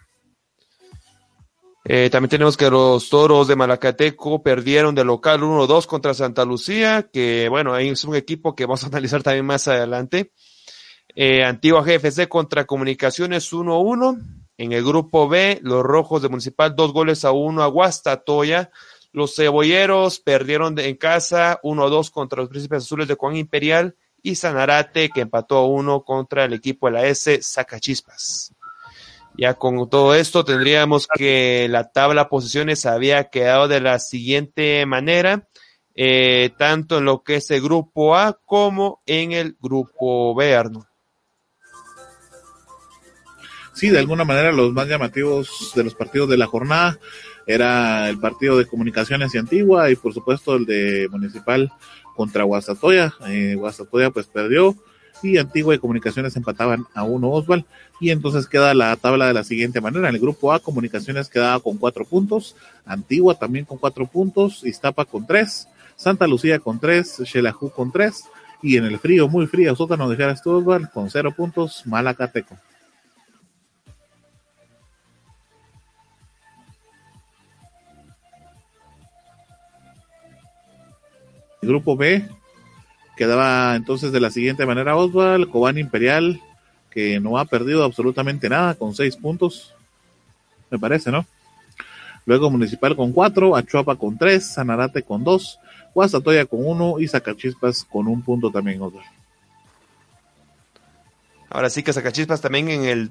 Eh, 1.83 2.11
también 2.11 2.29
tenemos 2.29 2.59
que 2.59 2.69
los 2.69 3.09
toros 3.09 3.49
de 3.49 3.57
Malacateco 3.57 4.43
perdieron 4.43 4.95
de 4.95 5.03
local 5.03 5.41
1-2 5.41 5.87
contra 5.87 6.13
Santa 6.13 6.45
Lucía, 6.45 7.09
que 7.11 7.49
bueno, 7.49 7.73
ahí 7.73 7.89
es 7.89 8.05
un 8.05 8.15
equipo 8.15 8.55
que 8.55 8.67
vamos 8.67 8.85
a 8.85 8.87
analizar 8.89 9.23
también 9.23 9.47
más 9.47 9.67
adelante. 9.67 10.33
Eh, 11.15 11.43
Antigua 11.43 11.83
GFC 11.83 12.29
contra 12.29 12.67
Comunicaciones 12.67 13.51
1-1. 13.51 14.43
En 14.59 14.73
el 14.73 14.85
grupo 14.85 15.27
B, 15.27 15.59
los 15.63 15.83
rojos 15.83 16.21
de 16.21 16.29
Municipal, 16.29 16.77
dos 16.77 16.93
goles 16.93 17.25
a 17.25 17.33
uno 17.33 17.63
a 17.63 17.67
Guastatoya. 17.69 18.71
Los 19.13 19.35
cebolleros 19.35 20.21
perdieron 20.21 20.79
en 20.79 20.97
casa 20.97 21.59
1-2 21.63 22.11
contra 22.11 22.41
los 22.41 22.49
Príncipes 22.49 22.85
Azules 22.85 23.09
de 23.09 23.15
Juan 23.15 23.37
Imperial 23.37 23.97
y 24.23 24.37
Sanarate 24.37 25.09
que 25.09 25.23
empató 25.23 25.59
a 25.59 25.67
1 25.67 26.05
contra 26.05 26.45
el 26.45 26.53
equipo 26.53 26.87
de 26.87 26.93
la 26.93 27.07
S 27.07 27.43
Sacachispas. 27.43 28.55
Ya 29.37 29.55
con 29.55 29.89
todo 29.89 30.15
esto 30.15 30.45
tendríamos 30.45 31.07
que 31.07 31.67
la 31.71 31.91
tabla 31.91 32.29
posiciones 32.29 32.87
había 32.87 33.31
quedado 33.31 33.69
de 33.69 33.81
la 33.81 33.99
siguiente 33.99 34.85
manera, 34.87 35.49
eh, 35.95 36.51
tanto 36.59 36.99
en 36.99 37.05
lo 37.05 37.23
que 37.23 37.37
es 37.37 37.51
el 37.51 37.63
grupo 37.63 38.17
A 38.17 38.39
como 38.45 39.01
en 39.07 39.33
el 39.33 39.57
grupo 39.61 40.35
B, 40.35 40.55
Arno. 40.55 40.87
Sí, 43.73 43.89
de 43.89 43.99
alguna 43.99 44.25
manera 44.25 44.53
los 44.53 44.73
más 44.73 44.89
llamativos 44.89 45.73
de 45.75 45.85
los 45.85 45.95
partidos 45.95 46.29
de 46.29 46.37
la 46.37 46.47
jornada 46.47 46.99
era 47.47 48.09
el 48.09 48.19
partido 48.19 48.57
de 48.59 48.67
comunicaciones 48.67 49.35
y 49.35 49.39
antigua 49.39 49.91
y 49.91 49.97
por 49.97 50.15
supuesto 50.15 50.57
el 50.57 50.67
de 50.67 51.09
municipal 51.11 51.71
contra 52.15 52.45
Guastatoya. 52.45 53.15
Eh, 53.27 53.55
Guastatoya 53.57 54.11
pues 54.11 54.27
perdió 54.27 54.77
y 55.23 55.39
Antigua 55.39 55.75
y 55.75 55.79
Comunicaciones 55.79 56.37
empataban 56.37 56.87
a 56.95 57.03
uno 57.03 57.31
Osval. 57.31 57.65
Y 58.01 58.11
entonces 58.11 58.47
queda 58.47 58.75
la 58.75 58.97
tabla 58.97 59.27
de 59.27 59.35
la 59.35 59.45
siguiente 59.45 59.81
manera. 59.81 60.09
En 60.09 60.15
el 60.15 60.21
grupo 60.21 60.53
A, 60.53 60.61
Comunicaciones 60.61 61.29
quedaba 61.29 61.61
con 61.61 61.77
cuatro 61.77 62.05
puntos, 62.05 62.57
Antigua 62.87 63.35
también 63.35 63.65
con 63.65 63.79
cuatro 63.79 64.07
puntos, 64.07 64.65
Iztapa 64.65 65.05
con 65.05 65.27
tres, 65.27 65.69
Santa 65.97 66.27
Lucía 66.27 66.59
con 66.59 66.81
tres, 66.81 67.23
Xelajú 67.25 67.71
con 67.71 67.93
tres, 67.93 68.25
y 68.63 68.77
en 68.77 68.85
el 68.85 68.99
frío, 68.99 69.29
muy 69.29 69.47
frío, 69.47 69.75
sótano 69.77 70.09
de 70.09 70.37
Osval 70.45 70.91
con 70.91 71.11
cero 71.11 71.35
puntos, 71.37 71.83
Malacateco. 71.87 72.57
Grupo 81.63 81.97
B 81.97 82.29
quedaba 83.17 83.77
entonces 83.77 84.13
de 84.13 84.21
la 84.21 84.31
siguiente 84.31 84.65
manera 84.65 84.97
Osval, 84.97 85.51
Cobán 85.51 85.79
Imperial, 85.79 86.41
que 86.91 87.21
no 87.21 87.39
ha 87.39 87.45
perdido 87.45 87.85
absolutamente 87.85 88.49
nada, 88.49 88.75
con 88.75 88.95
seis 88.95 89.17
puntos, 89.17 89.75
me 90.71 90.79
parece, 90.79 91.11
¿no? 91.11 91.27
Luego 92.25 92.51
Municipal 92.51 92.97
con 92.97 93.13
cuatro, 93.13 93.57
Achuapa 93.57 93.97
con 93.97 94.17
tres, 94.17 94.47
Sanarate 94.55 95.03
con 95.03 95.23
dos, 95.25 95.59
Guastatoya 95.95 96.47
con 96.47 96.65
uno 96.65 96.99
y 96.99 97.09
Zacachispas 97.09 97.85
con 97.85 98.07
un 98.07 98.23
punto 98.23 98.51
también, 98.51 98.81
Osval. 98.81 99.05
Ahora 101.51 101.69
sí 101.69 101.83
que 101.83 101.93
Zacachispas 101.93 102.41
también 102.41 102.71
en 102.71 102.85
el 102.85 103.11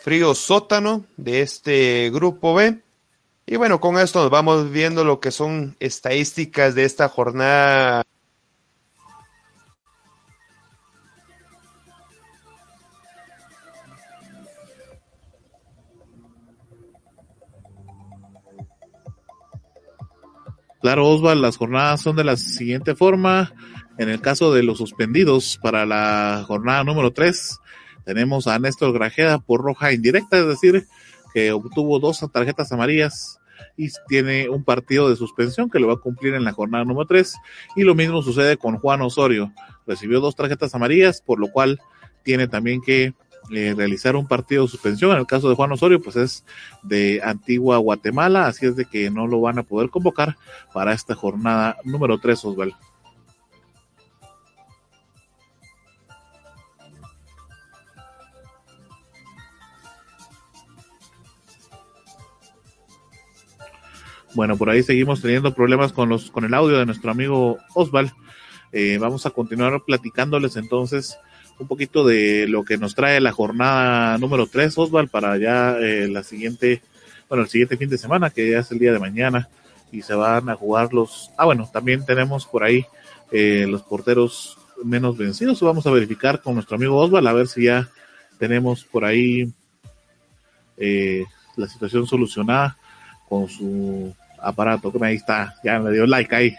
frío 0.00 0.34
sótano 0.34 1.04
de 1.16 1.42
este 1.42 2.10
grupo 2.12 2.54
B. 2.54 2.78
Y 3.48 3.54
bueno, 3.54 3.80
con 3.80 3.96
esto 3.96 4.22
nos 4.22 4.30
vamos 4.30 4.72
viendo 4.72 5.04
lo 5.04 5.20
que 5.20 5.30
son 5.30 5.76
estadísticas 5.78 6.74
de 6.74 6.84
esta 6.84 7.08
jornada. 7.08 8.02
Claro, 20.80 21.08
Osval, 21.08 21.40
las 21.40 21.56
jornadas 21.56 22.00
son 22.00 22.16
de 22.16 22.24
la 22.24 22.36
siguiente 22.36 22.96
forma. 22.96 23.52
En 23.98 24.08
el 24.08 24.20
caso 24.20 24.52
de 24.52 24.64
los 24.64 24.78
suspendidos 24.78 25.58
para 25.62 25.86
la 25.86 26.44
jornada 26.48 26.82
número 26.82 27.12
3, 27.12 27.60
tenemos 28.04 28.48
a 28.48 28.58
Néstor 28.58 28.92
Grajeda 28.92 29.38
por 29.38 29.62
roja 29.62 29.92
indirecta, 29.92 30.38
es 30.38 30.46
decir, 30.46 30.86
que 31.36 31.52
obtuvo 31.52 31.98
dos 31.98 32.24
tarjetas 32.32 32.72
amarillas 32.72 33.38
y 33.76 33.90
tiene 34.08 34.48
un 34.48 34.64
partido 34.64 35.10
de 35.10 35.16
suspensión 35.16 35.68
que 35.68 35.78
lo 35.78 35.88
va 35.88 35.92
a 35.92 35.98
cumplir 35.98 36.32
en 36.32 36.44
la 36.44 36.52
jornada 36.52 36.82
número 36.86 37.06
3. 37.06 37.34
Y 37.76 37.82
lo 37.82 37.94
mismo 37.94 38.22
sucede 38.22 38.56
con 38.56 38.78
Juan 38.78 39.02
Osorio. 39.02 39.52
Recibió 39.86 40.20
dos 40.20 40.34
tarjetas 40.34 40.74
amarillas, 40.74 41.20
por 41.20 41.38
lo 41.38 41.48
cual 41.48 41.78
tiene 42.22 42.48
también 42.48 42.80
que 42.80 43.12
eh, 43.50 43.74
realizar 43.76 44.16
un 44.16 44.26
partido 44.26 44.62
de 44.62 44.70
suspensión. 44.70 45.10
En 45.10 45.18
el 45.18 45.26
caso 45.26 45.50
de 45.50 45.56
Juan 45.56 45.72
Osorio, 45.72 46.00
pues 46.00 46.16
es 46.16 46.42
de 46.82 47.20
Antigua 47.22 47.76
Guatemala, 47.76 48.46
así 48.46 48.64
es 48.64 48.74
de 48.74 48.86
que 48.86 49.10
no 49.10 49.26
lo 49.26 49.42
van 49.42 49.58
a 49.58 49.62
poder 49.62 49.90
convocar 49.90 50.38
para 50.72 50.94
esta 50.94 51.14
jornada 51.14 51.76
número 51.84 52.16
3, 52.16 52.46
Osvaldo. 52.46 52.76
Bueno, 64.34 64.56
por 64.56 64.70
ahí 64.70 64.82
seguimos 64.82 65.22
teniendo 65.22 65.54
problemas 65.54 65.92
con 65.92 66.08
los 66.08 66.30
con 66.30 66.44
el 66.44 66.54
audio 66.54 66.78
de 66.78 66.86
nuestro 66.86 67.10
amigo 67.10 67.58
Osval. 67.74 68.12
Eh, 68.72 68.98
vamos 69.00 69.24
a 69.26 69.30
continuar 69.30 69.82
platicándoles 69.84 70.56
entonces 70.56 71.18
un 71.58 71.66
poquito 71.66 72.04
de 72.04 72.46
lo 72.48 72.64
que 72.64 72.76
nos 72.76 72.94
trae 72.94 73.20
la 73.20 73.32
jornada 73.32 74.18
número 74.18 74.46
3, 74.46 74.76
Osval, 74.76 75.08
para 75.08 75.38
ya 75.38 75.78
eh, 75.78 76.08
la 76.08 76.22
siguiente, 76.22 76.82
bueno, 77.28 77.44
el 77.44 77.50
siguiente 77.50 77.76
fin 77.76 77.88
de 77.88 77.98
semana, 77.98 78.30
que 78.30 78.50
ya 78.50 78.58
es 78.58 78.70
el 78.70 78.78
día 78.78 78.92
de 78.92 78.98
mañana, 78.98 79.48
y 79.90 80.02
se 80.02 80.14
van 80.14 80.48
a 80.50 80.54
jugar 80.54 80.92
los, 80.92 81.30
ah, 81.38 81.44
bueno, 81.46 81.68
también 81.72 82.04
tenemos 82.04 82.46
por 82.46 82.64
ahí 82.64 82.84
eh, 83.32 83.66
los 83.68 83.82
porteros 83.82 84.58
menos 84.84 85.16
vencidos, 85.16 85.60
vamos 85.62 85.86
a 85.86 85.90
verificar 85.90 86.42
con 86.42 86.54
nuestro 86.54 86.76
amigo 86.76 86.96
Osval, 86.96 87.26
a 87.26 87.32
ver 87.32 87.48
si 87.48 87.64
ya 87.64 87.88
tenemos 88.38 88.84
por 88.84 89.04
ahí 89.04 89.50
eh, 90.76 91.24
la 91.56 91.68
situación 91.68 92.06
solucionada 92.06 92.76
con 93.28 93.48
su 93.48 94.14
aparato, 94.40 94.92
que 94.92 95.04
ahí 95.04 95.16
está, 95.16 95.54
ya 95.64 95.78
le 95.78 95.92
dio 95.92 96.06
like 96.06 96.34
ahí. 96.34 96.56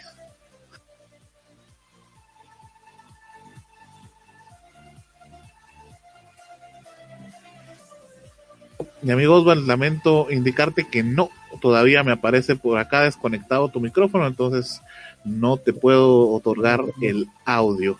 Mi 9.01 9.11
amigo 9.11 9.35
Osvaldo, 9.35 9.65
lamento 9.65 10.27
indicarte 10.29 10.87
que 10.87 11.03
no, 11.03 11.29
todavía 11.61 12.03
me 12.03 12.11
aparece 12.11 12.55
por 12.55 12.77
acá 12.77 13.03
desconectado 13.03 13.69
tu 13.69 13.79
micrófono, 13.79 14.27
entonces 14.27 14.81
no 15.23 15.57
te 15.57 15.71
puedo 15.71 16.29
otorgar 16.31 16.83
el 17.01 17.27
audio. 17.45 17.97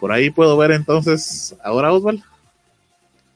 Por 0.00 0.12
ahí 0.12 0.30
puedo 0.30 0.56
ver 0.56 0.72
entonces, 0.72 1.56
ahora 1.62 1.92
Osvaldo. 1.92 2.24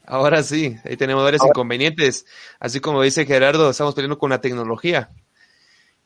Ahora 0.06 0.42
sí, 0.42 0.76
ahí 0.84 0.96
tenemos 0.96 1.24
varios 1.24 1.44
inconvenientes. 1.44 2.26
Así 2.60 2.80
como 2.80 3.02
dice 3.02 3.24
Gerardo, 3.24 3.70
estamos 3.70 3.94
peleando 3.94 4.18
con 4.18 4.30
la 4.30 4.40
tecnología. 4.40 5.10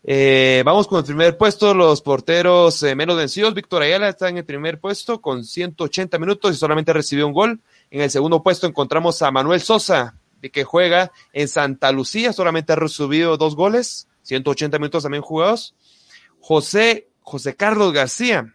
Eh, 0.04 0.62
vamos 0.64 0.86
con 0.86 1.00
el 1.00 1.04
primer 1.04 1.36
puesto, 1.36 1.74
los 1.74 2.00
porteros 2.02 2.82
eh, 2.84 2.94
menos 2.94 3.16
vencidos. 3.16 3.54
Víctor 3.54 3.82
Ayala 3.82 4.08
está 4.08 4.28
en 4.28 4.38
el 4.38 4.44
primer 4.44 4.78
puesto 4.78 5.20
con 5.20 5.44
180 5.44 6.18
minutos 6.18 6.54
y 6.54 6.58
solamente 6.58 6.92
recibió 6.92 7.26
un 7.26 7.32
gol. 7.32 7.60
En 7.90 8.02
el 8.02 8.10
segundo 8.10 8.42
puesto 8.42 8.66
encontramos 8.66 9.20
a 9.22 9.30
Manuel 9.30 9.60
Sosa, 9.60 10.14
de 10.40 10.50
que 10.50 10.62
juega 10.62 11.10
en 11.32 11.48
Santa 11.48 11.90
Lucía, 11.90 12.32
solamente 12.32 12.72
ha 12.72 12.76
recibido 12.76 13.36
dos 13.36 13.56
goles, 13.56 14.06
180 14.22 14.78
minutos 14.78 15.02
también 15.02 15.22
jugados. 15.22 15.74
José, 16.40 17.08
José 17.20 17.56
Carlos 17.56 17.92
García. 17.92 18.54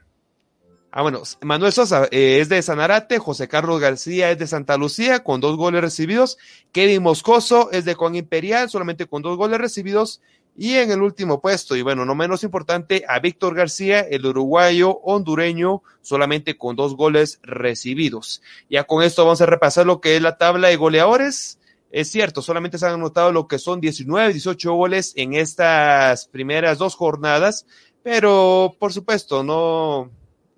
Ah, 0.95 1.01
bueno, 1.01 1.23
Manuel 1.41 1.73
Sosa 1.73 2.07
eh, 2.11 2.37
es 2.39 2.49
de 2.49 2.61
Sanarate, 2.61 3.17
José 3.17 3.47
Carlos 3.47 3.79
García 3.79 4.29
es 4.29 4.37
de 4.37 4.45
Santa 4.45 4.77
Lucía, 4.77 5.23
con 5.23 5.41
dos 5.41 5.57
goles 5.57 5.81
recibidos. 5.81 6.37
Kevin 6.71 7.01
Moscoso 7.01 7.71
es 7.71 7.83
de 7.83 7.95
Juan 7.95 8.13
Imperial, 8.13 8.69
solamente 8.69 9.07
con 9.07 9.23
dos 9.23 9.35
goles 9.35 9.57
recibidos. 9.57 10.21
Y 10.55 10.75
en 10.75 10.91
el 10.91 11.01
último 11.01 11.41
puesto, 11.41 11.75
y 11.75 11.81
bueno, 11.81 12.05
no 12.05 12.13
menos 12.13 12.43
importante, 12.43 13.05
a 13.07 13.17
Víctor 13.17 13.55
García, 13.55 14.01
el 14.01 14.23
uruguayo 14.23 14.99
hondureño, 14.99 15.81
solamente 16.03 16.59
con 16.59 16.75
dos 16.75 16.95
goles 16.95 17.39
recibidos. 17.41 18.43
Ya 18.69 18.83
con 18.83 19.01
esto 19.01 19.23
vamos 19.23 19.41
a 19.41 19.47
repasar 19.47 19.87
lo 19.87 19.99
que 19.99 20.15
es 20.15 20.21
la 20.21 20.37
tabla 20.37 20.67
de 20.67 20.75
goleadores. 20.75 21.57
Es 21.89 22.11
cierto, 22.11 22.43
solamente 22.43 22.77
se 22.77 22.85
han 22.85 22.93
anotado 22.93 23.31
lo 23.31 23.47
que 23.47 23.57
son 23.57 23.81
19, 23.81 24.31
18 24.31 24.73
goles 24.73 25.13
en 25.15 25.33
estas 25.33 26.27
primeras 26.27 26.77
dos 26.77 26.93
jornadas, 26.93 27.65
pero 28.03 28.75
por 28.77 28.93
supuesto, 28.93 29.43
no, 29.43 30.11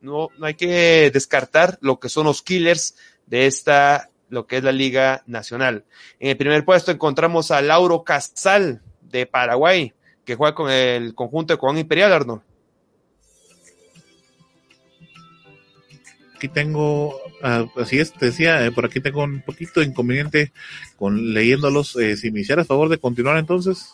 no, 0.06 0.30
no 0.38 0.46
hay 0.46 0.54
que 0.54 1.10
descartar 1.12 1.78
lo 1.82 2.00
que 2.00 2.10
son 2.10 2.26
los 2.26 2.42
killers 2.42 2.96
de 3.26 3.48
esta, 3.48 4.12
lo 4.30 4.46
que 4.46 4.58
es 4.58 4.64
la 4.64 4.72
Liga 4.72 5.24
Nacional. 5.26 5.84
En 6.20 6.30
el 6.30 6.38
primer 6.38 6.64
puesto 6.64 6.92
encontramos 6.92 7.52
a 7.52 7.62
Lauro 7.62 8.04
Casal, 8.04 8.82
de 9.02 9.26
Paraguay, 9.26 9.94
que 10.24 10.36
juega 10.36 10.56
con 10.56 10.70
el 10.70 11.16
conjunto 11.16 11.54
de 11.54 11.60
Juan 11.60 11.78
Imperial, 11.78 12.14
Arnold. 12.14 12.42
Aquí 16.36 16.50
tengo, 16.50 17.16
uh, 17.16 17.80
así 17.80 17.98
es, 17.98 18.12
te 18.12 18.28
decía, 18.28 18.66
eh, 18.66 18.72
por 18.72 18.86
aquí 18.86 19.00
tengo 19.00 19.24
un 19.24 19.42
poquito 19.42 19.80
de 19.80 19.86
inconveniente 19.86 20.52
con 20.98 21.34
leyéndolos. 21.34 21.96
Eh, 21.96 22.18
si 22.18 22.30
me 22.30 22.42
hicieras 22.42 22.68
favor 22.68 22.90
de 22.90 22.98
continuar 22.98 23.38
entonces. 23.38 23.94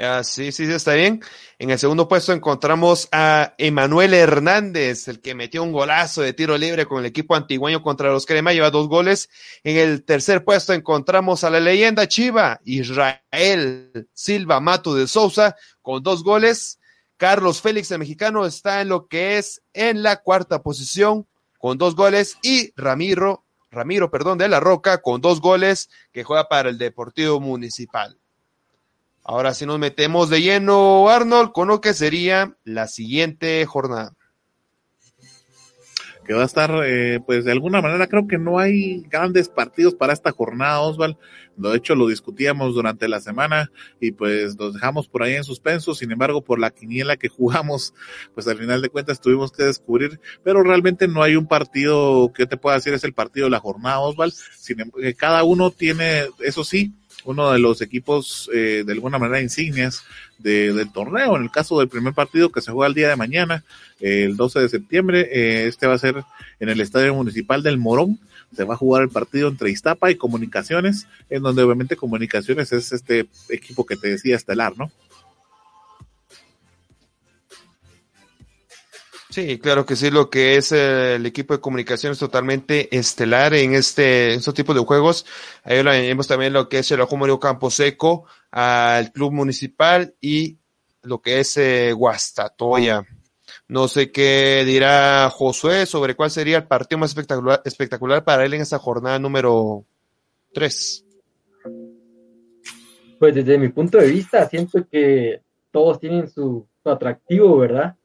Ah, 0.00 0.22
sí, 0.22 0.52
sí, 0.52 0.64
sí, 0.64 0.72
está 0.72 0.94
bien. 0.94 1.20
En 1.58 1.70
el 1.70 1.78
segundo 1.78 2.06
puesto 2.06 2.32
encontramos 2.32 3.08
a 3.10 3.54
Emanuel 3.58 4.14
Hernández, 4.14 5.08
el 5.08 5.20
que 5.20 5.34
metió 5.34 5.64
un 5.64 5.72
golazo 5.72 6.22
de 6.22 6.32
tiro 6.32 6.56
libre 6.56 6.86
con 6.86 7.00
el 7.00 7.06
equipo 7.06 7.34
antiguaño 7.34 7.82
contra 7.82 8.08
los 8.10 8.24
Crema, 8.24 8.52
lleva 8.52 8.70
dos 8.70 8.86
goles. 8.86 9.28
En 9.64 9.76
el 9.76 10.04
tercer 10.04 10.44
puesto 10.44 10.72
encontramos 10.72 11.42
a 11.42 11.50
la 11.50 11.58
leyenda 11.58 12.06
Chiva, 12.06 12.60
Israel 12.64 14.08
Silva 14.12 14.60
Mato 14.60 14.94
de 14.94 15.08
Sousa, 15.08 15.56
con 15.82 16.04
dos 16.04 16.22
goles. 16.22 16.78
Carlos 17.16 17.60
Félix, 17.60 17.90
el 17.90 17.98
mexicano, 17.98 18.46
está 18.46 18.80
en 18.80 18.90
lo 18.90 19.08
que 19.08 19.38
es 19.38 19.62
en 19.72 20.04
la 20.04 20.18
cuarta 20.18 20.62
posición, 20.62 21.26
con 21.58 21.76
dos 21.76 21.96
goles. 21.96 22.38
Y 22.42 22.72
Ramiro, 22.76 23.46
Ramiro, 23.72 24.12
perdón, 24.12 24.38
de 24.38 24.48
la 24.48 24.60
Roca, 24.60 25.02
con 25.02 25.20
dos 25.20 25.40
goles, 25.40 25.90
que 26.12 26.22
juega 26.22 26.48
para 26.48 26.68
el 26.68 26.78
Deportivo 26.78 27.40
Municipal. 27.40 28.16
Ahora 29.30 29.52
sí 29.52 29.66
nos 29.66 29.78
metemos 29.78 30.30
de 30.30 30.40
lleno, 30.40 31.10
Arnold, 31.10 31.52
con 31.52 31.68
lo 31.68 31.82
que 31.82 31.92
sería 31.92 32.56
la 32.64 32.88
siguiente 32.88 33.66
jornada. 33.66 34.14
que 36.24 36.32
va 36.32 36.42
a 36.42 36.46
estar, 36.46 36.70
eh, 36.84 37.20
pues 37.26 37.44
de 37.44 37.52
alguna 37.52 37.80
manera 37.80 38.06
creo 38.06 38.26
que 38.26 38.36
no 38.38 38.58
hay 38.58 39.00
grandes 39.08 39.48
partidos 39.48 39.94
para 39.94 40.14
esta 40.14 40.30
jornada, 40.30 40.80
Osval. 40.80 41.18
De 41.56 41.74
hecho, 41.76 41.94
lo 41.94 42.06
discutíamos 42.06 42.74
durante 42.74 43.08
la 43.08 43.20
semana 43.20 43.70
y 44.00 44.12
pues 44.12 44.58
nos 44.58 44.74
dejamos 44.74 45.08
por 45.08 45.22
ahí 45.22 45.34
en 45.34 45.44
suspenso. 45.44 45.94
Sin 45.94 46.10
embargo, 46.10 46.42
por 46.42 46.58
la 46.58 46.70
quiniela 46.70 47.16
que 47.16 47.28
jugamos, 47.28 47.92
pues 48.34 48.48
al 48.48 48.56
final 48.56 48.80
de 48.80 48.88
cuentas 48.88 49.20
tuvimos 49.20 49.52
que 49.52 49.64
descubrir, 49.64 50.20
pero 50.42 50.62
realmente 50.62 51.06
no 51.06 51.22
hay 51.22 51.36
un 51.36 51.46
partido 51.46 52.32
que 52.34 52.46
te 52.46 52.56
pueda 52.56 52.76
decir 52.76 52.94
es 52.94 53.04
el 53.04 53.12
partido 53.12 53.46
de 53.46 53.50
la 53.50 53.60
jornada, 53.60 54.00
Osval. 54.00 54.32
Sin, 54.32 54.80
em, 54.80 54.90
eh, 55.02 55.12
cada 55.12 55.44
uno 55.44 55.70
tiene, 55.70 56.28
eso 56.40 56.64
sí, 56.64 56.94
uno 57.28 57.52
de 57.52 57.58
los 57.58 57.82
equipos 57.82 58.50
eh, 58.54 58.84
de 58.86 58.92
alguna 58.94 59.18
manera 59.18 59.42
insignias 59.42 60.02
de, 60.38 60.72
del 60.72 60.90
torneo. 60.90 61.36
En 61.36 61.42
el 61.42 61.50
caso 61.50 61.78
del 61.78 61.88
primer 61.88 62.14
partido 62.14 62.50
que 62.50 62.62
se 62.62 62.72
juega 62.72 62.88
el 62.88 62.94
día 62.94 63.10
de 63.10 63.16
mañana, 63.16 63.64
eh, 64.00 64.24
el 64.24 64.36
12 64.36 64.60
de 64.60 64.68
septiembre, 64.70 65.28
eh, 65.30 65.66
este 65.66 65.86
va 65.86 65.92
a 65.92 65.98
ser 65.98 66.24
en 66.58 66.70
el 66.70 66.80
Estadio 66.80 67.14
Municipal 67.14 67.62
del 67.62 67.76
Morón. 67.76 68.18
Se 68.56 68.64
va 68.64 68.74
a 68.74 68.78
jugar 68.78 69.02
el 69.02 69.10
partido 69.10 69.48
entre 69.48 69.70
Iztapa 69.70 70.10
y 70.10 70.14
Comunicaciones, 70.14 71.06
en 71.28 71.42
donde 71.42 71.62
obviamente 71.62 71.96
Comunicaciones 71.96 72.72
es 72.72 72.92
este 72.92 73.26
equipo 73.50 73.84
que 73.84 73.96
te 73.96 74.08
decía 74.08 74.34
estelar, 74.34 74.78
¿no? 74.78 74.90
Sí, 79.30 79.58
claro 79.58 79.84
que 79.84 79.94
sí, 79.94 80.10
lo 80.10 80.30
que 80.30 80.56
es 80.56 80.72
eh, 80.72 81.16
el 81.16 81.26
equipo 81.26 81.52
de 81.52 81.60
comunicaciones 81.60 82.18
totalmente 82.18 82.96
estelar 82.96 83.52
en 83.52 83.74
este, 83.74 84.32
en 84.32 84.38
estos 84.38 84.54
tipos 84.54 84.74
de 84.74 84.80
juegos. 84.80 85.26
Ahí 85.64 85.82
vemos 85.82 86.26
también 86.26 86.54
lo 86.54 86.68
que 86.68 86.78
es 86.78 86.90
el 86.90 87.02
Ojo 87.02 87.38
Campo 87.38 87.70
Seco 87.70 88.24
al 88.50 89.12
Club 89.12 89.32
Municipal 89.32 90.14
y 90.18 90.56
lo 91.02 91.20
que 91.20 91.40
es 91.40 91.58
eh, 91.58 91.92
Guastatoya. 91.92 93.06
No 93.68 93.86
sé 93.86 94.10
qué 94.10 94.64
dirá 94.64 95.28
Josué 95.28 95.84
sobre 95.84 96.16
cuál 96.16 96.30
sería 96.30 96.56
el 96.56 96.66
partido 96.66 96.98
más 96.98 97.10
espectacular, 97.10 97.60
espectacular 97.66 98.24
para 98.24 98.46
él 98.46 98.54
en 98.54 98.62
esta 98.62 98.78
jornada 98.78 99.18
número 99.18 99.84
3. 100.54 101.04
Pues 103.18 103.34
desde 103.34 103.58
mi 103.58 103.68
punto 103.68 103.98
de 103.98 104.06
vista, 104.06 104.48
siento 104.48 104.86
que 104.90 105.42
todos 105.70 106.00
tienen 106.00 106.30
su, 106.30 106.66
su 106.82 106.90
atractivo, 106.90 107.58
¿verdad? 107.58 107.97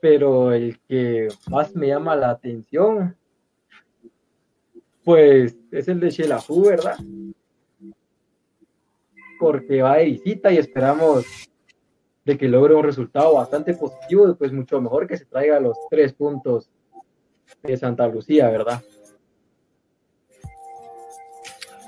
Pero 0.00 0.52
el 0.52 0.78
que 0.88 1.28
más 1.50 1.74
me 1.74 1.88
llama 1.88 2.16
la 2.16 2.30
atención, 2.30 3.16
pues 5.04 5.56
es 5.70 5.88
el 5.88 6.00
de 6.00 6.10
Shelahu, 6.10 6.66
¿verdad? 6.66 6.98
Porque 9.38 9.82
va 9.82 9.96
de 9.96 10.04
visita 10.04 10.52
y 10.52 10.58
esperamos 10.58 11.24
de 12.24 12.36
que 12.36 12.48
logre 12.48 12.74
un 12.74 12.84
resultado 12.84 13.34
bastante 13.34 13.74
positivo, 13.74 14.34
pues 14.36 14.52
mucho 14.52 14.80
mejor 14.80 15.06
que 15.06 15.16
se 15.16 15.24
traiga 15.24 15.58
los 15.60 15.76
tres 15.90 16.12
puntos 16.12 16.68
de 17.62 17.76
Santa 17.76 18.06
Lucía, 18.06 18.50
¿verdad? 18.50 18.82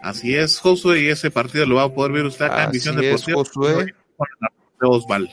Así 0.03 0.35
es, 0.35 0.59
Josué, 0.59 1.03
y 1.03 1.09
ese 1.09 1.31
partido 1.31 1.67
lo 1.67 1.75
va 1.75 1.83
a 1.83 1.95
poder 1.95 2.13
ver 2.13 2.25
usted 2.25 2.47
acá 2.47 2.65
en 2.65 2.71
Visión 2.71 2.97
Deportiva. 2.97 3.39
Josué. 3.39 3.95
Osval. 4.81 5.31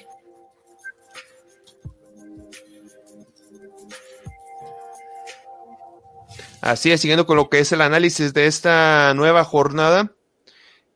Así 6.62 6.92
es, 6.92 7.02
siguiendo 7.02 7.26
con 7.26 7.38
lo 7.38 7.50
que 7.50 7.60
es 7.60 7.72
el 7.72 7.82
análisis 7.82 8.34
de 8.34 8.48
esta 8.48 9.14
nueva 9.14 9.44
jornada, 9.44 10.14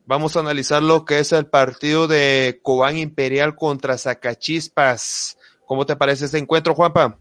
vamos 0.06 0.36
a 0.36 0.40
analizar 0.40 0.82
lo 0.82 1.06
que 1.06 1.20
es 1.20 1.32
el 1.32 1.46
partido 1.46 2.08
de 2.08 2.60
Cobán 2.64 2.98
Imperial 2.98 3.56
contra 3.56 3.98
Zacachispas. 3.98 5.38
¿Cómo 5.66 5.86
te 5.86 5.96
parece 5.96 6.26
este 6.26 6.40
encuentro, 6.40 6.74
Juanpa? 6.76 7.18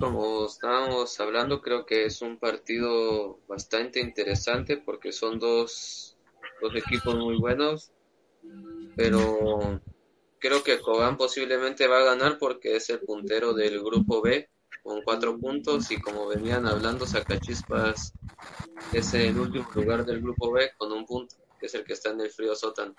Como 0.00 0.46
estábamos 0.46 1.18
hablando, 1.20 1.62
creo 1.62 1.86
que 1.86 2.06
es 2.06 2.20
un 2.20 2.38
partido 2.38 3.38
bastante 3.46 4.00
interesante 4.00 4.76
porque 4.76 5.12
son 5.12 5.38
dos, 5.38 6.16
dos 6.60 6.74
equipos 6.74 7.14
muy 7.14 7.38
buenos, 7.38 7.92
pero 8.96 9.80
creo 10.38 10.62
que 10.62 10.80
Cobán 10.80 11.16
posiblemente 11.16 11.86
va 11.86 11.98
a 11.98 12.04
ganar 12.04 12.38
porque 12.38 12.76
es 12.76 12.90
el 12.90 13.00
puntero 13.00 13.52
del 13.54 13.80
grupo 13.82 14.22
B 14.22 14.48
con 14.82 15.02
cuatro 15.02 15.38
puntos 15.38 15.90
y 15.90 16.00
como 16.00 16.28
venían 16.28 16.66
hablando 16.66 17.06
Sacachispas 17.06 18.12
es 18.92 19.14
el 19.14 19.38
último 19.38 19.68
lugar 19.74 20.04
del 20.04 20.20
grupo 20.20 20.52
B 20.52 20.70
con 20.76 20.92
un 20.92 21.04
punto 21.04 21.36
que 21.58 21.66
es 21.66 21.74
el 21.74 21.84
que 21.84 21.94
está 21.94 22.10
en 22.10 22.20
el 22.20 22.30
frío 22.30 22.54
sótano. 22.54 22.94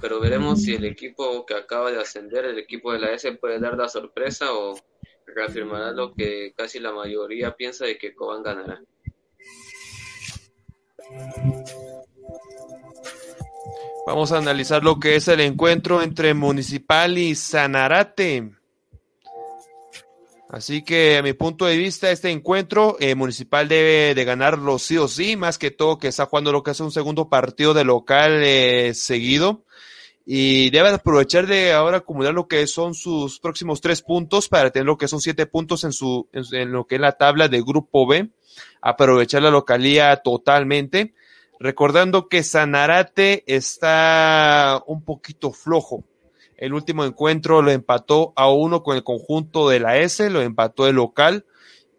Pero 0.00 0.20
veremos 0.20 0.62
si 0.62 0.74
el 0.74 0.84
equipo 0.84 1.44
que 1.46 1.54
acaba 1.54 1.90
de 1.90 2.00
ascender 2.00 2.46
el 2.46 2.58
equipo 2.58 2.92
de 2.92 2.98
la 2.98 3.12
S 3.12 3.30
puede 3.32 3.60
dar 3.60 3.76
la 3.76 3.88
sorpresa 3.88 4.54
o 4.54 4.74
reafirmará 5.26 5.92
lo 5.92 6.14
que 6.14 6.52
casi 6.56 6.80
la 6.80 6.92
mayoría 6.92 7.54
piensa 7.54 7.84
de 7.84 7.98
que 7.98 8.14
Cobán 8.14 8.42
ganará 8.42 8.82
Vamos 14.06 14.32
a 14.32 14.38
analizar 14.38 14.84
lo 14.84 15.00
que 15.00 15.16
es 15.16 15.28
el 15.28 15.40
encuentro 15.40 16.02
entre 16.02 16.34
Municipal 16.34 17.16
y 17.16 17.34
Sanarate. 17.34 18.50
Así 20.50 20.84
que 20.84 21.16
a 21.16 21.22
mi 21.22 21.32
punto 21.32 21.64
de 21.64 21.78
vista, 21.78 22.10
este 22.10 22.30
encuentro 22.30 22.98
eh, 23.00 23.14
Municipal 23.14 23.66
debe 23.66 24.14
de 24.14 24.24
ganarlo 24.26 24.78
sí 24.78 24.98
o 24.98 25.08
sí, 25.08 25.36
más 25.36 25.56
que 25.56 25.70
todo 25.70 25.98
que 25.98 26.08
está 26.08 26.26
jugando 26.26 26.52
lo 26.52 26.62
que 26.62 26.72
es 26.72 26.80
un 26.80 26.92
segundo 26.92 27.30
partido 27.30 27.72
de 27.72 27.84
local 27.84 28.42
eh, 28.44 28.92
seguido. 28.92 29.64
Y 30.26 30.68
debe 30.68 30.90
aprovechar 30.90 31.46
de 31.46 31.72
ahora 31.72 31.98
acumular 31.98 32.34
lo 32.34 32.46
que 32.46 32.66
son 32.66 32.92
sus 32.94 33.40
próximos 33.40 33.80
tres 33.80 34.02
puntos 34.02 34.50
para 34.50 34.70
tener 34.70 34.86
lo 34.86 34.98
que 34.98 35.08
son 35.08 35.22
siete 35.22 35.46
puntos 35.46 35.82
en, 35.82 35.92
su, 35.92 36.28
en, 36.32 36.44
en 36.52 36.72
lo 36.72 36.86
que 36.86 36.96
es 36.96 37.00
la 37.00 37.12
tabla 37.12 37.48
de 37.48 37.62
Grupo 37.62 38.06
B. 38.06 38.28
Aprovechar 38.82 39.42
la 39.42 39.50
localía 39.50 40.14
totalmente 40.16 41.14
Recordando 41.64 42.28
que 42.28 42.42
Sanarate 42.42 43.42
está 43.46 44.82
un 44.86 45.02
poquito 45.02 45.50
flojo. 45.50 46.04
El 46.58 46.74
último 46.74 47.06
encuentro 47.06 47.62
lo 47.62 47.70
empató 47.70 48.34
a 48.36 48.52
uno 48.52 48.82
con 48.82 48.96
el 48.96 49.02
conjunto 49.02 49.70
de 49.70 49.80
la 49.80 49.96
S, 49.96 50.28
lo 50.28 50.42
empató 50.42 50.86
el 50.86 50.96
local. 50.96 51.46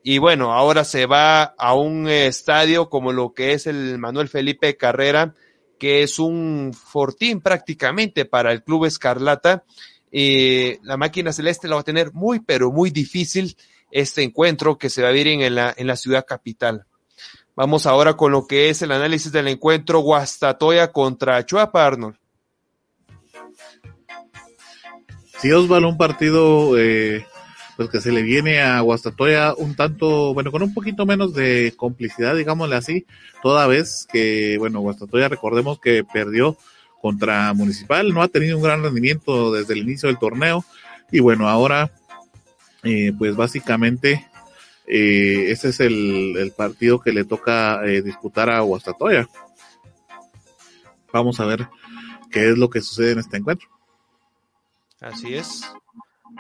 Y 0.04 0.20
bueno, 0.20 0.54
ahora 0.54 0.84
se 0.84 1.08
va 1.08 1.42
a 1.42 1.74
un 1.74 2.08
estadio 2.08 2.92
como 2.92 3.12
lo 3.12 3.34
que 3.34 3.54
es 3.54 3.66
el 3.66 3.98
Manuel 3.98 4.30
Felipe 4.30 4.78
Carrera, 4.78 5.34
que 5.80 6.04
es 6.04 6.20
un 6.20 6.72
fortín 6.72 7.42
prácticamente 7.42 8.26
para 8.26 8.52
el 8.52 8.64
Club 8.64 8.86
Escarlata. 8.86 9.64
Y 10.12 10.78
la 10.86 10.96
máquina 10.96 11.34
celeste 11.34 11.68
la 11.68 11.74
va 11.74 11.82
a 11.82 11.86
tener 11.86 12.14
muy, 12.14 12.40
pero 12.40 12.72
muy 12.72 12.92
difícil 12.92 13.58
este 13.90 14.22
encuentro 14.22 14.78
que 14.78 14.92
se 14.92 15.02
va 15.02 15.08
a 15.08 15.12
vivir 15.12 15.42
en 15.42 15.56
la, 15.56 15.74
en 15.76 15.88
la 15.88 15.96
ciudad 15.96 16.24
capital. 16.24 16.86
Vamos 17.56 17.86
ahora 17.86 18.16
con 18.16 18.34
lo 18.34 18.48
que 18.48 18.70
es 18.70 18.82
el 18.82 18.92
análisis 18.92 19.32
del 19.32 19.48
encuentro 19.48 20.00
Guastatoya 20.00 20.92
contra 20.92 21.46
Chuapa, 21.46 21.86
Arnold. 21.86 22.18
Sí, 25.40 25.52
Osvaldo, 25.52 25.88
un 25.88 25.98
partido 25.98 26.78
eh, 26.78 27.26
pues 27.78 27.90
que 27.90 28.02
se 28.02 28.12
le 28.12 28.24
viene 28.24 28.62
a 28.62 28.80
Guastatoya 28.82 29.54
un 29.56 29.76
tanto, 29.76 30.34
bueno, 30.34 30.52
con 30.52 30.64
un 30.64 30.74
poquito 30.74 31.06
menos 31.06 31.34
de 31.34 31.74
complicidad, 31.78 32.36
digámosle 32.36 32.76
así, 32.76 33.06
toda 33.42 33.68
vez 33.68 34.08
que, 34.12 34.58
bueno, 34.58 34.80
Guastatoya 34.82 35.30
recordemos 35.30 35.80
que 35.80 36.04
perdió 36.04 36.58
contra 37.02 37.54
Municipal, 37.54 38.14
no 38.14 38.22
ha 38.22 38.28
tenido 38.28 38.58
un 38.58 38.64
gran 38.64 38.84
rendimiento 38.84 39.54
desde 39.54 39.74
el 39.74 39.80
inicio 39.80 40.08
del 40.08 40.20
torneo 40.20 40.66
y 41.12 41.20
bueno, 41.20 41.48
ahora 41.48 41.92
eh, 42.84 43.14
pues 43.18 43.36
básicamente 43.36 44.26
eh, 44.88 45.52
ese 45.52 45.70
es 45.70 45.80
el, 45.80 46.54
partido 46.56 47.00
que 47.00 47.12
le 47.12 47.26
toca 47.26 47.86
eh, 47.86 48.02
disputar 48.02 48.50
a 48.50 48.60
Guastatoya. 48.62 49.28
Vamos 51.12 51.40
a 51.40 51.46
ver 51.46 51.68
qué 52.32 52.50
es 52.50 52.58
lo 52.58 52.70
que 52.70 52.82
sucede 52.82 53.14
en 53.14 53.20
este 53.20 53.38
encuentro. 53.38 53.68
Así 55.00 55.36
es. 55.36 55.64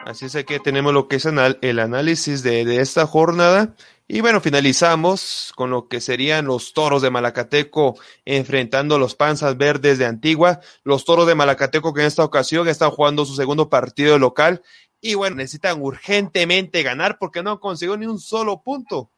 Así 0.05 0.25
es 0.25 0.45
que 0.45 0.59
tenemos 0.59 0.93
lo 0.93 1.07
que 1.07 1.15
es 1.15 1.25
el 1.25 1.79
análisis 1.79 2.43
de, 2.43 2.65
de, 2.65 2.81
esta 2.81 3.07
jornada. 3.07 3.75
Y 4.07 4.21
bueno, 4.21 4.41
finalizamos 4.41 5.51
con 5.55 5.71
lo 5.71 5.87
que 5.87 5.99
serían 6.01 6.45
los 6.45 6.73
toros 6.73 7.01
de 7.01 7.09
Malacateco 7.09 7.97
enfrentando 8.25 8.95
a 8.95 8.99
los 8.99 9.15
panzas 9.15 9.57
verdes 9.57 9.97
de 9.97 10.05
Antigua. 10.05 10.59
Los 10.83 11.05
toros 11.05 11.25
de 11.25 11.33
Malacateco 11.33 11.93
que 11.93 12.01
en 12.01 12.07
esta 12.07 12.23
ocasión 12.23 12.67
están 12.67 12.91
jugando 12.91 13.25
su 13.25 13.33
segundo 13.35 13.69
partido 13.69 14.19
local 14.19 14.61
y 15.07 15.13
bueno, 15.13 15.35
necesitan 15.35 15.83
urgentemente 15.83 16.81
ganar 16.81 17.19
porque 17.19 17.43
no 17.43 17.59
consiguió 17.59 17.95
ni 17.95 18.07
un 18.07 18.17
solo 18.17 18.63
punto. 18.63 19.11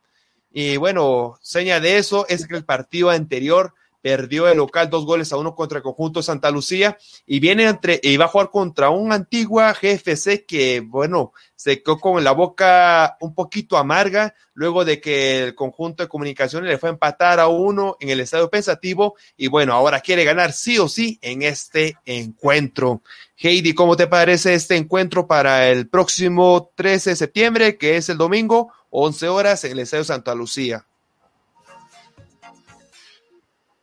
Y 0.51 0.75
bueno, 0.75 1.39
seña 1.41 1.79
de 1.79 1.97
eso 1.97 2.27
es 2.27 2.45
que 2.45 2.57
el 2.57 2.65
partido 2.65 3.09
anterior 3.09 3.73
perdió 4.01 4.47
el 4.47 4.57
local 4.57 4.89
dos 4.89 5.05
goles 5.05 5.31
a 5.33 5.37
uno 5.37 5.55
contra 5.55 5.77
el 5.77 5.83
conjunto 5.83 6.21
Santa 6.21 6.51
Lucía 6.51 6.97
y 7.25 7.39
viene 7.39 7.65
entre 7.65 7.99
y 8.01 8.17
va 8.17 8.25
a 8.25 8.29
jugar 8.29 8.49
contra 8.49 8.89
un 8.89 9.11
antigua 9.11 9.73
GFC 9.73 10.45
que 10.45 10.81
bueno 10.81 11.33
se 11.55 11.81
quedó 11.81 11.99
con 11.99 12.23
la 12.23 12.31
boca 12.31 13.17
un 13.19 13.33
poquito 13.33 13.77
amarga 13.77 14.35
luego 14.53 14.85
de 14.85 15.01
que 15.01 15.43
el 15.43 15.55
conjunto 15.55 16.03
de 16.03 16.09
comunicaciones 16.09 16.69
le 16.69 16.77
fue 16.77 16.89
a 16.89 16.93
empatar 16.93 17.39
a 17.39 17.47
uno 17.47 17.97
en 17.99 18.09
el 18.09 18.19
estadio 18.19 18.49
pensativo 18.49 19.15
y 19.35 19.47
bueno 19.47 19.73
ahora 19.73 19.99
quiere 19.99 20.23
ganar 20.23 20.53
sí 20.53 20.77
o 20.77 20.87
sí 20.87 21.19
en 21.21 21.41
este 21.41 21.95
encuentro. 22.05 23.01
Heidi 23.35 23.73
cómo 23.73 23.95
te 23.97 24.07
parece 24.07 24.53
este 24.53 24.75
encuentro 24.75 25.27
para 25.27 25.69
el 25.69 25.87
próximo 25.89 26.71
13 26.75 27.11
de 27.11 27.15
septiembre 27.15 27.77
que 27.77 27.97
es 27.97 28.09
el 28.09 28.17
domingo 28.17 28.71
11 28.89 29.27
horas 29.27 29.63
en 29.63 29.73
el 29.73 29.79
estadio 29.79 30.03
Santa 30.03 30.33
Lucía 30.35 30.87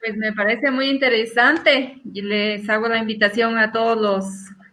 pues 0.05 0.18
me 0.18 0.32
parece 0.32 0.70
muy 0.70 0.90
interesante. 0.90 2.00
Y 2.12 2.20
les 2.20 2.68
hago 2.68 2.88
la 2.88 2.98
invitación 2.98 3.57
a 3.57 3.72
todos 3.72 3.98
los 3.98 4.26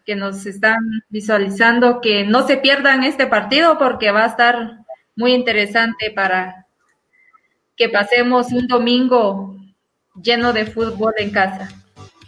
que 0.06 0.16
nos 0.16 0.46
están 0.46 0.80
visualizando 1.10 2.02
que 2.02 2.26
no 2.26 2.46
se 2.46 2.58
pierdan 2.58 3.04
este 3.04 3.28
partido 3.28 3.78
porque 3.78 4.12
va 4.12 4.26
a 4.26 4.28
estar 4.28 4.80
muy 5.16 5.34
interesante 5.34 6.12
para 6.12 6.68
que 7.78 7.88
pasemos 7.88 8.52
un 8.52 8.68
domingo 8.68 9.56
lleno 10.22 10.52
de 10.52 10.66
fútbol 10.66 11.14
en 11.18 11.32
casa. 11.32 11.70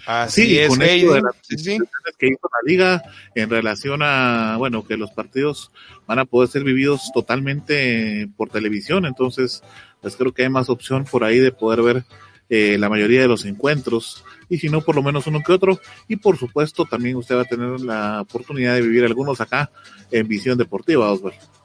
Así 0.06 0.46
sí, 0.46 0.60
es, 0.60 0.70
con 0.70 0.82
esto 0.82 1.14
de 1.14 1.22
las 1.22 1.36
sí, 1.48 1.78
que 2.18 2.28
hizo 2.28 2.42
la 2.42 2.72
liga 2.72 3.04
en 3.36 3.50
relación 3.50 4.02
a, 4.04 4.56
bueno, 4.58 4.86
que 4.86 4.98
los 4.98 5.12
partidos 5.12 5.72
van 6.06 6.20
a 6.20 6.26
poder 6.26 6.50
ser 6.50 6.64
vividos 6.64 7.10
totalmente 7.14 8.30
por 8.36 8.50
televisión, 8.50 9.06
entonces, 9.06 9.64
pues 10.02 10.18
creo 10.18 10.34
que 10.34 10.44
hay 10.44 10.50
más 10.50 10.70
opción 10.70 11.06
por 11.06 11.24
ahí 11.24 11.40
de 11.40 11.54
poder 11.54 11.82
ver 11.82 12.04
eh, 12.50 12.78
la 12.78 12.90
mayoría 12.90 13.22
de 13.22 13.28
los 13.28 13.46
encuentros 13.46 14.24
y 14.50 14.58
si 14.58 14.70
no 14.70 14.82
por 14.82 14.96
lo 14.96 15.04
menos 15.04 15.28
uno 15.28 15.42
que 15.46 15.54
otro 15.54 15.80
y 16.08 16.18
por 16.18 16.38
supuesto 16.38 16.86
también 16.86 17.16
usted 17.16 17.36
va 17.36 17.42
a 17.42 17.46
tener 17.46 17.80
la 17.82 18.22
oportunidad 18.22 18.76
de 18.76 18.82
vivir 18.82 19.06
algunos 19.06 19.42
acá 19.42 19.72
en 20.12 20.28
visión 20.28 20.58
deportiva 20.58 21.12
Osvaldo. 21.12 21.63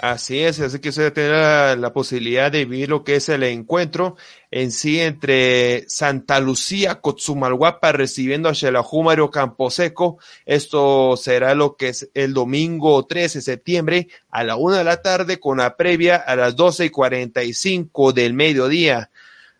Así 0.00 0.38
es, 0.38 0.60
así 0.60 0.78
que 0.78 0.90
usted 0.90 1.12
tendrá 1.12 1.74
la 1.74 1.92
posibilidad 1.92 2.52
de 2.52 2.64
vivir 2.64 2.88
lo 2.88 3.02
que 3.02 3.16
es 3.16 3.28
el 3.28 3.42
encuentro 3.42 4.16
en 4.52 4.70
sí 4.70 5.00
entre 5.00 5.86
Santa 5.88 6.38
Lucía, 6.38 7.00
Cotzumalguapa, 7.00 7.90
recibiendo 7.90 8.48
a 8.48 8.54
Xelajumario 8.54 9.28
Camposeco. 9.32 10.18
Esto 10.46 11.16
será 11.16 11.56
lo 11.56 11.74
que 11.74 11.88
es 11.88 12.08
el 12.14 12.32
domingo 12.32 13.06
13 13.06 13.38
de 13.38 13.42
septiembre 13.42 14.08
a 14.30 14.44
la 14.44 14.54
una 14.54 14.78
de 14.78 14.84
la 14.84 15.02
tarde 15.02 15.40
con 15.40 15.58
la 15.58 15.76
previa 15.76 16.14
a 16.14 16.36
las 16.36 16.54
doce 16.54 16.84
y 16.84 16.90
cuarenta 16.90 17.42
y 17.42 17.52
cinco 17.52 18.12
del 18.12 18.34
mediodía. 18.34 19.10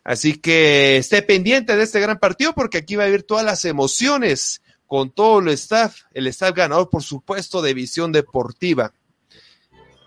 Así 0.05 0.37
que 0.37 0.95
esté 0.95 1.21
pendiente 1.21 1.75
de 1.75 1.83
este 1.83 1.99
gran 1.99 2.17
partido 2.17 2.53
porque 2.53 2.77
aquí 2.77 2.95
va 2.95 3.03
a 3.03 3.07
haber 3.07 3.23
todas 3.23 3.43
las 3.43 3.65
emociones 3.65 4.61
con 4.87 5.11
todo 5.11 5.39
el 5.39 5.49
staff, 5.49 6.03
el 6.13 6.27
staff 6.27 6.55
ganador, 6.55 6.89
por 6.89 7.03
supuesto, 7.03 7.61
de 7.61 7.73
visión 7.73 8.13
deportiva. 8.13 8.93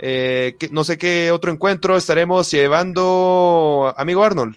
Eh, 0.05 0.57
no 0.73 0.83
sé 0.83 0.99
qué 0.99 1.31
otro 1.31 1.53
encuentro 1.53 1.97
estaremos 1.97 2.51
llevando, 2.51 3.95
amigo 3.97 4.25
Arnold. 4.25 4.57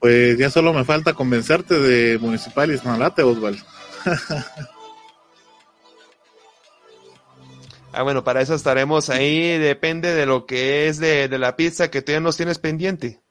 Pues 0.00 0.38
ya 0.38 0.48
solo 0.48 0.72
me 0.72 0.84
falta 0.84 1.12
convencerte 1.12 1.78
de 1.78 2.18
Municipal 2.18 2.70
y 2.70 2.74
Esmalate, 2.74 3.22
Osvaldo. 3.22 3.62
ah, 7.92 8.02
bueno, 8.02 8.24
para 8.24 8.40
eso 8.40 8.54
estaremos 8.54 9.10
ahí. 9.10 9.58
Depende 9.58 10.14
de 10.14 10.24
lo 10.24 10.46
que 10.46 10.88
es 10.88 10.98
de, 10.98 11.28
de 11.28 11.38
la 11.38 11.54
pizza 11.54 11.90
que 11.90 12.00
todavía 12.00 12.24
nos 12.24 12.38
tienes 12.38 12.58
pendiente. 12.58 13.21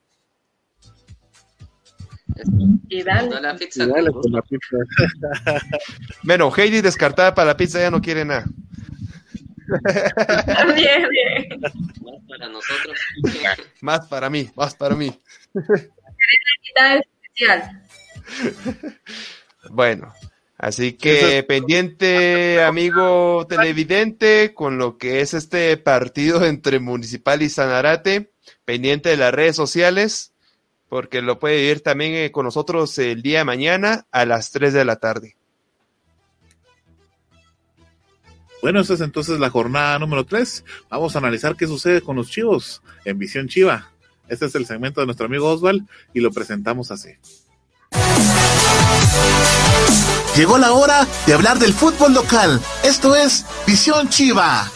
Y 2.90 3.04
dale. 3.04 3.42
La 3.42 3.56
pizza, 3.56 3.86
la 3.86 4.42
pizza. 4.42 4.78
bueno, 6.24 6.52
Heidi 6.56 6.82
descartada 6.82 7.34
para 7.34 7.48
la 7.48 7.58
pizza 7.58 7.80
ya 7.80 7.92
no 7.92 8.02
quiere 8.02 8.26
nada. 8.26 8.46
bien, 10.76 11.08
bien. 11.10 11.62
Más 11.62 12.20
para 12.28 12.50
nosotros. 12.50 13.00
más 13.82 14.08
para 14.08 14.30
mí, 14.30 14.50
más 14.56 14.76
para 14.76 14.96
mí. 14.96 15.18
especial. 16.76 17.82
Bueno, 19.70 20.14
así 20.58 20.94
que 20.94 21.44
pendiente, 21.44 22.64
amigo 22.64 23.46
televidente, 23.48 24.54
con 24.54 24.78
lo 24.78 24.98
que 24.98 25.22
es 25.22 25.34
este 25.34 25.78
partido 25.78 26.46
entre 26.46 26.80
Municipal 26.80 27.42
y 27.42 27.50
Sanarate, 27.50 28.34
pendiente 28.66 29.10
de 29.10 29.18
las 29.18 29.34
redes 29.34 29.56
sociales 29.56 30.31
porque 30.92 31.22
lo 31.22 31.40
puede 31.40 31.56
vivir 31.56 31.80
también 31.80 32.16
eh, 32.16 32.32
con 32.34 32.44
nosotros 32.44 32.98
el 32.98 33.22
día 33.22 33.38
de 33.40 33.46
mañana 33.46 34.06
a 34.12 34.26
las 34.26 34.52
3 34.52 34.74
de 34.74 34.84
la 34.84 34.98
tarde. 34.98 35.38
Bueno, 38.62 38.82
esa 38.82 38.96
es 38.96 39.00
entonces 39.00 39.40
la 39.40 39.50
jornada 39.50 39.98
número 40.00 40.26
3. 40.26 40.66
Vamos 40.90 41.16
a 41.16 41.20
analizar 41.20 41.56
qué 41.56 41.66
sucede 41.66 42.02
con 42.02 42.18
los 42.18 42.30
chivos 42.30 42.82
en 43.06 43.18
Visión 43.18 43.48
Chiva. 43.48 43.90
Este 44.28 44.48
es 44.48 44.56
el 44.56 44.66
segmento 44.66 45.00
de 45.00 45.06
nuestro 45.06 45.28
amigo 45.28 45.48
Osval 45.48 45.88
y 46.14 46.20
lo 46.20 46.30
presentamos 46.30 46.92
así. 46.92 47.12
Llegó 50.36 50.58
la 50.58 50.74
hora 50.74 51.08
de 51.26 51.34
hablar 51.34 51.58
del 51.58 51.72
fútbol 51.72 52.14
local. 52.14 52.60
Esto 52.84 53.16
es 53.16 53.46
Visión 53.66 54.10
Chiva. 54.10 54.70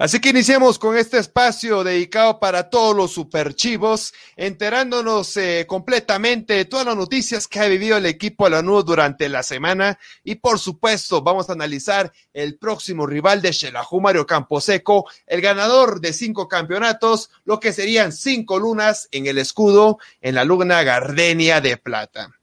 Así 0.00 0.18
que 0.18 0.30
iniciemos 0.30 0.78
con 0.78 0.96
este 0.96 1.18
espacio 1.18 1.84
dedicado 1.84 2.40
para 2.40 2.70
todos 2.70 2.96
los 2.96 3.12
superchivos, 3.12 4.14
enterándonos 4.34 5.36
eh, 5.36 5.66
completamente 5.68 6.54
de 6.54 6.64
todas 6.64 6.86
las 6.86 6.96
noticias 6.96 7.46
que 7.46 7.60
ha 7.60 7.66
vivido 7.66 7.98
el 7.98 8.06
equipo 8.06 8.48
Lanús 8.48 8.86
durante 8.86 9.28
la 9.28 9.42
semana 9.42 9.98
y 10.24 10.36
por 10.36 10.58
supuesto 10.58 11.20
vamos 11.20 11.50
a 11.50 11.52
analizar 11.52 12.10
el 12.32 12.56
próximo 12.56 13.04
rival 13.04 13.42
de 13.42 13.52
Xelajú 13.52 14.00
Mario 14.00 14.26
Camposeco, 14.26 15.06
el 15.26 15.42
ganador 15.42 16.00
de 16.00 16.14
cinco 16.14 16.48
campeonatos, 16.48 17.28
lo 17.44 17.60
que 17.60 17.74
serían 17.74 18.12
cinco 18.12 18.58
lunas 18.58 19.06
en 19.12 19.26
el 19.26 19.36
escudo 19.36 19.98
en 20.22 20.36
la 20.36 20.46
luna 20.46 20.82
Gardenia 20.82 21.60
de 21.60 21.76
Plata. 21.76 22.39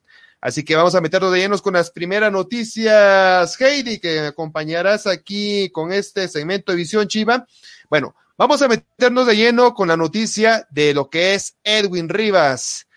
Así 0.48 0.64
que 0.64 0.78
vamos 0.78 0.96
a 0.96 1.02
meternos 1.02 1.34
de 1.34 1.40
llenos 1.40 1.62
con 1.62 1.74
las 1.74 1.92
primeras 1.92 2.32
noticias, 2.32 3.60
Heidi, 3.60 4.00
que 4.00 4.22
acompañarás 4.22 5.06
aquí 5.06 5.70
con 5.72 5.92
este 5.92 6.30
segmento 6.30 6.72
de 6.72 6.78
Visión 6.78 7.06
Chiva. 7.10 7.46
Bueno, 7.90 8.16
vamos 8.38 8.62
a 8.62 8.70
meternos 8.70 9.28
de 9.28 9.36
lleno 9.36 9.74
con 9.74 9.90
la 9.90 9.98
noticia 9.98 10.66
de 10.72 10.94
lo 10.94 11.10
que 11.10 11.34
es 11.34 11.58
Edwin 11.66 12.08
Rivas. 12.08 12.88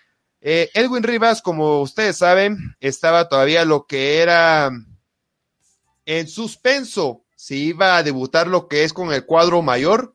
Eh, 0.41 0.71
Edwin 0.75 1.03
Rivas, 1.03 1.43
como 1.43 1.81
ustedes 1.81 2.19
saben, 2.19 2.77
estaba 2.79 3.29
todavía 3.29 3.65
lo 3.65 3.85
que 3.85 4.19
era 4.19 4.71
en 6.07 6.29
suspenso, 6.29 7.25
si 7.35 7.65
iba 7.71 7.97
a 7.97 8.05
debutar 8.05 8.47
lo 8.47 8.69
que 8.69 8.85
es 8.85 8.93
con 8.93 9.13
el 9.13 9.27
cuadro 9.27 9.61
mayor. 9.61 10.15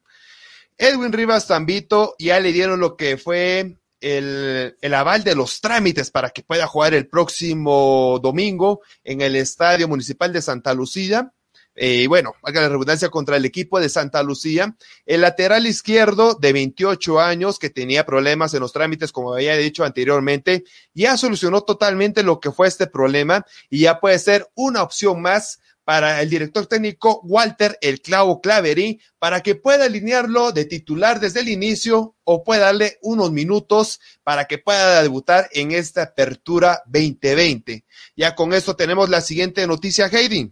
Edwin 0.78 1.12
Rivas 1.12 1.48
Tambito 1.48 2.16
ya 2.18 2.40
le 2.40 2.54
dieron 2.54 2.80
lo 2.80 2.96
que 2.96 3.18
fue 3.18 3.76
el, 4.02 4.94
aval 4.94 5.24
de 5.24 5.36
los 5.36 5.62
trámites 5.62 6.12
para 6.12 6.30
que 6.30 6.44
pueda 6.44 6.68
jugar 6.68 6.94
el 6.94 7.08
próximo 7.08 8.20
domingo 8.22 8.82
en 9.04 9.22
el 9.22 9.36
Estadio 9.36 9.88
Municipal 9.88 10.32
de 10.34 10.42
Santa 10.42 10.74
Lucía. 10.74 11.32
Eh, 11.78 12.04
y 12.04 12.08
bueno, 12.08 12.34
haga 12.42 12.62
la 12.62 12.70
redundancia 12.70 13.10
contra 13.10 13.36
el 13.36 13.44
equipo 13.44 13.80
de 13.80 13.90
Santa 13.90 14.24
Lucía. 14.24 14.76
El 15.06 15.22
lateral 15.22 15.68
izquierdo 15.68 16.36
de 16.36 16.54
28 16.54 17.20
años 17.20 17.60
que 17.60 17.70
tenía 17.70 18.06
problemas 18.06 18.54
en 18.54 18.62
los 18.62 18.72
trámites, 18.72 19.12
como 19.12 19.34
había 19.34 19.58
dicho 19.58 19.84
anteriormente, 19.84 20.64
ya 20.94 21.18
solucionó 21.18 21.62
totalmente 21.64 22.24
lo 22.24 22.40
que 22.40 22.52
fue 22.52 22.68
este 22.68 22.88
problema 22.88 23.46
y 23.70 23.82
ya 23.82 24.00
puede 24.00 24.20
ser 24.20 24.48
una 24.56 24.84
opción 24.84 25.22
más 25.22 25.60
para 25.86 26.20
el 26.22 26.30
director 26.30 26.66
técnico 26.66 27.22
Walter 27.24 27.78
El 27.80 28.02
Clavo 28.02 28.42
Claverí 28.42 29.00
para 29.20 29.42
que 29.42 29.56
pueda 29.56 29.86
alinearlo 29.86 30.52
de 30.52 30.66
titular 30.66 31.20
desde 31.20 31.42
el 31.42 31.48
inicio 31.48 32.16
o 32.24 32.44
pueda 32.44 32.66
darle 32.66 32.98
unos 33.04 33.32
minutos 33.32 34.02
para 34.24 34.46
que 34.46 34.58
pueda 34.58 35.02
debutar 35.04 35.48
en 35.54 35.72
esta 35.72 36.04
apertura 36.04 36.82
2020. 36.88 37.86
Ya 38.18 38.36
con 38.36 38.52
esto 38.52 38.76
tenemos 38.76 39.10
la 39.10 39.22
siguiente 39.22 39.66
noticia, 39.68 40.08
Heidi. 40.08 40.52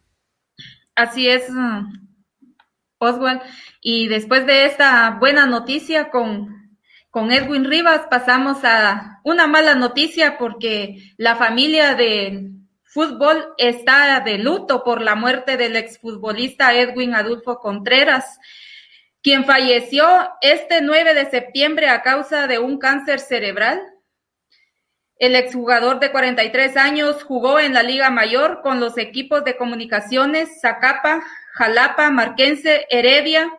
Así 0.95 1.27
es, 1.27 1.45
Oswald. 2.99 3.41
Y 3.81 4.07
después 4.07 4.45
de 4.45 4.65
esta 4.67 5.17
buena 5.19 5.47
noticia 5.47 6.11
con, 6.11 6.77
con 7.09 7.31
Edwin 7.31 7.65
Rivas, 7.65 8.01
pasamos 8.09 8.63
a 8.63 9.19
una 9.23 9.47
mala 9.47 9.73
noticia 9.73 10.37
porque 10.37 11.13
la 11.17 11.35
familia 11.35 11.95
de 11.95 12.51
Fútbol 12.93 13.55
está 13.57 14.19
de 14.19 14.37
luto 14.37 14.83
por 14.83 15.01
la 15.01 15.15
muerte 15.15 15.57
del 15.57 15.75
exfutbolista 15.75 16.75
Edwin 16.75 17.15
Adolfo 17.15 17.57
Contreras, 17.57 18.37
quien 19.23 19.45
falleció 19.45 20.05
este 20.41 20.79
9 20.81 21.15
de 21.15 21.27
septiembre 21.27 21.89
a 21.89 22.03
causa 22.03 22.45
de 22.45 22.59
un 22.59 22.77
cáncer 22.77 23.19
cerebral. 23.19 23.81
El 25.17 25.35
exjugador 25.35 25.99
de 25.99 26.11
43 26.11 26.77
años 26.77 27.23
jugó 27.23 27.59
en 27.59 27.73
la 27.73 27.81
Liga 27.81 28.11
Mayor 28.11 28.61
con 28.61 28.79
los 28.79 28.99
equipos 28.99 29.43
de 29.43 29.57
comunicaciones 29.57 30.61
Zacapa, 30.61 31.23
Jalapa, 31.53 32.11
Marquense, 32.11 32.85
Heredia, 32.91 33.51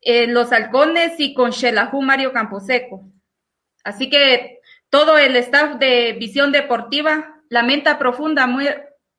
eh, 0.00 0.26
Los 0.26 0.50
Halcones 0.50 1.20
y 1.20 1.32
con 1.32 1.52
Xelajú 1.52 2.02
Mario 2.02 2.32
Camposeco. 2.32 3.08
Así 3.84 4.10
que 4.10 4.58
todo 4.90 5.16
el 5.16 5.36
staff 5.36 5.78
de 5.78 6.16
Visión 6.18 6.50
Deportiva 6.50 7.37
lamenta 7.50 7.98
profunda, 7.98 8.48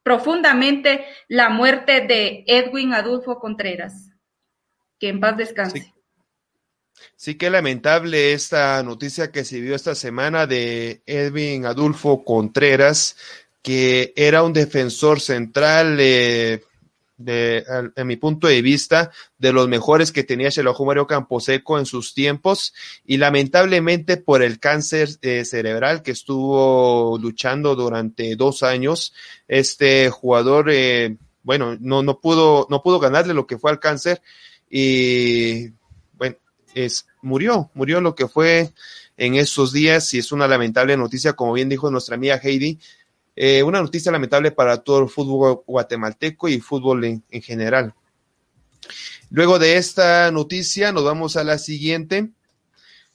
profundamente 0.03 1.05
la 1.27 1.49
muerte 1.49 2.01
de 2.01 2.43
Edwin 2.47 2.93
Adolfo 2.93 3.39
Contreras. 3.39 4.11
Que 4.99 5.09
en 5.09 5.19
paz 5.19 5.37
descanse. 5.37 5.79
Sí. 5.79 5.93
Sí, 7.15 7.35
qué 7.35 7.49
lamentable 7.49 8.33
esta 8.33 8.81
noticia 8.83 9.31
que 9.31 9.45
se 9.45 9.61
vio 9.61 9.75
esta 9.75 9.95
semana 9.95 10.47
de 10.47 11.01
Edwin 11.05 11.65
Adolfo 11.65 12.23
Contreras, 12.23 13.17
que 13.61 14.13
era 14.15 14.43
un 14.43 14.53
defensor 14.53 15.19
central, 15.19 15.97
eh, 15.99 16.61
de, 17.19 17.63
en 17.95 18.07
mi 18.07 18.15
punto 18.15 18.47
de 18.47 18.63
vista, 18.63 19.11
de 19.37 19.53
los 19.53 19.67
mejores 19.67 20.11
que 20.11 20.23
tenía 20.23 20.49
Shelahu 20.49 20.85
Mario 20.85 21.05
Camposeco 21.05 21.77
en 21.77 21.85
sus 21.85 22.15
tiempos, 22.15 22.73
y 23.05 23.17
lamentablemente 23.17 24.17
por 24.17 24.41
el 24.41 24.59
cáncer 24.59 25.09
eh, 25.21 25.45
cerebral 25.45 26.01
que 26.01 26.11
estuvo 26.11 27.19
luchando 27.21 27.75
durante 27.75 28.35
dos 28.35 28.63
años, 28.63 29.13
este 29.47 30.09
jugador, 30.09 30.71
eh, 30.71 31.17
bueno, 31.43 31.77
no, 31.79 32.01
no 32.01 32.19
pudo, 32.19 32.65
no 32.69 32.81
pudo 32.81 32.99
ganarle 32.99 33.33
lo 33.35 33.45
que 33.45 33.59
fue 33.59 33.69
al 33.69 33.79
cáncer, 33.79 34.21
y 34.69 35.71
es, 36.73 37.07
murió, 37.21 37.69
murió 37.73 38.01
lo 38.01 38.15
que 38.15 38.27
fue 38.27 38.71
en 39.17 39.35
esos 39.35 39.73
días. 39.73 40.13
Y 40.13 40.19
es 40.19 40.31
una 40.31 40.47
lamentable 40.47 40.95
noticia, 40.97 41.33
como 41.33 41.53
bien 41.53 41.69
dijo 41.69 41.91
nuestra 41.91 42.15
amiga 42.15 42.39
Heidi, 42.41 42.79
eh, 43.41 43.63
una 43.63 43.81
noticia 43.81 44.11
lamentable 44.11 44.51
para 44.51 44.83
todo 44.83 45.03
el 45.03 45.07
fútbol 45.07 45.63
guatemalteco 45.65 46.49
y 46.49 46.59
fútbol 46.59 47.05
en, 47.05 47.23
en, 47.31 47.41
general. 47.41 47.93
Luego 49.29 49.59
de 49.59 49.77
esta 49.77 50.29
noticia 50.29 50.91
nos 50.91 51.05
vamos 51.05 51.37
a 51.37 51.45
la 51.45 51.57
siguiente, 51.57 52.31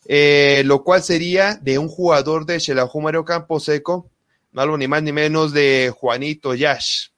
eh, 0.06 0.62
lo 0.64 0.82
cual 0.82 1.02
sería 1.02 1.56
de 1.56 1.76
un 1.76 1.88
jugador 1.88 2.46
de 2.46 2.58
Xelajú 2.58 3.02
Mario 3.02 3.26
Camposeco, 3.26 4.10
no 4.52 4.78
ni 4.78 4.88
más 4.88 5.02
ni 5.02 5.12
menos 5.12 5.52
de 5.52 5.92
Juanito 5.94 6.54
Yash. 6.54 7.08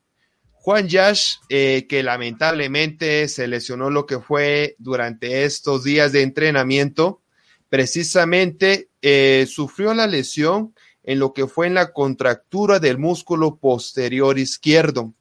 Juan 0.55 0.89
Yash, 0.89 1.35
eh, 1.49 1.87
que 1.89 2.03
lamentablemente 2.03 3.29
se 3.29 3.47
lesionó 3.47 3.89
lo 3.89 4.05
que 4.05 4.19
fue 4.19 4.75
durante 4.81 5.45
estos 5.45 5.85
días 5.85 6.11
de 6.11 6.23
entrenamiento, 6.23 7.23
precisamente 7.69 8.89
sufrió 9.47 9.95
la 9.95 10.09
lesión 10.09 10.75
en 11.07 11.19
lo 11.19 11.33
que 11.33 11.47
fue 11.47 11.69
en 11.69 11.75
la 11.75 11.93
contractura 11.93 12.79
del 12.79 12.99
músculo 12.99 13.57
posterior 13.57 14.39
izquierdo. 14.39 15.15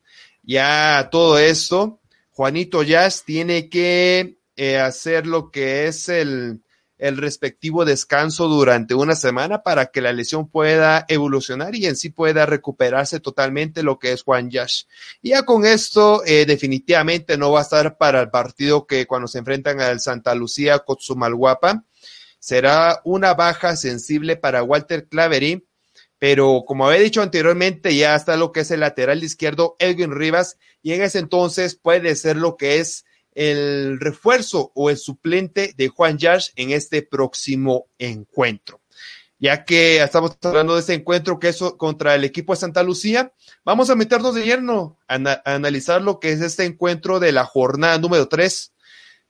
Ya 0.43 1.07
todo 1.11 1.39
esto, 1.39 2.01
Juanito 2.31 2.83
Yash 2.83 3.21
tiene 3.25 3.69
que 3.69 4.39
eh, 4.57 4.77
hacer 4.77 5.27
lo 5.27 5.51
que 5.51 5.87
es 5.87 6.09
el, 6.09 6.61
el 6.97 7.17
respectivo 7.17 7.85
descanso 7.85 8.47
durante 8.47 8.95
una 8.95 9.15
semana 9.15 9.61
para 9.63 9.87
que 9.87 10.01
la 10.01 10.13
lesión 10.13 10.49
pueda 10.49 11.05
evolucionar 11.07 11.75
y 11.75 11.85
en 11.85 11.95
sí 11.95 12.09
pueda 12.09 12.45
recuperarse 12.45 13.19
totalmente 13.19 13.83
lo 13.83 13.99
que 13.99 14.11
es 14.11 14.23
Juan 14.23 14.49
Yash. 14.49 14.83
Ya 15.21 15.43
con 15.43 15.65
esto, 15.65 16.23
eh, 16.25 16.45
definitivamente 16.45 17.37
no 17.37 17.51
va 17.51 17.59
a 17.59 17.63
estar 17.63 17.97
para 17.97 18.21
el 18.21 18.29
partido 18.29 18.87
que 18.87 19.05
cuando 19.05 19.27
se 19.27 19.39
enfrentan 19.39 19.81
al 19.81 19.99
Santa 19.99 20.33
Lucía 20.35 20.79
Cotzumalguapa. 20.79 21.83
Será 22.39 23.01
una 23.03 23.33
baja 23.33 23.75
sensible 23.75 24.35
para 24.35 24.61
Walter 24.61 25.07
Clavery, 25.07 25.65
pero 26.19 26.63
como 26.65 26.87
había 26.87 27.01
dicho 27.01 27.21
anteriormente, 27.21 27.95
ya 27.95 28.15
está 28.15 28.37
lo 28.37 28.51
que 28.51 28.61
es 28.61 28.71
el 28.71 28.79
lateral 28.79 29.23
izquierdo, 29.23 29.75
Edwin 29.79 30.11
Rivas, 30.11 30.57
y 30.81 30.93
en 30.93 31.01
ese 31.01 31.19
entonces 31.19 31.75
puede 31.75 32.15
ser 32.15 32.37
lo 32.37 32.57
que 32.57 32.79
es 32.79 33.05
el 33.33 33.99
refuerzo 33.99 34.71
o 34.75 34.89
el 34.89 34.97
suplente 34.97 35.73
de 35.77 35.89
Juan 35.89 36.17
Yash 36.17 36.49
en 36.55 36.71
este 36.71 37.01
próximo 37.01 37.87
encuentro. 37.99 38.81
Ya 39.37 39.65
que 39.65 40.01
estamos 40.01 40.37
hablando 40.41 40.75
de 40.75 40.79
este 40.79 40.93
encuentro 40.93 41.37
que 41.37 41.49
es 41.49 41.59
contra 41.77 42.15
el 42.15 42.23
equipo 42.23 42.53
de 42.53 42.59
Santa 42.61 42.81
Lucía, 42.81 43.33
vamos 43.65 43.89
a 43.89 43.95
meternos 43.95 44.33
de 44.33 44.45
lleno 44.45 44.97
a, 45.09 45.15
a 45.15 45.55
analizar 45.55 46.01
lo 46.01 46.21
que 46.21 46.31
es 46.31 46.39
este 46.39 46.63
encuentro 46.63 47.19
de 47.19 47.33
la 47.33 47.43
jornada 47.43 47.97
número 47.97 48.29
3, 48.29 48.73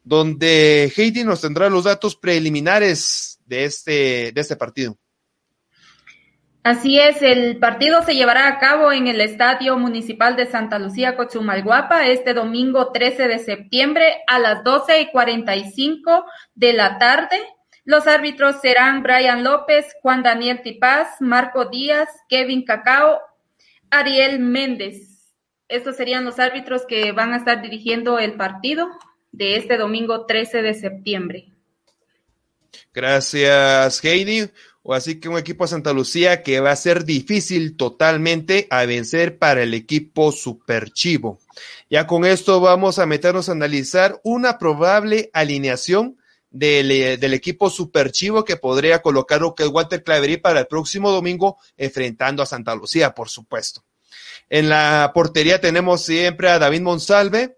donde 0.03 0.93
Heidi 0.95 1.23
nos 1.23 1.41
tendrá 1.41 1.69
los 1.69 1.85
datos 1.85 2.15
preliminares 2.15 3.39
de 3.47 3.65
este, 3.65 4.31
de 4.31 4.41
este 4.41 4.55
partido. 4.55 4.99
Así 6.65 6.97
es, 6.99 7.21
el 7.21 7.59
partido 7.59 8.01
se 8.01 8.15
llevará 8.15 8.47
a 8.47 8.57
cabo 8.57 8.91
en 8.91 9.05
el 9.05 9.21
Estadio 9.21 9.77
Municipal 9.77 10.35
de 10.35 10.47
Santa 10.47 10.79
Lucía, 10.79 11.15
Cochumalguapa, 11.15 12.07
este 12.07 12.33
domingo 12.33 12.91
13 12.91 13.27
de 13.27 13.37
septiembre 13.37 14.23
a 14.25 14.39
las 14.39 14.63
12 14.63 15.01
y 15.01 15.11
45 15.11 16.25
de 16.55 16.73
la 16.73 16.97
tarde. 16.97 17.39
Los 17.83 18.07
árbitros 18.07 18.61
serán 18.61 19.03
Brian 19.03 19.43
López, 19.43 19.85
Juan 20.01 20.23
Daniel 20.23 20.63
Tipaz, 20.63 21.21
Marco 21.21 21.65
Díaz, 21.65 22.09
Kevin 22.29 22.65
Cacao, 22.65 23.21
Ariel 23.91 24.39
Méndez. 24.39 25.35
Estos 25.67 25.95
serían 25.95 26.25
los 26.25 26.39
árbitros 26.39 26.87
que 26.87 27.11
van 27.11 27.33
a 27.33 27.37
estar 27.37 27.61
dirigiendo 27.61 28.17
el 28.17 28.37
partido 28.37 28.89
de 29.31 29.57
este 29.57 29.77
domingo 29.77 30.25
13 30.25 30.63
de 30.63 30.73
septiembre. 30.73 31.45
Gracias, 32.91 34.03
Heidi. 34.03 34.49
O 34.87 34.93
así 34.93 35.19
que 35.19 35.29
un 35.29 35.39
equipo 35.39 35.65
Santa 35.65 35.93
Lucía 35.93 36.43
que 36.43 36.59
va 36.59 36.69
a 36.69 36.75
ser 36.75 37.05
difícil 37.05 37.75
totalmente 37.75 38.67
a 38.69 38.85
vencer 38.85 39.39
para 39.39 39.63
el 39.63 39.73
equipo 39.73 40.31
Superchivo. 40.31 41.39
Ya 41.89 42.05
con 42.05 42.23
esto 42.23 42.59
vamos 42.59 42.99
a 42.99 43.07
meternos 43.07 43.49
a 43.49 43.53
analizar 43.53 44.21
una 44.23 44.59
probable 44.59 45.31
alineación 45.33 46.17
del, 46.51 47.19
del 47.19 47.33
equipo 47.33 47.71
Superchivo 47.71 48.45
que 48.45 48.57
podría 48.57 49.01
colocar 49.01 49.41
lo 49.41 49.55
que 49.55 49.63
es 49.63 49.69
Walter 49.69 50.03
Claverí 50.03 50.37
para 50.37 50.59
el 50.59 50.67
próximo 50.67 51.09
domingo 51.09 51.57
enfrentando 51.77 52.43
a 52.43 52.45
Santa 52.45 52.75
Lucía, 52.75 53.15
por 53.15 53.29
supuesto. 53.29 53.83
En 54.51 54.69
la 54.69 55.09
portería 55.15 55.59
tenemos 55.59 56.03
siempre 56.03 56.51
a 56.51 56.59
David 56.59 56.81
Monsalve. 56.81 57.57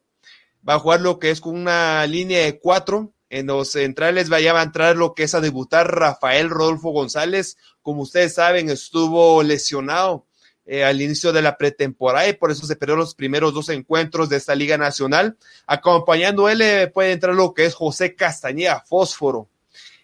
Va 0.67 0.75
a 0.75 0.79
jugar 0.79 1.01
lo 1.01 1.19
que 1.19 1.31
es 1.31 1.41
con 1.41 1.57
una 1.57 2.07
línea 2.07 2.45
de 2.45 2.57
cuatro 2.57 3.11
en 3.29 3.47
los 3.47 3.71
centrales 3.71 4.29
vaya 4.29 4.57
a 4.57 4.63
entrar 4.63 4.95
lo 4.95 5.13
que 5.13 5.23
es 5.23 5.35
a 5.35 5.41
debutar 5.41 5.93
Rafael 5.93 6.49
Rodolfo 6.49 6.91
González. 6.91 7.57
Como 7.81 8.03
ustedes 8.03 8.35
saben, 8.35 8.69
estuvo 8.69 9.43
lesionado 9.43 10.25
eh, 10.65 10.83
al 10.83 11.01
inicio 11.01 11.33
de 11.33 11.41
la 11.41 11.57
pretemporada 11.57 12.27
y 12.27 12.33
por 12.33 12.51
eso 12.51 12.65
se 12.65 12.75
perdió 12.75 12.95
los 12.95 13.15
primeros 13.15 13.53
dos 13.53 13.69
encuentros 13.69 14.29
de 14.29 14.37
esta 14.37 14.55
Liga 14.55 14.77
Nacional. 14.77 15.37
Acompañando 15.65 16.49
él 16.49 16.61
eh, 16.61 16.87
puede 16.87 17.11
entrar 17.11 17.35
lo 17.35 17.53
que 17.53 17.65
es 17.65 17.73
José 17.73 18.15
Castañeda, 18.15 18.83
Fósforo. 18.87 19.49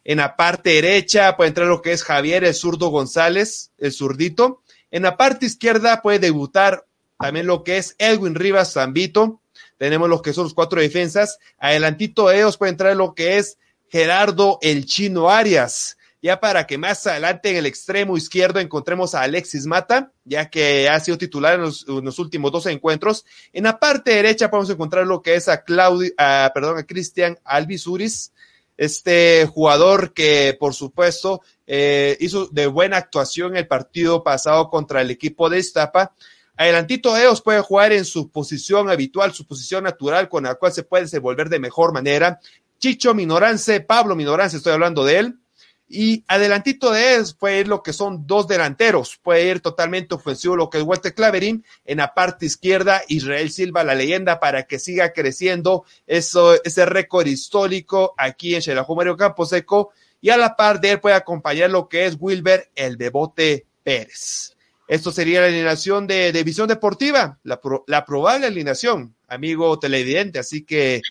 En 0.05 0.17
la 0.17 0.36
parte 0.36 0.71
derecha 0.71 1.38
puede 1.38 1.49
entrar 1.49 1.67
lo 1.67 1.82
que 1.82 1.93
es 1.93 2.03
Javier 2.03 2.43
el 2.43 2.53
zurdo 2.53 2.89
González, 2.89 3.71
el 3.78 3.93
zurdito. 3.93 4.61
En 4.91 5.03
la 5.03 5.15
parte 5.15 5.45
izquierda 5.45 6.01
puede 6.01 6.19
debutar 6.19 6.86
también 7.17 7.47
lo 7.47 7.63
que 7.63 7.78
es 7.78 7.95
Edwin 7.99 8.36
Rivas 8.36 8.74
Zambito 8.74 9.41
tenemos 9.84 10.07
los 10.07 10.21
que 10.21 10.31
son 10.31 10.45
los 10.45 10.53
cuatro 10.53 10.79
defensas. 10.79 11.39
Adelantito 11.57 12.29
de 12.29 12.38
ellos 12.38 12.55
puede 12.55 12.71
entrar 12.71 12.95
lo 12.95 13.13
que 13.13 13.36
es 13.38 13.57
Gerardo 13.89 14.57
el 14.61 14.86
Chino 14.86 15.29
Arias. 15.29 15.97
Ya 16.21 16.39
para 16.39 16.65
que 16.65 16.77
más 16.77 17.05
adelante 17.05 17.49
en 17.49 17.57
el 17.57 17.65
extremo 17.65 18.15
izquierdo 18.15 18.61
encontremos 18.61 19.13
a 19.13 19.23
Alexis 19.23 19.65
Mata, 19.65 20.13
ya 20.23 20.49
que 20.49 20.88
ha 20.88 20.97
sido 21.01 21.17
titular 21.17 21.55
en 21.55 21.63
los, 21.63 21.86
últimos 22.17 22.49
dos 22.53 22.65
encuentros. 22.67 23.25
En 23.51 23.65
la 23.65 23.77
parte 23.77 24.11
derecha 24.11 24.49
podemos 24.49 24.69
encontrar 24.69 25.05
lo 25.05 25.21
que 25.21 25.36
es 25.36 25.49
a 25.49 25.65
Claudio, 25.65 26.13
a, 26.17 26.49
perdón, 26.53 26.77
a 26.77 26.84
Cristian 26.84 27.38
Alvisuris, 27.43 28.31
este 28.77 29.45
jugador 29.47 30.13
que 30.13 30.55
por 30.57 30.73
supuesto 30.73 31.41
eh, 31.67 32.15
hizo 32.21 32.47
de 32.47 32.67
buena 32.67 32.95
actuación 32.95 33.57
el 33.57 33.67
partido 33.67 34.23
pasado 34.23 34.69
contra 34.69 35.01
el 35.01 35.11
equipo 35.11 35.49
de 35.49 35.59
Iztapa. 35.59 36.13
Adelantito 36.56 37.14
de 37.14 37.24
ellos 37.24 37.41
puede 37.41 37.62
jugar 37.62 37.93
en 37.93 38.06
su 38.06 38.30
posición 38.30 38.89
habitual, 38.89 39.34
su 39.34 39.45
posición 39.45 39.84
natural, 39.84 40.30
con 40.30 40.43
la 40.43 40.56
cual 40.56 40.72
se 40.72 40.84
puede 40.84 41.04
desenvolver 41.04 41.49
de 41.49 41.60
mejor 41.60 41.93
manera. 41.93 42.39
Chicho 42.80 43.14
Minorance, 43.14 43.82
Pablo 43.82 44.16
Minorance, 44.16 44.58
estoy 44.58 44.74
hablando 44.74 45.04
de 45.04 45.20
él. 45.20 45.39
Y 45.88 46.24
adelantito 46.28 46.91
de 46.91 47.16
él 47.16 47.24
puede 47.38 47.60
ir 47.60 47.68
lo 47.68 47.84
que 47.84 47.93
son 47.93 48.26
dos 48.26 48.47
delanteros, 48.47 49.20
puede 49.22 49.47
ir 49.47 49.60
totalmente 49.60 50.16
ofensivo 50.16 50.56
lo 50.56 50.70
que 50.70 50.80
es 50.80 50.84
Walter 50.84 51.14
Claverín, 51.14 51.64
en 51.86 51.97
la 51.97 52.14
parte 52.14 52.45
izquierda 52.45 53.04
Israel 53.10 53.51
Silva, 53.51 53.84
la 53.84 53.93
leyenda, 53.93 54.39
para 54.39 54.64
que 54.64 54.80
siga 54.80 55.14
creciendo 55.14 55.86
eso, 56.08 56.56
ese 56.64 56.86
récord 56.86 57.28
histórico 57.28 58.16
aquí 58.18 58.56
en 58.56 58.62
Xelajú 58.62 58.95
Mario 58.95 59.18
Camposeco, 59.18 59.91
y 60.20 60.30
a 60.30 60.38
la 60.38 60.56
par 60.56 60.80
de 60.80 60.91
él 60.91 60.99
puede 60.99 61.16
acompañar 61.16 61.70
lo 61.70 61.88
que 61.88 62.06
es 62.06 62.16
Wilber 62.20 62.72
el 62.76 62.97
Bebote 62.97 63.68
Pérez. 63.84 64.53
Esto 64.88 65.11
sería 65.11 65.41
la 65.41 65.47
alineación 65.47 66.07
de, 66.07 66.31
de 66.31 66.43
Visión 66.43 66.67
Deportiva, 66.67 67.39
la, 67.43 67.61
pro, 67.61 67.84
la, 67.88 68.05
probable 68.05 68.47
alineación, 68.47 69.15
amigo 69.27 69.79
televidente. 69.79 70.39
Así 70.39 70.63
que 70.65 71.01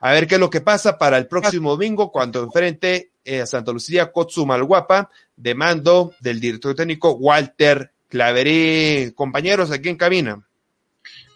a 0.00 0.12
ver 0.12 0.26
qué 0.26 0.36
es 0.36 0.40
lo 0.40 0.50
que 0.50 0.60
pasa 0.60 0.98
para 0.98 1.18
el 1.18 1.26
próximo 1.26 1.70
domingo 1.70 2.12
cuando 2.12 2.42
enfrente 2.42 3.10
eh, 3.24 3.44
Santa 3.46 3.72
Lucía, 3.72 4.12
Cotzumalguapa, 4.12 5.10
de 5.36 5.54
mando 5.54 6.12
del 6.20 6.40
director 6.40 6.74
técnico 6.74 7.12
Walter 7.12 7.90
Claverí. 8.08 9.12
Compañeros, 9.14 9.72
aquí 9.72 9.88
en 9.88 9.96
cabina. 9.96 10.46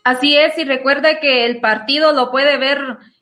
Así 0.04 0.36
es, 0.36 0.56
y 0.56 0.64
recuerde 0.64 1.18
que 1.20 1.44
el 1.46 1.60
partido 1.60 2.12
lo 2.12 2.30
puede 2.30 2.56
ver 2.56 2.78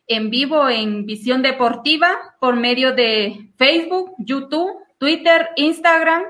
en 0.06 0.30
vivo 0.30 0.68
en 0.68 1.06
Visión 1.06 1.42
Deportiva 1.42 2.36
por 2.40 2.56
medio 2.56 2.92
de 2.92 3.50
Facebook, 3.56 4.14
YouTube, 4.18 4.70
Twitter, 4.98 5.48
Instagram 5.56 6.22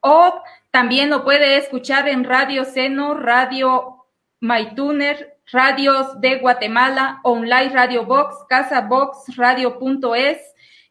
o 0.00 0.42
también 0.72 1.10
lo 1.10 1.22
puede 1.22 1.58
escuchar 1.58 2.08
en 2.08 2.24
Radio 2.24 2.64
Seno, 2.64 3.14
Radio 3.14 4.06
MyTuner, 4.40 5.36
Radios 5.52 6.20
de 6.22 6.38
Guatemala, 6.38 7.20
Online 7.24 7.68
Radio 7.68 8.06
Box, 8.06 8.36
Casa 8.48 8.80
Box, 8.80 9.36
Radio.es, 9.36 10.38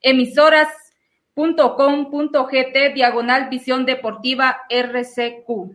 emisoras.com.gt, 0.01 2.93
diagonal 2.93 3.49
Visión 3.49 3.88
Deportiva 3.88 4.61
RCQ. 4.69 5.73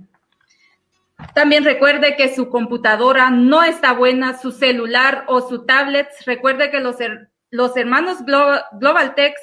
También 1.35 1.65
recuerde 1.65 2.15
que 2.15 2.33
su 2.33 2.49
computadora 2.49 3.31
no 3.31 3.65
está 3.65 3.93
buena, 3.93 4.39
su 4.39 4.53
celular 4.53 5.25
o 5.27 5.41
su 5.41 5.67
tablet. 5.67 6.07
Recuerde 6.25 6.71
que 6.71 6.79
los, 6.79 6.99
los 7.51 7.77
hermanos 7.77 8.25
Global, 8.25 8.67
GlobalTex 8.75 9.35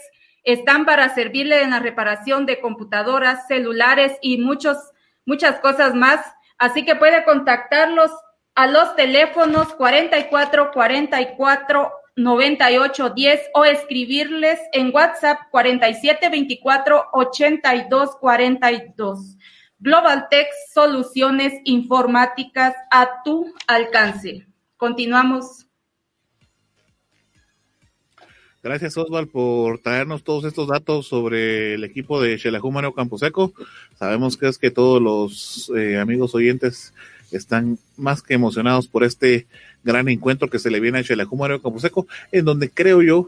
están 0.43 0.85
para 0.85 1.13
servirle 1.13 1.61
en 1.61 1.71
la 1.71 1.79
reparación 1.79 2.45
de 2.45 2.59
computadoras, 2.59 3.47
celulares 3.47 4.17
y 4.21 4.37
muchos, 4.37 4.77
muchas 5.25 5.59
cosas 5.59 5.95
más. 5.95 6.19
Así 6.57 6.85
que 6.85 6.95
puede 6.95 7.23
contactarlos 7.23 8.11
a 8.55 8.67
los 8.67 8.95
teléfonos 8.95 9.73
44 9.73 10.71
44 10.71 11.91
98 12.15 13.09
10 13.09 13.41
o 13.55 13.65
escribirles 13.65 14.59
en 14.71 14.93
WhatsApp 14.93 15.39
47 15.49 16.29
24 16.29 17.05
82 17.13 18.15
42. 18.17 19.37
Global 19.79 20.27
Tech 20.29 20.47
Soluciones 20.73 21.53
Informáticas 21.65 22.75
a 22.91 23.23
tu 23.23 23.53
alcance. 23.67 24.47
Continuamos. 24.77 25.62
Gracias, 28.63 28.95
Osval, 28.95 29.27
por 29.27 29.79
traernos 29.79 30.23
todos 30.23 30.45
estos 30.45 30.69
datos 30.69 31.05
sobre 31.05 31.73
el 31.73 31.83
equipo 31.83 32.21
de 32.21 32.39
Mario 32.71 32.93
Camposeco. 32.93 33.51
Sabemos 33.99 34.37
que 34.37 34.47
es 34.47 34.57
que 34.57 34.71
todos 34.71 35.01
los 35.01 35.69
eh, 35.75 35.99
amigos 35.99 36.33
oyentes 36.33 36.93
están 37.33 37.77
más 37.97 38.21
que 38.21 38.35
emocionados 38.35 38.87
por 38.87 39.03
este 39.03 39.47
gran 39.83 40.07
encuentro 40.07 40.49
que 40.49 40.59
se 40.59 40.71
le 40.71 40.79
viene 40.79 40.99
a 40.99 41.35
Mario 41.35 41.61
Camposeco, 41.61 42.07
en 42.31 42.45
donde 42.45 42.69
creo 42.69 43.01
yo, 43.01 43.27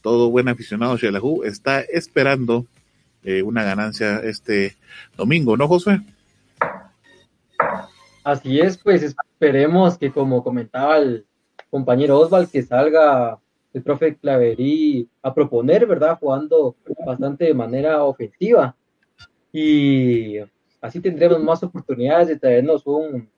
todo 0.00 0.30
buen 0.30 0.48
aficionado 0.48 0.94
a 0.94 0.98
Xelajú 0.98 1.44
está 1.44 1.82
esperando 1.82 2.64
eh, 3.22 3.42
una 3.42 3.62
ganancia 3.62 4.20
este 4.20 4.76
domingo, 5.14 5.58
¿no, 5.58 5.68
José? 5.68 6.00
Así 8.24 8.58
es, 8.58 8.78
pues 8.78 9.02
esperemos 9.02 9.98
que 9.98 10.10
como 10.10 10.42
comentaba 10.42 10.96
el 10.96 11.26
compañero 11.68 12.18
Osval, 12.18 12.48
que 12.48 12.62
salga 12.62 13.38
el 13.72 13.82
profe 13.82 14.16
Claverí 14.16 15.08
a 15.22 15.32
proponer, 15.32 15.86
¿verdad? 15.86 16.18
Jugando 16.18 16.76
bastante 17.06 17.44
de 17.46 17.54
manera 17.54 18.04
ofensiva. 18.04 18.76
Y 19.52 20.38
así 20.80 21.00
tendremos 21.00 21.42
más 21.42 21.62
oportunidades 21.62 22.28
de 22.28 22.38
traernos 22.38 22.86
un 22.86 23.28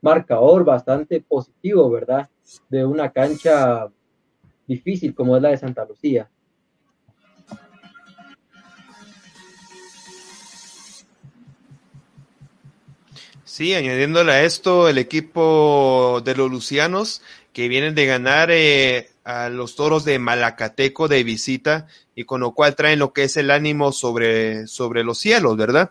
marcador 0.00 0.64
bastante 0.64 1.20
positivo, 1.20 1.88
¿verdad? 1.90 2.28
De 2.68 2.84
una 2.84 3.10
cancha 3.10 3.88
difícil 4.66 5.14
como 5.14 5.36
es 5.36 5.42
la 5.42 5.50
de 5.50 5.58
Santa 5.58 5.84
Lucía. 5.84 6.28
Sí, 13.52 13.74
añadiéndole 13.74 14.32
a 14.32 14.44
esto, 14.44 14.88
el 14.88 14.96
equipo 14.96 16.22
de 16.24 16.34
los 16.34 16.50
Lucianos 16.50 17.20
que 17.52 17.68
vienen 17.68 17.94
de 17.94 18.06
ganar 18.06 18.48
eh, 18.50 19.10
a 19.24 19.50
los 19.50 19.76
toros 19.76 20.06
de 20.06 20.18
Malacateco 20.18 21.06
de 21.06 21.22
visita 21.22 21.86
y 22.14 22.24
con 22.24 22.40
lo 22.40 22.52
cual 22.52 22.76
traen 22.76 22.98
lo 22.98 23.12
que 23.12 23.24
es 23.24 23.36
el 23.36 23.50
ánimo 23.50 23.92
sobre, 23.92 24.66
sobre 24.68 25.04
los 25.04 25.18
cielos, 25.18 25.58
¿verdad? 25.58 25.90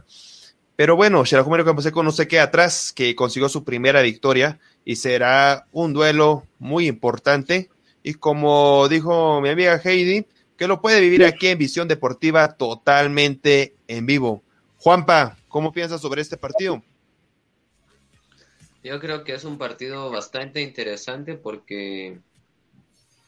Pero 0.75 0.95
bueno, 0.95 1.23
Xerajumero 1.23 1.63
Camposeco 1.63 2.01
no 2.01 2.11
se 2.11 2.27
queda 2.27 2.45
atrás, 2.45 2.93
que 2.93 3.15
consiguió 3.15 3.47
su 3.47 3.63
primera 3.63 4.01
victoria 4.01 4.59
y 4.83 4.95
será 4.95 5.67
un 5.71 5.93
duelo 5.93 6.47
muy 6.57 6.87
importante. 6.87 7.69
Y 8.01 8.15
como 8.15 8.87
dijo 8.89 9.39
mi 9.39 9.49
amiga 9.49 9.79
Heidi, 9.83 10.25
que 10.57 10.67
lo 10.67 10.81
puede 10.81 10.99
vivir 10.99 11.23
aquí 11.25 11.45
en 11.49 11.59
Visión 11.59 11.87
Deportiva 11.87 12.55
totalmente 12.55 13.75
en 13.87 14.07
vivo. 14.07 14.41
Juanpa, 14.77 15.37
¿cómo 15.47 15.71
piensas 15.71 16.01
sobre 16.01 16.23
este 16.23 16.37
partido? 16.37 16.81
Yo 18.83 18.99
creo 18.99 19.23
que 19.23 19.33
es 19.33 19.43
un 19.43 19.57
partido 19.59 20.09
bastante 20.09 20.61
interesante 20.61 21.35
porque, 21.37 22.19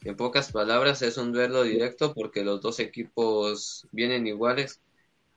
en 0.02 0.16
pocas 0.16 0.50
palabras, 0.50 1.02
es 1.02 1.16
un 1.16 1.32
duelo 1.32 1.62
directo 1.62 2.12
porque 2.12 2.44
los 2.44 2.60
dos 2.60 2.80
equipos 2.80 3.86
vienen 3.92 4.26
iguales, 4.26 4.80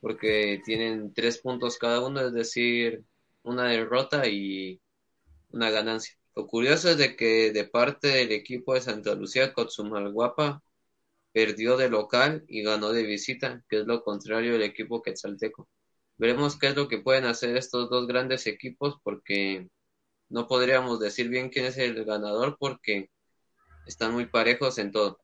porque 0.01 0.61
tienen 0.65 1.13
tres 1.13 1.37
puntos 1.39 1.77
cada 1.77 2.05
uno, 2.05 2.21
es 2.21 2.33
decir, 2.33 3.03
una 3.43 3.65
derrota 3.69 4.27
y 4.27 4.81
una 5.51 5.69
ganancia. 5.71 6.15
Lo 6.35 6.47
curioso 6.47 6.89
es 6.89 6.97
de 6.97 7.15
que 7.15 7.51
de 7.51 7.65
parte 7.65 8.07
del 8.07 8.31
equipo 8.31 8.73
de 8.73 8.81
Santa 8.81 9.15
Lucía, 9.15 9.53
Cotzumalguapa 9.53 10.63
perdió 11.31 11.77
de 11.77 11.89
local 11.89 12.43
y 12.47 12.63
ganó 12.63 12.91
de 12.93 13.03
visita, 13.03 13.63
que 13.69 13.81
es 13.81 13.87
lo 13.87 14.03
contrario 14.03 14.53
del 14.53 14.63
equipo 14.63 15.03
quetzalteco. 15.03 15.67
Veremos 16.17 16.57
qué 16.57 16.67
es 16.69 16.75
lo 16.75 16.87
que 16.87 16.99
pueden 16.99 17.25
hacer 17.25 17.57
estos 17.57 17.89
dos 17.89 18.07
grandes 18.07 18.47
equipos 18.47 18.99
porque 19.03 19.67
no 20.29 20.47
podríamos 20.47 20.99
decir 20.99 21.29
bien 21.29 21.49
quién 21.49 21.65
es 21.65 21.77
el 21.77 22.03
ganador 22.03 22.57
porque 22.59 23.09
están 23.85 24.13
muy 24.13 24.25
parejos 24.25 24.77
en 24.77 24.91
todo. 24.91 25.19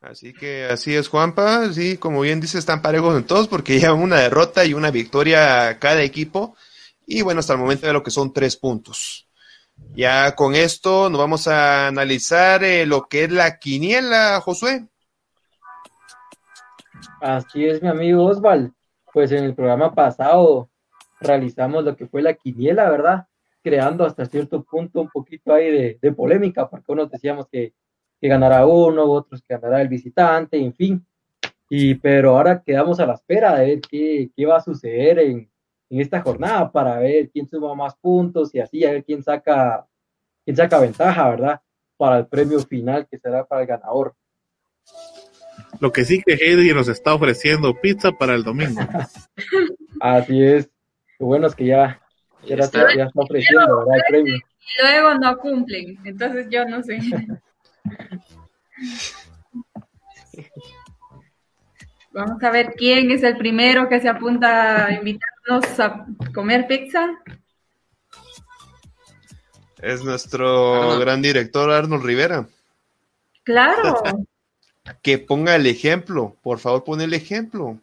Así 0.00 0.32
que 0.32 0.64
así 0.64 0.94
es, 0.94 1.08
Juanpa. 1.08 1.72
Sí, 1.72 1.96
como 1.96 2.20
bien 2.20 2.40
dice, 2.40 2.58
están 2.58 2.82
parejos 2.82 3.16
en 3.16 3.24
todos 3.24 3.48
porque 3.48 3.80
llevan 3.80 4.00
una 4.00 4.20
derrota 4.20 4.64
y 4.64 4.74
una 4.74 4.90
victoria 4.90 5.78
cada 5.80 6.02
equipo. 6.02 6.56
Y 7.06 7.22
bueno, 7.22 7.40
hasta 7.40 7.54
el 7.54 7.58
momento 7.58 7.86
de 7.86 7.92
lo 7.92 8.02
que 8.02 8.10
son 8.10 8.32
tres 8.32 8.56
puntos. 8.56 9.28
Ya 9.94 10.34
con 10.34 10.54
esto 10.54 11.10
nos 11.10 11.18
vamos 11.18 11.48
a 11.48 11.88
analizar 11.88 12.64
eh, 12.64 12.86
lo 12.86 13.08
que 13.08 13.24
es 13.24 13.32
la 13.32 13.58
quiniela, 13.58 14.40
Josué. 14.40 14.86
Así 17.20 17.66
es, 17.66 17.82
mi 17.82 17.88
amigo 17.88 18.24
Osval 18.24 18.75
pues 19.16 19.32
en 19.32 19.44
el 19.44 19.54
programa 19.54 19.94
pasado 19.94 20.68
realizamos 21.20 21.82
lo 21.82 21.96
que 21.96 22.06
fue 22.06 22.20
la 22.20 22.34
quiniela, 22.34 22.90
¿verdad? 22.90 23.26
Creando 23.62 24.04
hasta 24.04 24.26
cierto 24.26 24.62
punto 24.62 25.00
un 25.00 25.08
poquito 25.08 25.54
ahí 25.54 25.96
de, 25.98 26.12
polémica, 26.12 26.68
porque 26.68 26.92
unos 26.92 27.10
decíamos 27.10 27.48
que, 27.48 27.72
que 28.20 28.28
ganará 28.28 28.66
uno, 28.66 29.04
otros 29.04 29.40
que 29.40 29.54
ganará 29.54 29.80
el 29.80 29.88
visitante, 29.88 30.58
en 30.58 30.74
fin. 30.74 31.06
Y, 31.70 31.94
pero 31.94 32.36
ahora 32.36 32.62
quedamos 32.62 33.00
a 33.00 33.06
la 33.06 33.14
espera 33.14 33.56
de 33.56 33.66
ver 33.66 33.80
qué, 33.80 34.30
qué 34.36 34.44
va 34.44 34.58
a 34.58 34.60
suceder 34.60 35.20
en, 35.20 35.50
en, 35.88 36.00
esta 36.02 36.20
jornada 36.20 36.70
para 36.70 36.98
ver 36.98 37.30
quién 37.30 37.48
suma 37.48 37.74
más 37.74 37.96
puntos 37.96 38.54
y 38.54 38.60
así 38.60 38.84
a 38.84 38.90
ver 38.90 39.02
quién 39.02 39.22
saca, 39.22 39.88
quién 40.44 40.58
saca 40.58 40.78
ventaja, 40.78 41.30
¿verdad? 41.30 41.62
Para 41.96 42.18
el 42.18 42.26
premio 42.26 42.60
final 42.60 43.08
que 43.08 43.16
será 43.16 43.46
para 43.46 43.62
el 43.62 43.66
ganador. 43.66 44.14
Lo 45.80 45.92
que 45.92 46.04
sí 46.04 46.22
que 46.24 46.34
Heidi 46.34 46.72
nos 46.72 46.88
está 46.88 47.14
ofreciendo 47.14 47.74
pizza 47.80 48.12
para 48.12 48.34
el 48.34 48.42
domingo. 48.42 48.80
Así 50.00 50.42
es. 50.42 50.70
Lo 51.18 51.26
bueno 51.26 51.46
es 51.46 51.54
que 51.54 51.66
ya, 51.66 52.00
ya, 52.46 52.56
está, 52.56 52.94
ya 52.94 53.04
está 53.04 53.20
ofreciendo, 53.20 53.78
¿verdad? 53.78 53.96
El 53.96 54.02
premio. 54.08 54.36
Y 54.36 54.82
luego 54.82 55.14
no 55.14 55.38
cumplen. 55.38 55.98
Entonces 56.04 56.46
yo 56.50 56.64
no 56.64 56.82
sé. 56.82 56.98
Vamos 62.12 62.42
a 62.42 62.50
ver 62.50 62.72
quién 62.76 63.10
es 63.10 63.22
el 63.22 63.36
primero 63.36 63.88
que 63.90 64.00
se 64.00 64.08
apunta 64.08 64.86
a 64.86 64.92
invitarnos 64.94 65.78
a 65.78 66.06
comer 66.34 66.66
pizza. 66.66 67.10
Es 69.82 70.02
nuestro 70.02 70.98
gran 70.98 71.20
director 71.20 71.70
Arnold 71.70 72.04
Rivera. 72.04 72.46
Claro. 73.44 74.02
que 75.02 75.18
ponga 75.18 75.56
el 75.56 75.66
ejemplo. 75.66 76.36
Por 76.42 76.58
favor, 76.58 76.84
pon 76.84 77.00
el 77.00 77.14
ejemplo. 77.14 77.78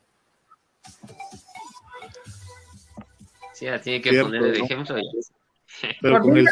Sí, 3.54 3.68
tiene 3.84 4.02
que 4.02 4.22
poner 4.22 4.44
el 4.44 4.64
ejemplo. 4.64 4.96
Pero 6.02 6.20
con 6.22 6.38
el 6.38 6.48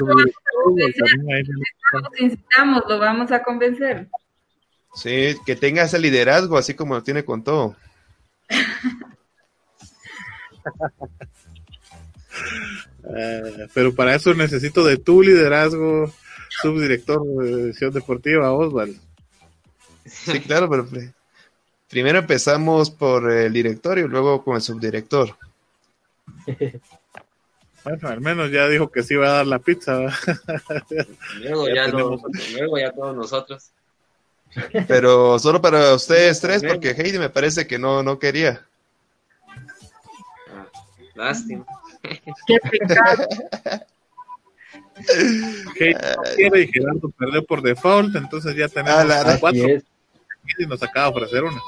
necesitamos, 2.12 2.84
lo 2.88 3.00
vamos 3.00 3.32
a 3.32 3.44
convencer. 3.44 4.10
Sí, 4.94 5.36
que 5.46 5.56
tenga 5.56 5.84
ese 5.84 6.00
liderazgo, 6.00 6.58
así 6.58 6.74
como 6.74 6.96
lo 6.96 7.04
tiene 7.04 7.24
con 7.24 7.44
todo. 7.44 7.76
uh, 13.04 13.68
pero 13.74 13.96
para 13.96 14.16
eso 14.16 14.34
necesito 14.34 14.84
de 14.84 14.98
tu 14.98 15.22
liderazgo, 15.22 16.12
subdirector 16.50 17.24
de 17.26 17.52
edición 17.64 17.94
deportiva, 17.94 18.52
Osvaldo. 18.52 19.00
Sí, 20.26 20.40
claro, 20.42 20.70
pero 20.70 20.86
pri- 20.88 21.12
primero 21.90 22.20
empezamos 22.20 22.90
por 22.90 23.32
el 23.32 23.52
directorio 23.54 24.06
y 24.06 24.10
luego 24.10 24.44
con 24.44 24.56
el 24.56 24.62
subdirector. 24.62 25.36
Bueno, 27.84 28.10
al 28.10 28.22
menos 28.22 28.52
ya 28.52 28.68
dijo 28.68 28.92
que 28.92 29.02
sí 29.02 29.16
iba 29.16 29.28
a 29.28 29.38
dar 29.38 29.48
la 29.48 29.58
pizza. 29.58 29.98
¿verdad? 29.98 30.14
Luego 31.40 31.68
Ya 31.68 31.74
ya, 31.74 31.88
no, 31.88 31.92
tenemos- 31.98 32.22
luego 32.54 32.78
ya 32.78 32.92
todos 32.92 33.16
nosotros. 33.16 33.72
Pero 34.88 35.40
solo 35.40 35.60
para 35.64 35.96
ustedes 35.96 36.40
tres, 36.42 36.62
porque 36.64 36.92
Heidi 36.92 37.18
me 37.18 37.32
parece 37.32 37.66
que 37.66 37.80
no, 37.80 38.04
no 38.04 38.20
quería. 38.20 38.64
Ah, 40.48 40.68
lástima. 41.16 41.66
Qué 42.46 42.60
pecado. 42.70 43.28
Que 45.76 45.94
no 45.94 46.22
quiere 46.36 46.62
y 46.62 46.68
Gerardo 46.68 47.10
perdió 47.18 47.44
por 47.44 47.64
default, 47.64 48.16
entonces 48.16 48.56
ya 48.56 48.68
tenemos 48.68 49.00
Ah, 49.00 49.04
la- 49.06 49.40
cuatro 49.40 49.66
es. 49.66 49.84
Y 50.58 50.66
nos 50.66 50.82
acaba 50.84 51.08
de 51.08 51.12
ofrecer 51.12 51.44
una. 51.44 51.62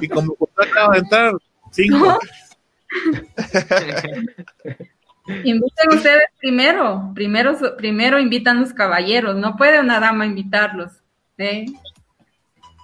Y 0.00 0.08
como 0.08 0.36
acaba 0.56 0.94
de 0.94 1.00
entrar, 1.00 1.32
cinco. 1.70 1.98
No. 1.98 2.18
Inviten 5.44 5.88
ustedes 5.90 6.24
primero. 6.40 7.12
Primero, 7.14 7.56
primero 7.76 8.18
invitan 8.18 8.60
los 8.60 8.72
caballeros. 8.72 9.36
No 9.36 9.56
puede 9.56 9.80
una 9.80 10.00
dama 10.00 10.26
invitarlos. 10.26 10.92
¿eh? 11.38 11.66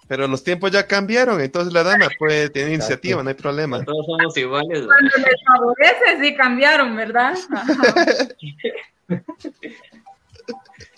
Pero 0.06 0.26
los 0.26 0.42
tiempos 0.42 0.70
ya 0.70 0.86
cambiaron, 0.86 1.40
entonces 1.40 1.72
la 1.72 1.82
dama 1.82 2.08
puede 2.18 2.48
tener 2.48 2.72
iniciativa, 2.72 3.22
no 3.22 3.28
hay 3.28 3.34
problema. 3.34 3.84
Todos 3.84 4.06
somos 4.06 4.36
iguales. 4.36 4.80
¿no? 4.80 4.86
Cuando 4.86 5.10
les 5.18 5.44
favorece, 5.46 6.22
sí 6.22 6.34
cambiaron, 6.34 6.96
¿verdad? 6.96 7.34
Ajá. 7.52 7.94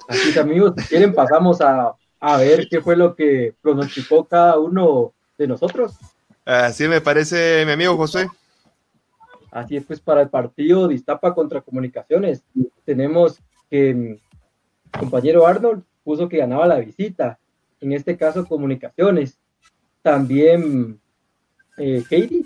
Así 0.08 0.30
es, 0.30 0.36
amigos, 0.36 0.74
si 0.76 0.84
quieren 0.88 1.12
pasamos 1.12 1.60
a, 1.60 1.94
a 2.20 2.36
ver 2.36 2.68
qué 2.68 2.80
fue 2.80 2.96
lo 2.96 3.16
que 3.16 3.54
pronosticó 3.62 4.24
cada 4.24 4.58
uno 4.58 5.14
de 5.38 5.46
nosotros. 5.46 5.96
Así 6.44 6.86
me 6.86 7.00
parece 7.00 7.64
mi 7.64 7.72
amigo 7.72 7.96
José. 7.96 8.28
Así 9.50 9.76
es, 9.76 9.84
pues 9.84 10.00
para 10.00 10.20
el 10.20 10.28
partido 10.28 10.86
de 10.86 10.94
Iztapa 10.94 11.34
contra 11.34 11.60
Comunicaciones, 11.60 12.44
tenemos 12.84 13.40
que 13.68 13.94
mm, 13.94 14.98
compañero 14.98 15.46
Arnold 15.46 15.82
puso 16.04 16.28
que 16.28 16.38
ganaba 16.38 16.66
la 16.66 16.78
visita, 16.78 17.38
en 17.80 17.92
este 17.92 18.16
caso 18.16 18.46
Comunicaciones. 18.46 19.38
También 20.02 21.00
eh, 21.78 22.02
Katie 22.02 22.44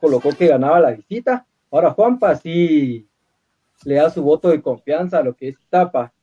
colocó 0.00 0.30
que 0.30 0.48
ganaba 0.48 0.80
la 0.80 0.92
visita. 0.92 1.46
Ahora 1.70 1.90
Juanpa 1.90 2.34
sí 2.36 3.06
le 3.84 3.96
da 3.96 4.10
su 4.10 4.22
voto 4.22 4.48
de 4.48 4.62
confianza 4.62 5.18
a 5.18 5.22
lo 5.22 5.34
que 5.34 5.48
es 5.48 5.60
Iztapa. 5.60 6.13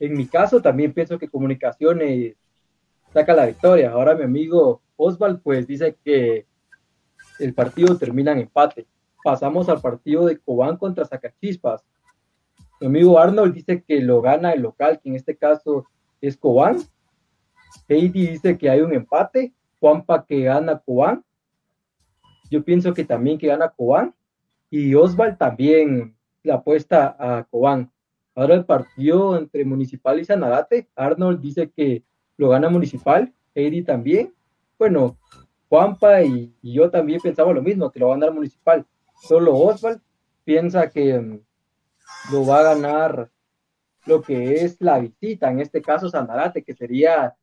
En 0.00 0.14
mi 0.14 0.26
caso 0.26 0.60
también 0.60 0.92
pienso 0.92 1.18
que 1.18 1.28
Comunicaciones 1.28 2.36
saca 3.12 3.34
la 3.34 3.46
victoria. 3.46 3.90
Ahora 3.90 4.14
mi 4.14 4.24
amigo 4.24 4.82
Osval 4.96 5.40
pues 5.40 5.66
dice 5.66 5.96
que 6.04 6.46
el 7.38 7.54
partido 7.54 7.96
termina 7.96 8.32
en 8.32 8.40
empate 8.40 8.86
pasamos 9.24 9.70
al 9.70 9.80
partido 9.80 10.26
de 10.26 10.38
Cobán 10.38 10.76
contra 10.76 11.06
Zacachispas. 11.06 11.82
Mi 12.78 12.88
amigo 12.88 13.18
Arnold 13.18 13.54
dice 13.54 13.82
que 13.82 14.02
lo 14.02 14.20
gana 14.20 14.52
el 14.52 14.60
local, 14.60 15.00
que 15.02 15.08
en 15.08 15.16
este 15.16 15.34
caso 15.34 15.86
es 16.20 16.36
Cobán. 16.36 16.76
Heidi 17.88 18.26
dice 18.26 18.58
que 18.58 18.68
hay 18.68 18.82
un 18.82 18.92
empate. 18.92 19.54
Juanpa 19.80 20.26
que 20.26 20.42
gana 20.42 20.78
Cobán. 20.78 21.24
Yo 22.50 22.62
pienso 22.62 22.92
que 22.92 23.04
también 23.04 23.38
que 23.38 23.46
gana 23.46 23.70
Cobán. 23.70 24.14
Y 24.68 24.94
Osval 24.94 25.38
también 25.38 26.14
la 26.42 26.56
apuesta 26.56 27.16
a 27.18 27.44
Cobán. 27.44 27.90
Ahora 28.34 28.54
el 28.54 28.64
partido 28.64 29.36
entre 29.36 29.64
Municipal 29.64 30.18
y 30.20 30.24
Sanarate. 30.24 30.88
Arnold 30.96 31.40
dice 31.40 31.70
que 31.70 32.04
lo 32.36 32.48
gana 32.48 32.68
Municipal. 32.68 33.32
Heidi 33.54 33.82
también. 33.82 34.34
Bueno, 34.78 35.16
Juanpa 35.68 36.22
y, 36.22 36.52
yo 36.62 36.90
también 36.90 37.20
pensamos 37.20 37.54
lo 37.54 37.62
mismo, 37.62 37.90
que 37.90 38.00
lo 38.00 38.08
va 38.08 38.14
a 38.14 38.18
ganar 38.18 38.34
Municipal 38.34 38.86
solo 39.14 39.56
Oswald 39.56 40.00
piensa 40.44 40.90
que 40.90 41.18
mm, 41.18 41.40
lo 42.32 42.46
va 42.46 42.60
a 42.60 42.74
ganar 42.74 43.30
lo 44.06 44.20
que 44.20 44.56
es 44.64 44.76
la 44.80 44.98
visita, 44.98 45.50
en 45.50 45.60
este 45.60 45.80
caso 45.80 46.10
Sanarate, 46.10 46.62
que 46.62 46.74
sería, 46.74 47.34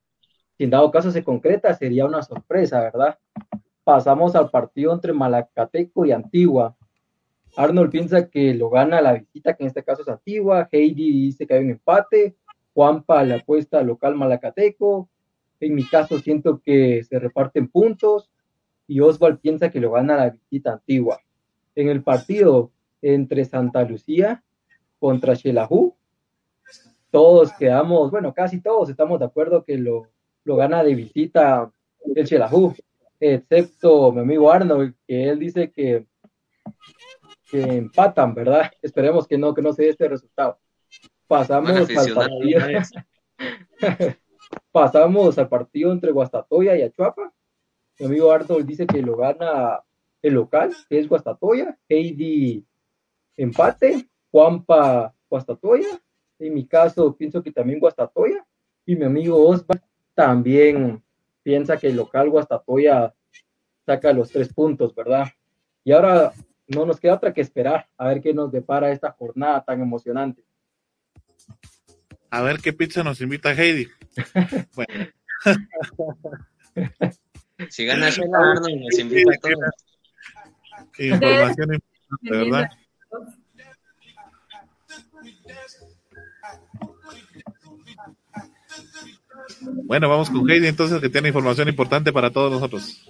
si 0.58 0.66
en 0.66 0.70
dado 0.70 0.92
caso 0.92 1.12
se 1.12 1.24
concreta, 1.24 1.74
sería 1.74 2.06
una 2.06 2.22
sorpresa, 2.22 2.82
¿verdad? 2.82 3.18
Pasamos 3.84 4.36
al 4.36 4.52
partido 4.52 4.94
entre 4.94 5.12
Malacateco 5.12 6.06
y 6.06 6.12
Antigua. 6.12 6.76
Arnold 7.56 7.92
piensa 7.92 8.30
que 8.30 8.54
lo 8.54 8.70
gana 8.70 9.02
la 9.02 9.14
visita, 9.14 9.56
que 9.56 9.64
en 9.64 9.68
este 9.68 9.84
caso 9.84 10.02
es 10.02 10.08
Antigua. 10.08 10.68
Heidi 10.72 11.12
dice 11.12 11.46
que 11.46 11.54
hay 11.54 11.64
un 11.64 11.72
empate. 11.72 12.36
Juanpa 12.74 13.24
le 13.24 13.36
apuesta 13.36 13.80
al 13.80 13.88
local 13.88 14.16
Malacateco. 14.16 15.10
En 15.60 15.76
mi 15.76 15.86
caso 15.86 16.20
siento 16.20 16.62
que 16.62 17.04
se 17.04 17.20
reparten 17.20 17.68
puntos. 17.68 18.32
Y 18.88 19.00
Oswald 19.00 19.40
piensa 19.40 19.70
que 19.70 19.80
lo 19.80 19.92
gana 19.92 20.18
la 20.18 20.30
visita 20.30 20.74
Antigua 20.74 21.20
en 21.76 21.90
el 21.90 22.04
partido 22.04 22.72
entre 23.02 23.46
Santa 23.46 23.84
Lucía 23.84 24.44
contra 25.00 25.36
Xelajú, 25.36 25.96
todos 27.10 27.52
quedamos, 27.54 28.12
bueno, 28.12 28.34
casi 28.34 28.62
todos 28.62 28.90
estamos 28.90 29.20
de 29.20 29.26
acuerdo 29.26 29.64
que 29.64 29.78
lo, 29.78 30.08
lo 30.44 30.56
gana 30.56 30.84
de 30.84 30.96
visita 30.96 31.72
el 32.16 32.28
Xelajú, 32.28 32.74
excepto 33.20 34.12
mi 34.12 34.22
amigo 34.22 34.52
Arnold, 34.52 34.94
que 35.08 35.30
él 35.30 35.40
dice 35.40 35.72
que, 35.72 36.06
que 37.52 37.62
empatan, 37.62 38.34
¿verdad? 38.34 38.72
Esperemos 38.82 39.28
que 39.28 39.38
no, 39.38 39.54
que 39.54 39.62
no 39.62 39.74
se 39.74 39.84
dé 39.84 39.90
este 39.90 40.08
resultado. 40.08 40.58
Pasamos 41.28 41.90
al 41.90 42.14
partido. 42.14 42.62
Pasamos 44.72 45.38
al 45.38 45.50
partido 45.50 45.92
entre 45.92 46.12
Guastatoya 46.12 46.76
y 46.78 46.82
Achuapa. 46.82 47.34
Mi 48.00 48.06
amigo 48.06 48.32
Arnold 48.32 48.66
dice 48.66 48.88
que 48.88 49.02
lo 49.02 49.18
gana 49.18 49.82
el 50.22 50.34
local, 50.34 50.74
que 50.90 51.00
es 51.00 51.08
Guastatoya. 51.08 51.78
Heidi 51.88 52.66
empate. 53.38 54.08
Juanpa 54.32 55.14
Guastatoya. 55.30 56.02
En 56.40 56.54
mi 56.54 56.66
caso, 56.66 57.16
pienso 57.16 57.44
que 57.44 57.52
también 57.52 57.80
Guastatoya. 57.80 58.46
Y 58.86 58.96
mi 58.96 59.06
amigo 59.06 59.46
Osvaldo 59.48 59.86
también 60.14 61.04
piensa 61.44 61.78
que 61.78 61.88
el 61.88 61.98
local 61.98 62.30
Guastatoya 62.30 63.14
saca 63.86 64.14
los 64.14 64.30
tres 64.32 64.54
puntos, 64.54 64.96
¿verdad? 64.96 65.28
Y 65.84 65.92
ahora 65.92 66.32
no 66.74 66.86
nos 66.86 67.00
queda 67.00 67.16
otra 67.16 67.34
que 67.34 67.42
esperar 67.42 67.88
a 67.98 68.08
ver 68.08 68.22
qué 68.22 68.34
nos 68.34 68.52
depara 68.52 68.92
esta 68.92 69.12
jornada 69.12 69.64
tan 69.64 69.82
emocionante. 69.82 70.44
A 72.30 72.42
ver 72.42 72.60
qué 72.60 72.74
pizza 72.74 73.04
nos 73.04 73.22
invita 73.22 73.54
Heidi. 73.54 73.88
Bueno, 74.76 75.08
Si 77.70 77.86
gana 77.86 78.08
Arnold, 78.08 78.82
nos 78.82 79.00
invita 79.00 79.32
a 79.32 79.38
todos. 79.38 79.58
información 80.98 81.74
importante, 81.74 82.30
¿verdad? 82.30 82.70
Bueno, 89.84 90.10
vamos 90.10 90.30
con 90.30 90.50
Heidi 90.50 90.68
entonces 90.68 91.00
que 91.02 91.10
tiene 91.10 91.28
información 91.28 91.68
importante 91.68 92.12
para 92.12 92.32
todos 92.32 92.52
nosotros. 92.52 93.06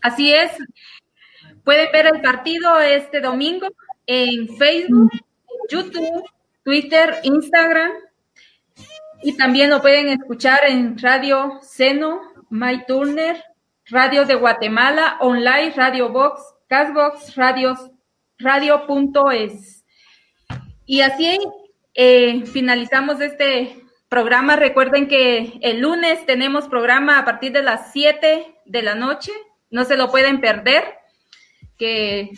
Así 0.00 0.32
es. 0.32 0.52
Pueden 1.68 1.92
ver 1.92 2.06
el 2.06 2.22
partido 2.22 2.80
este 2.80 3.20
domingo 3.20 3.66
en 4.06 4.48
Facebook, 4.56 5.12
YouTube, 5.68 6.24
Twitter, 6.64 7.16
Instagram. 7.24 7.90
Y 9.22 9.36
también 9.36 9.68
lo 9.68 9.82
pueden 9.82 10.08
escuchar 10.08 10.60
en 10.66 10.96
Radio 10.96 11.58
Seno, 11.60 12.22
My 12.48 12.86
Turner, 12.86 13.44
Radio 13.90 14.24
de 14.24 14.34
Guatemala, 14.36 15.18
Online, 15.20 15.74
Radio 15.76 16.08
Box, 16.08 16.40
Casbox, 16.68 17.36
Radios, 17.36 17.90
Radio.es. 18.38 19.84
Y 20.86 21.02
así 21.02 21.38
eh, 21.92 22.46
finalizamos 22.46 23.20
este 23.20 23.76
programa. 24.08 24.56
Recuerden 24.56 25.06
que 25.06 25.58
el 25.60 25.80
lunes 25.80 26.24
tenemos 26.24 26.66
programa 26.66 27.18
a 27.18 27.26
partir 27.26 27.52
de 27.52 27.62
las 27.62 27.92
7 27.92 28.54
de 28.64 28.82
la 28.82 28.94
noche. 28.94 29.32
No 29.68 29.84
se 29.84 29.98
lo 29.98 30.10
pueden 30.10 30.40
perder, 30.40 30.97
que 31.78 32.30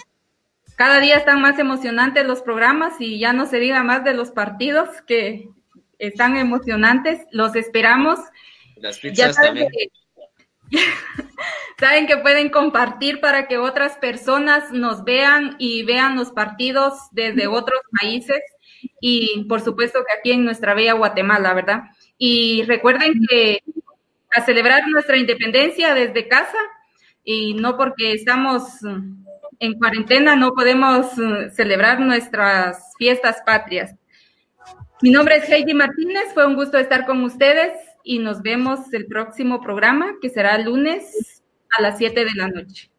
cada 0.76 1.00
día 1.00 1.16
están 1.16 1.40
más 1.42 1.58
emocionantes 1.58 2.26
los 2.26 2.42
programas 2.42 3.00
y 3.00 3.18
ya 3.18 3.32
no 3.32 3.46
se 3.46 3.58
diga 3.58 3.82
más 3.82 4.04
de 4.04 4.14
los 4.14 4.30
partidos 4.30 4.88
que 5.06 5.48
están 5.98 6.36
emocionantes. 6.36 7.26
Los 7.32 7.54
esperamos. 7.56 8.18
Las 8.76 8.96
Ya 9.02 9.10
pizzas 9.10 9.34
saben 9.36 9.68
también. 9.68 9.70
que, 9.70 10.78
saben 11.78 12.06
que 12.06 12.16
pueden 12.16 12.48
compartir 12.48 13.20
para 13.20 13.46
que 13.46 13.58
otras 13.58 13.98
personas 13.98 14.72
nos 14.72 15.04
vean 15.04 15.56
y 15.58 15.82
vean 15.84 16.16
los 16.16 16.30
partidos 16.30 16.94
desde 17.12 17.46
otros 17.46 17.80
países 18.00 18.40
y 19.00 19.44
por 19.48 19.60
supuesto 19.60 20.00
que 20.06 20.18
aquí 20.18 20.32
en 20.32 20.44
nuestra 20.44 20.74
bella 20.74 20.94
Guatemala, 20.94 21.52
¿verdad? 21.54 21.82
Y 22.16 22.62
recuerden 22.62 23.14
que 23.28 23.62
a 24.30 24.42
celebrar 24.42 24.86
nuestra 24.88 25.16
independencia 25.16 25.92
desde 25.94 26.28
casa 26.28 26.58
y 27.24 27.54
no 27.54 27.76
porque 27.76 28.12
estamos 28.12 28.62
en 29.60 29.74
cuarentena 29.74 30.34
no 30.34 30.54
podemos 30.54 31.16
mm, 31.16 31.50
celebrar 31.54 32.00
nuestras 32.00 32.92
fiestas 32.98 33.36
patrias. 33.44 33.94
Mi 35.02 35.10
nombre 35.10 35.36
es 35.36 35.48
Heidi 35.48 35.74
Martínez, 35.74 36.24
fue 36.34 36.46
un 36.46 36.56
gusto 36.56 36.78
estar 36.78 37.06
con 37.06 37.22
ustedes 37.22 37.72
y 38.02 38.18
nos 38.18 38.42
vemos 38.42 38.92
el 38.92 39.06
próximo 39.06 39.60
programa 39.60 40.14
que 40.20 40.30
será 40.30 40.56
el 40.56 40.64
lunes 40.64 41.42
a 41.78 41.82
las 41.82 41.98
7 41.98 42.24
de 42.24 42.34
la 42.34 42.48
noche. 42.48 42.90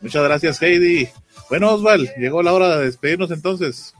Muchas 0.00 0.24
gracias, 0.24 0.60
Heidi. 0.60 1.08
Bueno, 1.48 1.72
Osval, 1.72 2.12
llegó 2.18 2.42
la 2.42 2.52
hora 2.52 2.76
de 2.76 2.84
despedirnos 2.84 3.30
entonces. 3.30 3.94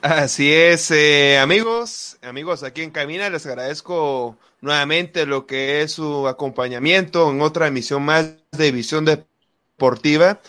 Así 0.00 0.52
es, 0.52 0.90
eh, 0.90 1.38
amigos, 1.38 2.18
amigos 2.22 2.62
aquí 2.64 2.82
en 2.82 2.90
Camina, 2.90 3.30
les 3.30 3.46
agradezco 3.46 4.36
nuevamente 4.62 5.26
lo 5.26 5.46
que 5.46 5.82
es 5.82 5.92
su 5.92 6.26
acompañamiento 6.26 7.30
en 7.30 7.42
otra 7.42 7.66
emisión 7.66 8.02
más 8.04 8.32
de 8.52 8.72
Visión 8.72 9.04
Deportiva 9.04 10.40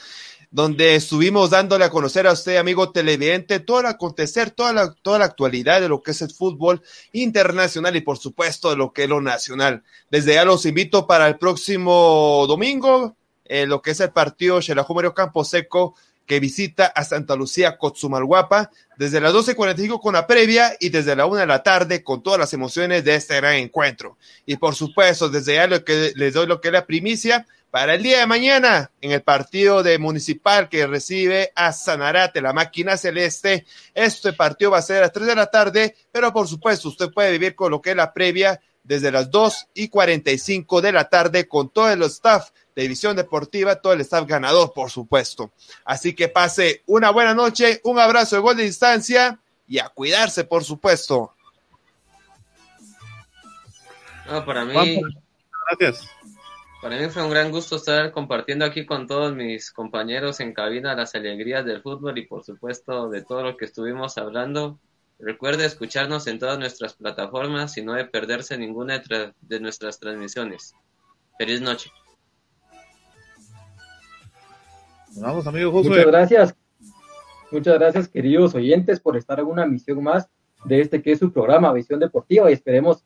donde 0.53 0.93
estuvimos 0.93 1.49
dándole 1.49 1.83
a 1.83 1.89
conocer 1.89 2.27
a 2.27 2.31
usted, 2.31 2.57
amigo 2.57 2.91
televidente, 2.91 3.59
todo 3.59 3.79
el 3.79 3.87
acontecer, 3.87 4.51
toda 4.51 4.71
la, 4.71 4.93
toda 5.01 5.17
la 5.17 5.25
actualidad 5.25 5.81
de 5.81 5.89
lo 5.89 6.03
que 6.03 6.11
es 6.11 6.21
el 6.21 6.29
fútbol 6.29 6.83
internacional 7.11 7.95
y 7.95 8.01
por 8.01 8.19
supuesto 8.19 8.69
de 8.69 8.75
lo 8.75 8.93
que 8.93 9.05
es 9.05 9.09
lo 9.09 9.19
nacional. 9.19 9.83
Desde 10.11 10.35
ya 10.35 10.45
los 10.45 10.67
invito 10.67 11.07
para 11.07 11.27
el 11.27 11.39
próximo 11.39 12.45
domingo, 12.47 13.15
eh, 13.45 13.65
lo 13.65 13.81
que 13.81 13.91
es 13.91 13.99
el 13.99 14.11
partido 14.11 14.61
Xelajumario 14.61 15.15
Campo 15.15 15.43
Seco, 15.43 15.95
que 16.25 16.39
visita 16.39 16.85
a 16.87 17.03
Santa 17.03 17.35
Lucía 17.35 17.77
Cotzumalguapa 17.77 18.71
desde 18.97 19.19
las 19.19 19.33
12.45 19.33 19.99
con 19.99 20.13
la 20.13 20.27
previa 20.27 20.75
y 20.79 20.89
desde 20.89 21.15
la 21.15 21.25
1 21.25 21.41
de 21.41 21.47
la 21.47 21.63
tarde 21.63 22.03
con 22.03 22.23
todas 22.23 22.39
las 22.39 22.53
emociones 22.53 23.03
de 23.03 23.15
este 23.15 23.35
gran 23.37 23.55
encuentro. 23.55 24.17
Y 24.45 24.57
por 24.57 24.75
supuesto, 24.75 25.29
desde 25.29 25.55
ya 25.55 25.67
lo 25.67 25.83
que 25.83 26.13
les 26.15 26.33
doy 26.33 26.47
lo 26.47 26.61
que 26.61 26.69
es 26.69 26.73
la 26.73 26.85
primicia, 26.85 27.45
para 27.73 27.95
el 27.95 28.03
día 28.03 28.19
de 28.19 28.27
mañana, 28.27 28.91
en 29.01 29.11
el 29.13 29.23
partido 29.23 29.81
de 29.81 29.97
Municipal 29.97 30.69
que 30.69 30.85
recibe 30.85 31.51
a 31.55 31.73
Sanarate, 31.73 32.39
la 32.39 32.53
máquina 32.53 32.97
celeste, 32.97 33.65
este 33.95 34.31
partido 34.33 34.69
va 34.69 34.77
a 34.77 34.83
ser 34.83 34.97
a 34.97 35.01
las 35.01 35.11
3 35.11 35.25
de 35.25 35.35
la 35.35 35.47
tarde, 35.47 35.95
pero 36.11 36.31
por 36.31 36.47
supuesto 36.47 36.89
usted 36.89 37.09
puede 37.09 37.31
vivir 37.31 37.55
con 37.55 37.71
lo 37.71 37.81
que 37.81 37.89
es 37.89 37.95
la 37.95 38.13
previa 38.13 38.61
desde 38.83 39.11
las 39.11 39.31
2 39.31 39.69
y 39.73 39.87
45 39.87 40.81
de 40.81 40.91
la 40.91 41.09
tarde 41.09 41.47
con 41.47 41.69
todo 41.69 41.89
el 41.89 42.03
staff 42.03 42.51
División 42.81 43.15
Deportiva, 43.15 43.75
todo 43.75 43.93
el 43.93 44.01
staff 44.01 44.25
ganador, 44.27 44.73
por 44.73 44.89
supuesto. 44.89 45.51
Así 45.85 46.15
que 46.15 46.27
pase 46.27 46.81
una 46.87 47.11
buena 47.11 47.33
noche, 47.33 47.79
un 47.83 47.99
abrazo 47.99 48.35
de 48.35 48.41
gol 48.41 48.57
de 48.57 48.63
distancia 48.63 49.39
y 49.67 49.79
a 49.79 49.89
cuidarse, 49.89 50.43
por 50.43 50.63
supuesto. 50.63 51.33
No, 54.29 54.45
para 54.45 54.65
mí. 54.65 55.01
Gracias. 55.69 56.07
Para 56.81 56.97
mí 56.97 57.09
fue 57.09 57.23
un 57.23 57.29
gran 57.29 57.49
gusto 57.49 57.77
estar 57.77 58.11
compartiendo 58.11 58.65
aquí 58.65 58.85
con 58.85 59.07
todos 59.07 59.33
mis 59.33 59.71
compañeros 59.71 60.41
en 60.41 60.53
cabina 60.53 60.95
las 60.95 61.15
alegrías 61.15 61.65
del 61.65 61.81
fútbol 61.81 62.17
y 62.17 62.25
por 62.25 62.43
supuesto 62.43 63.09
de 63.09 63.21
todo 63.21 63.41
lo 63.41 63.55
que 63.55 63.63
estuvimos 63.63 64.17
hablando. 64.17 64.79
Recuerde 65.17 65.65
escucharnos 65.65 66.27
en 66.27 66.39
todas 66.39 66.59
nuestras 66.59 66.93
plataformas 66.95 67.77
y 67.77 67.83
no 67.83 67.93
de 67.93 68.03
perderse 68.03 68.57
ninguna 68.57 69.01
de 69.39 69.59
nuestras 69.61 69.97
transmisiones. 69.99 70.75
Feliz 71.37 71.61
noche. 71.61 71.89
Muchas 75.89 76.05
gracias. 76.05 76.55
Muchas 77.51 77.75
gracias, 77.75 78.07
queridos 78.07 78.55
oyentes, 78.55 78.99
por 78.99 79.15
estar 79.15 79.39
en 79.39 79.45
una 79.45 79.65
misión 79.65 80.03
más 80.03 80.27
de 80.65 80.81
este 80.81 81.01
que 81.01 81.11
es 81.11 81.19
su 81.19 81.31
programa 81.31 81.73
Visión 81.73 81.99
Deportiva 81.99 82.49
y 82.49 82.53
esperemos 82.53 83.05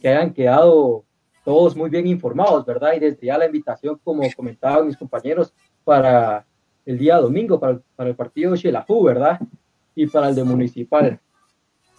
que 0.00 0.08
hayan 0.08 0.32
quedado 0.32 1.04
todos 1.44 1.76
muy 1.76 1.88
bien 1.88 2.08
informados, 2.08 2.66
¿verdad? 2.66 2.94
Y 2.96 2.98
desde 2.98 3.26
ya 3.26 3.38
la 3.38 3.46
invitación, 3.46 4.00
como 4.02 4.22
comentaban 4.34 4.88
mis 4.88 4.96
compañeros, 4.96 5.54
para 5.84 6.44
el 6.84 6.98
día 6.98 7.18
domingo, 7.18 7.60
para, 7.60 7.80
el 7.98 8.16
partido 8.16 8.52
de 8.52 8.58
Xelajú, 8.58 9.04
¿verdad? 9.04 9.38
Y 9.94 10.08
para 10.08 10.28
el 10.28 10.34
de 10.34 10.42
Municipal. 10.42 11.20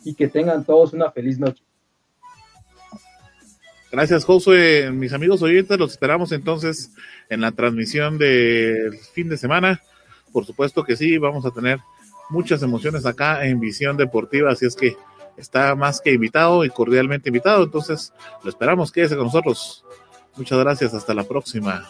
Y 0.04 0.14
que 0.14 0.28
tengan 0.28 0.66
todos 0.66 0.92
una 0.92 1.10
feliz 1.12 1.40
noche. 1.40 1.64
Gracias, 3.92 4.26
Josué. 4.26 4.92
Mis 4.92 5.14
amigos 5.14 5.42
oyentes, 5.42 5.80
los 5.80 5.92
esperamos 5.92 6.32
entonces 6.32 6.92
en 7.30 7.42
la 7.42 7.52
transmisión 7.52 8.18
del 8.18 8.98
fin 9.14 9.30
de 9.30 9.38
semana. 9.38 9.82
Por 10.34 10.46
supuesto 10.46 10.84
que 10.84 10.98
sí, 10.98 11.18
vamos 11.18 11.46
a 11.46 11.52
tener 11.52 11.80
muchas 12.30 12.62
emociones 12.64 13.06
acá 13.06 13.46
en 13.46 13.60
Visión 13.60 13.96
Deportiva, 13.96 14.52
así 14.52 14.66
es 14.66 14.76
que 14.76 14.98
está 15.38 15.76
más 15.76 16.02
que 16.02 16.12
invitado 16.12 16.66
y 16.66 16.70
cordialmente 16.70 17.30
invitado. 17.30 17.64
Entonces, 17.64 18.14
lo 18.44 18.50
esperamos, 18.50 18.92
quédese 18.92 19.16
con 19.16 19.26
nosotros. 19.26 19.86
Muchas 20.36 20.60
gracias, 20.60 20.94
hasta 20.94 21.14
la 21.14 21.24
próxima. 21.24 21.90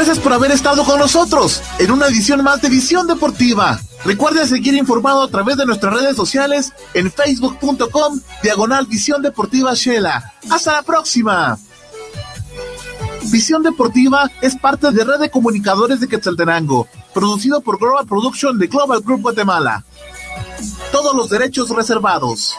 Gracias 0.00 0.20
por 0.20 0.32
haber 0.32 0.50
estado 0.50 0.82
con 0.82 0.98
nosotros 0.98 1.60
en 1.78 1.90
una 1.90 2.06
edición 2.06 2.42
más 2.42 2.62
de 2.62 2.70
Visión 2.70 3.06
Deportiva. 3.06 3.78
Recuerde 4.02 4.48
seguir 4.48 4.72
informado 4.72 5.22
a 5.22 5.28
través 5.28 5.58
de 5.58 5.66
nuestras 5.66 5.92
redes 5.92 6.16
sociales 6.16 6.72
en 6.94 7.12
facebook.com 7.12 8.18
diagonal 8.42 8.86
Visión 8.86 9.20
Deportiva 9.20 9.74
Shela. 9.74 10.32
Hasta 10.48 10.72
la 10.72 10.82
próxima. 10.84 11.58
Visión 13.24 13.62
Deportiva 13.62 14.30
es 14.40 14.56
parte 14.56 14.90
de 14.90 15.04
Red 15.04 15.20
de 15.20 15.30
Comunicadores 15.30 16.00
de 16.00 16.08
Quetzaltenango, 16.08 16.88
producido 17.12 17.60
por 17.60 17.78
Global 17.78 18.06
Production 18.06 18.58
de 18.58 18.68
Global 18.68 19.02
Group 19.02 19.20
Guatemala. 19.20 19.84
Todos 20.92 21.14
los 21.14 21.28
derechos 21.28 21.68
reservados. 21.68 22.54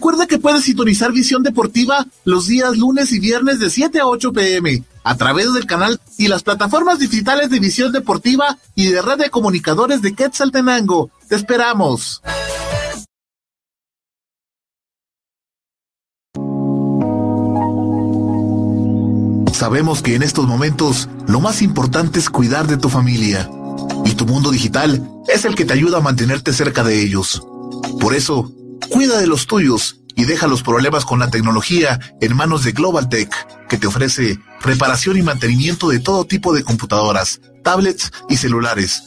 Recuerda 0.00 0.26
que 0.26 0.38
puedes 0.38 0.64
sintonizar 0.64 1.12
Visión 1.12 1.42
Deportiva 1.42 2.06
los 2.24 2.46
días 2.46 2.74
lunes 2.78 3.12
y 3.12 3.20
viernes 3.20 3.58
de 3.58 3.68
7 3.68 4.00
a 4.00 4.06
8 4.06 4.32
pm 4.32 4.82
a 5.04 5.14
través 5.18 5.52
del 5.52 5.66
canal 5.66 6.00
y 6.16 6.28
las 6.28 6.42
plataformas 6.42 6.98
digitales 6.98 7.50
de 7.50 7.60
Visión 7.60 7.92
Deportiva 7.92 8.56
y 8.74 8.86
de 8.86 9.02
Red 9.02 9.18
de 9.18 9.28
Comunicadores 9.28 10.00
de 10.00 10.14
Quetzaltenango. 10.14 11.10
Te 11.28 11.36
esperamos. 11.36 12.22
Sabemos 19.52 20.00
que 20.00 20.14
en 20.14 20.22
estos 20.22 20.46
momentos 20.46 21.10
lo 21.28 21.40
más 21.40 21.60
importante 21.60 22.18
es 22.18 22.30
cuidar 22.30 22.66
de 22.66 22.78
tu 22.78 22.88
familia 22.88 23.50
y 24.06 24.14
tu 24.14 24.24
mundo 24.24 24.50
digital 24.50 25.06
es 25.28 25.44
el 25.44 25.54
que 25.54 25.66
te 25.66 25.74
ayuda 25.74 25.98
a 25.98 26.00
mantenerte 26.00 26.54
cerca 26.54 26.82
de 26.84 27.02
ellos. 27.02 27.46
Por 28.00 28.14
eso, 28.14 28.50
cuida 28.88 29.18
de 29.18 29.26
los 29.26 29.46
tuyos 29.46 30.00
y 30.16 30.24
deja 30.24 30.46
los 30.46 30.62
problemas 30.62 31.04
con 31.04 31.20
la 31.20 31.30
tecnología 31.30 31.98
en 32.20 32.36
manos 32.36 32.64
de 32.64 32.72
Global 32.72 33.08
Tech, 33.08 33.30
que 33.68 33.78
te 33.78 33.86
ofrece 33.86 34.38
reparación 34.60 35.16
y 35.16 35.22
mantenimiento 35.22 35.88
de 35.88 36.00
todo 36.00 36.24
tipo 36.24 36.52
de 36.52 36.64
computadoras, 36.64 37.40
tablets 37.62 38.10
y 38.28 38.36
celulares, 38.36 39.02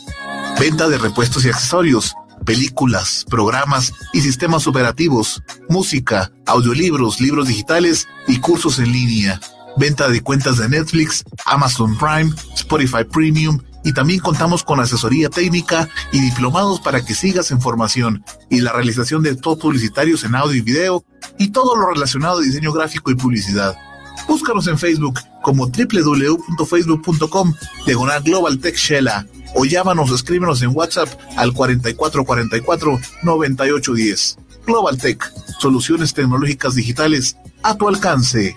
venta 0.59 0.87
de 0.87 0.97
repuestos 0.97 1.45
y 1.45 1.49
accesorios, 1.49 2.15
películas, 2.45 3.25
programas 3.29 3.93
y 4.13 4.21
sistemas 4.21 4.67
operativos, 4.67 5.43
música, 5.69 6.31
audiolibros, 6.45 7.21
libros 7.21 7.47
digitales 7.47 8.07
y 8.27 8.39
cursos 8.39 8.79
en 8.79 8.91
línea. 8.91 9.39
Venta 9.77 10.07
de 10.07 10.21
cuentas 10.21 10.57
de 10.57 10.69
Netflix, 10.69 11.23
Amazon 11.45 11.97
Prime, 11.97 12.31
Spotify 12.55 13.03
Premium 13.03 13.59
y 13.83 13.93
también 13.93 14.19
contamos 14.19 14.63
con 14.63 14.79
asesoría 14.79 15.29
técnica 15.29 15.89
y 16.11 16.19
diplomados 16.19 16.79
para 16.79 17.03
que 17.03 17.13
sigas 17.13 17.51
en 17.51 17.61
formación 17.61 18.23
y 18.49 18.61
la 18.61 18.71
realización 18.71 19.23
de 19.23 19.33
spots 19.33 19.61
publicitarios 19.61 20.23
en 20.23 20.35
audio 20.35 20.55
y 20.55 20.61
video 20.61 21.05
y 21.37 21.49
todo 21.49 21.75
lo 21.75 21.87
relacionado 21.87 22.39
a 22.39 22.41
diseño 22.41 22.71
gráfico 22.71 23.11
y 23.11 23.15
publicidad. 23.15 23.75
Búscanos 24.27 24.67
en 24.67 24.77
Facebook 24.77 25.19
como 25.41 25.67
www.facebook.com 25.67 27.53
diagonal 27.85 28.23
Global 28.23 28.59
Tech 28.59 28.75
Shella 28.75 29.27
o 29.55 29.65
llámanos 29.65 30.11
o 30.11 30.15
escríbenos 30.15 30.61
en 30.61 30.71
WhatsApp 30.73 31.09
al 31.35 31.53
4444 31.53 32.99
9810. 33.23 34.37
Global 34.65 34.97
Tech, 34.97 35.31
soluciones 35.59 36.13
tecnológicas 36.13 36.75
digitales 36.75 37.35
a 37.63 37.75
tu 37.75 37.89
alcance. 37.89 38.55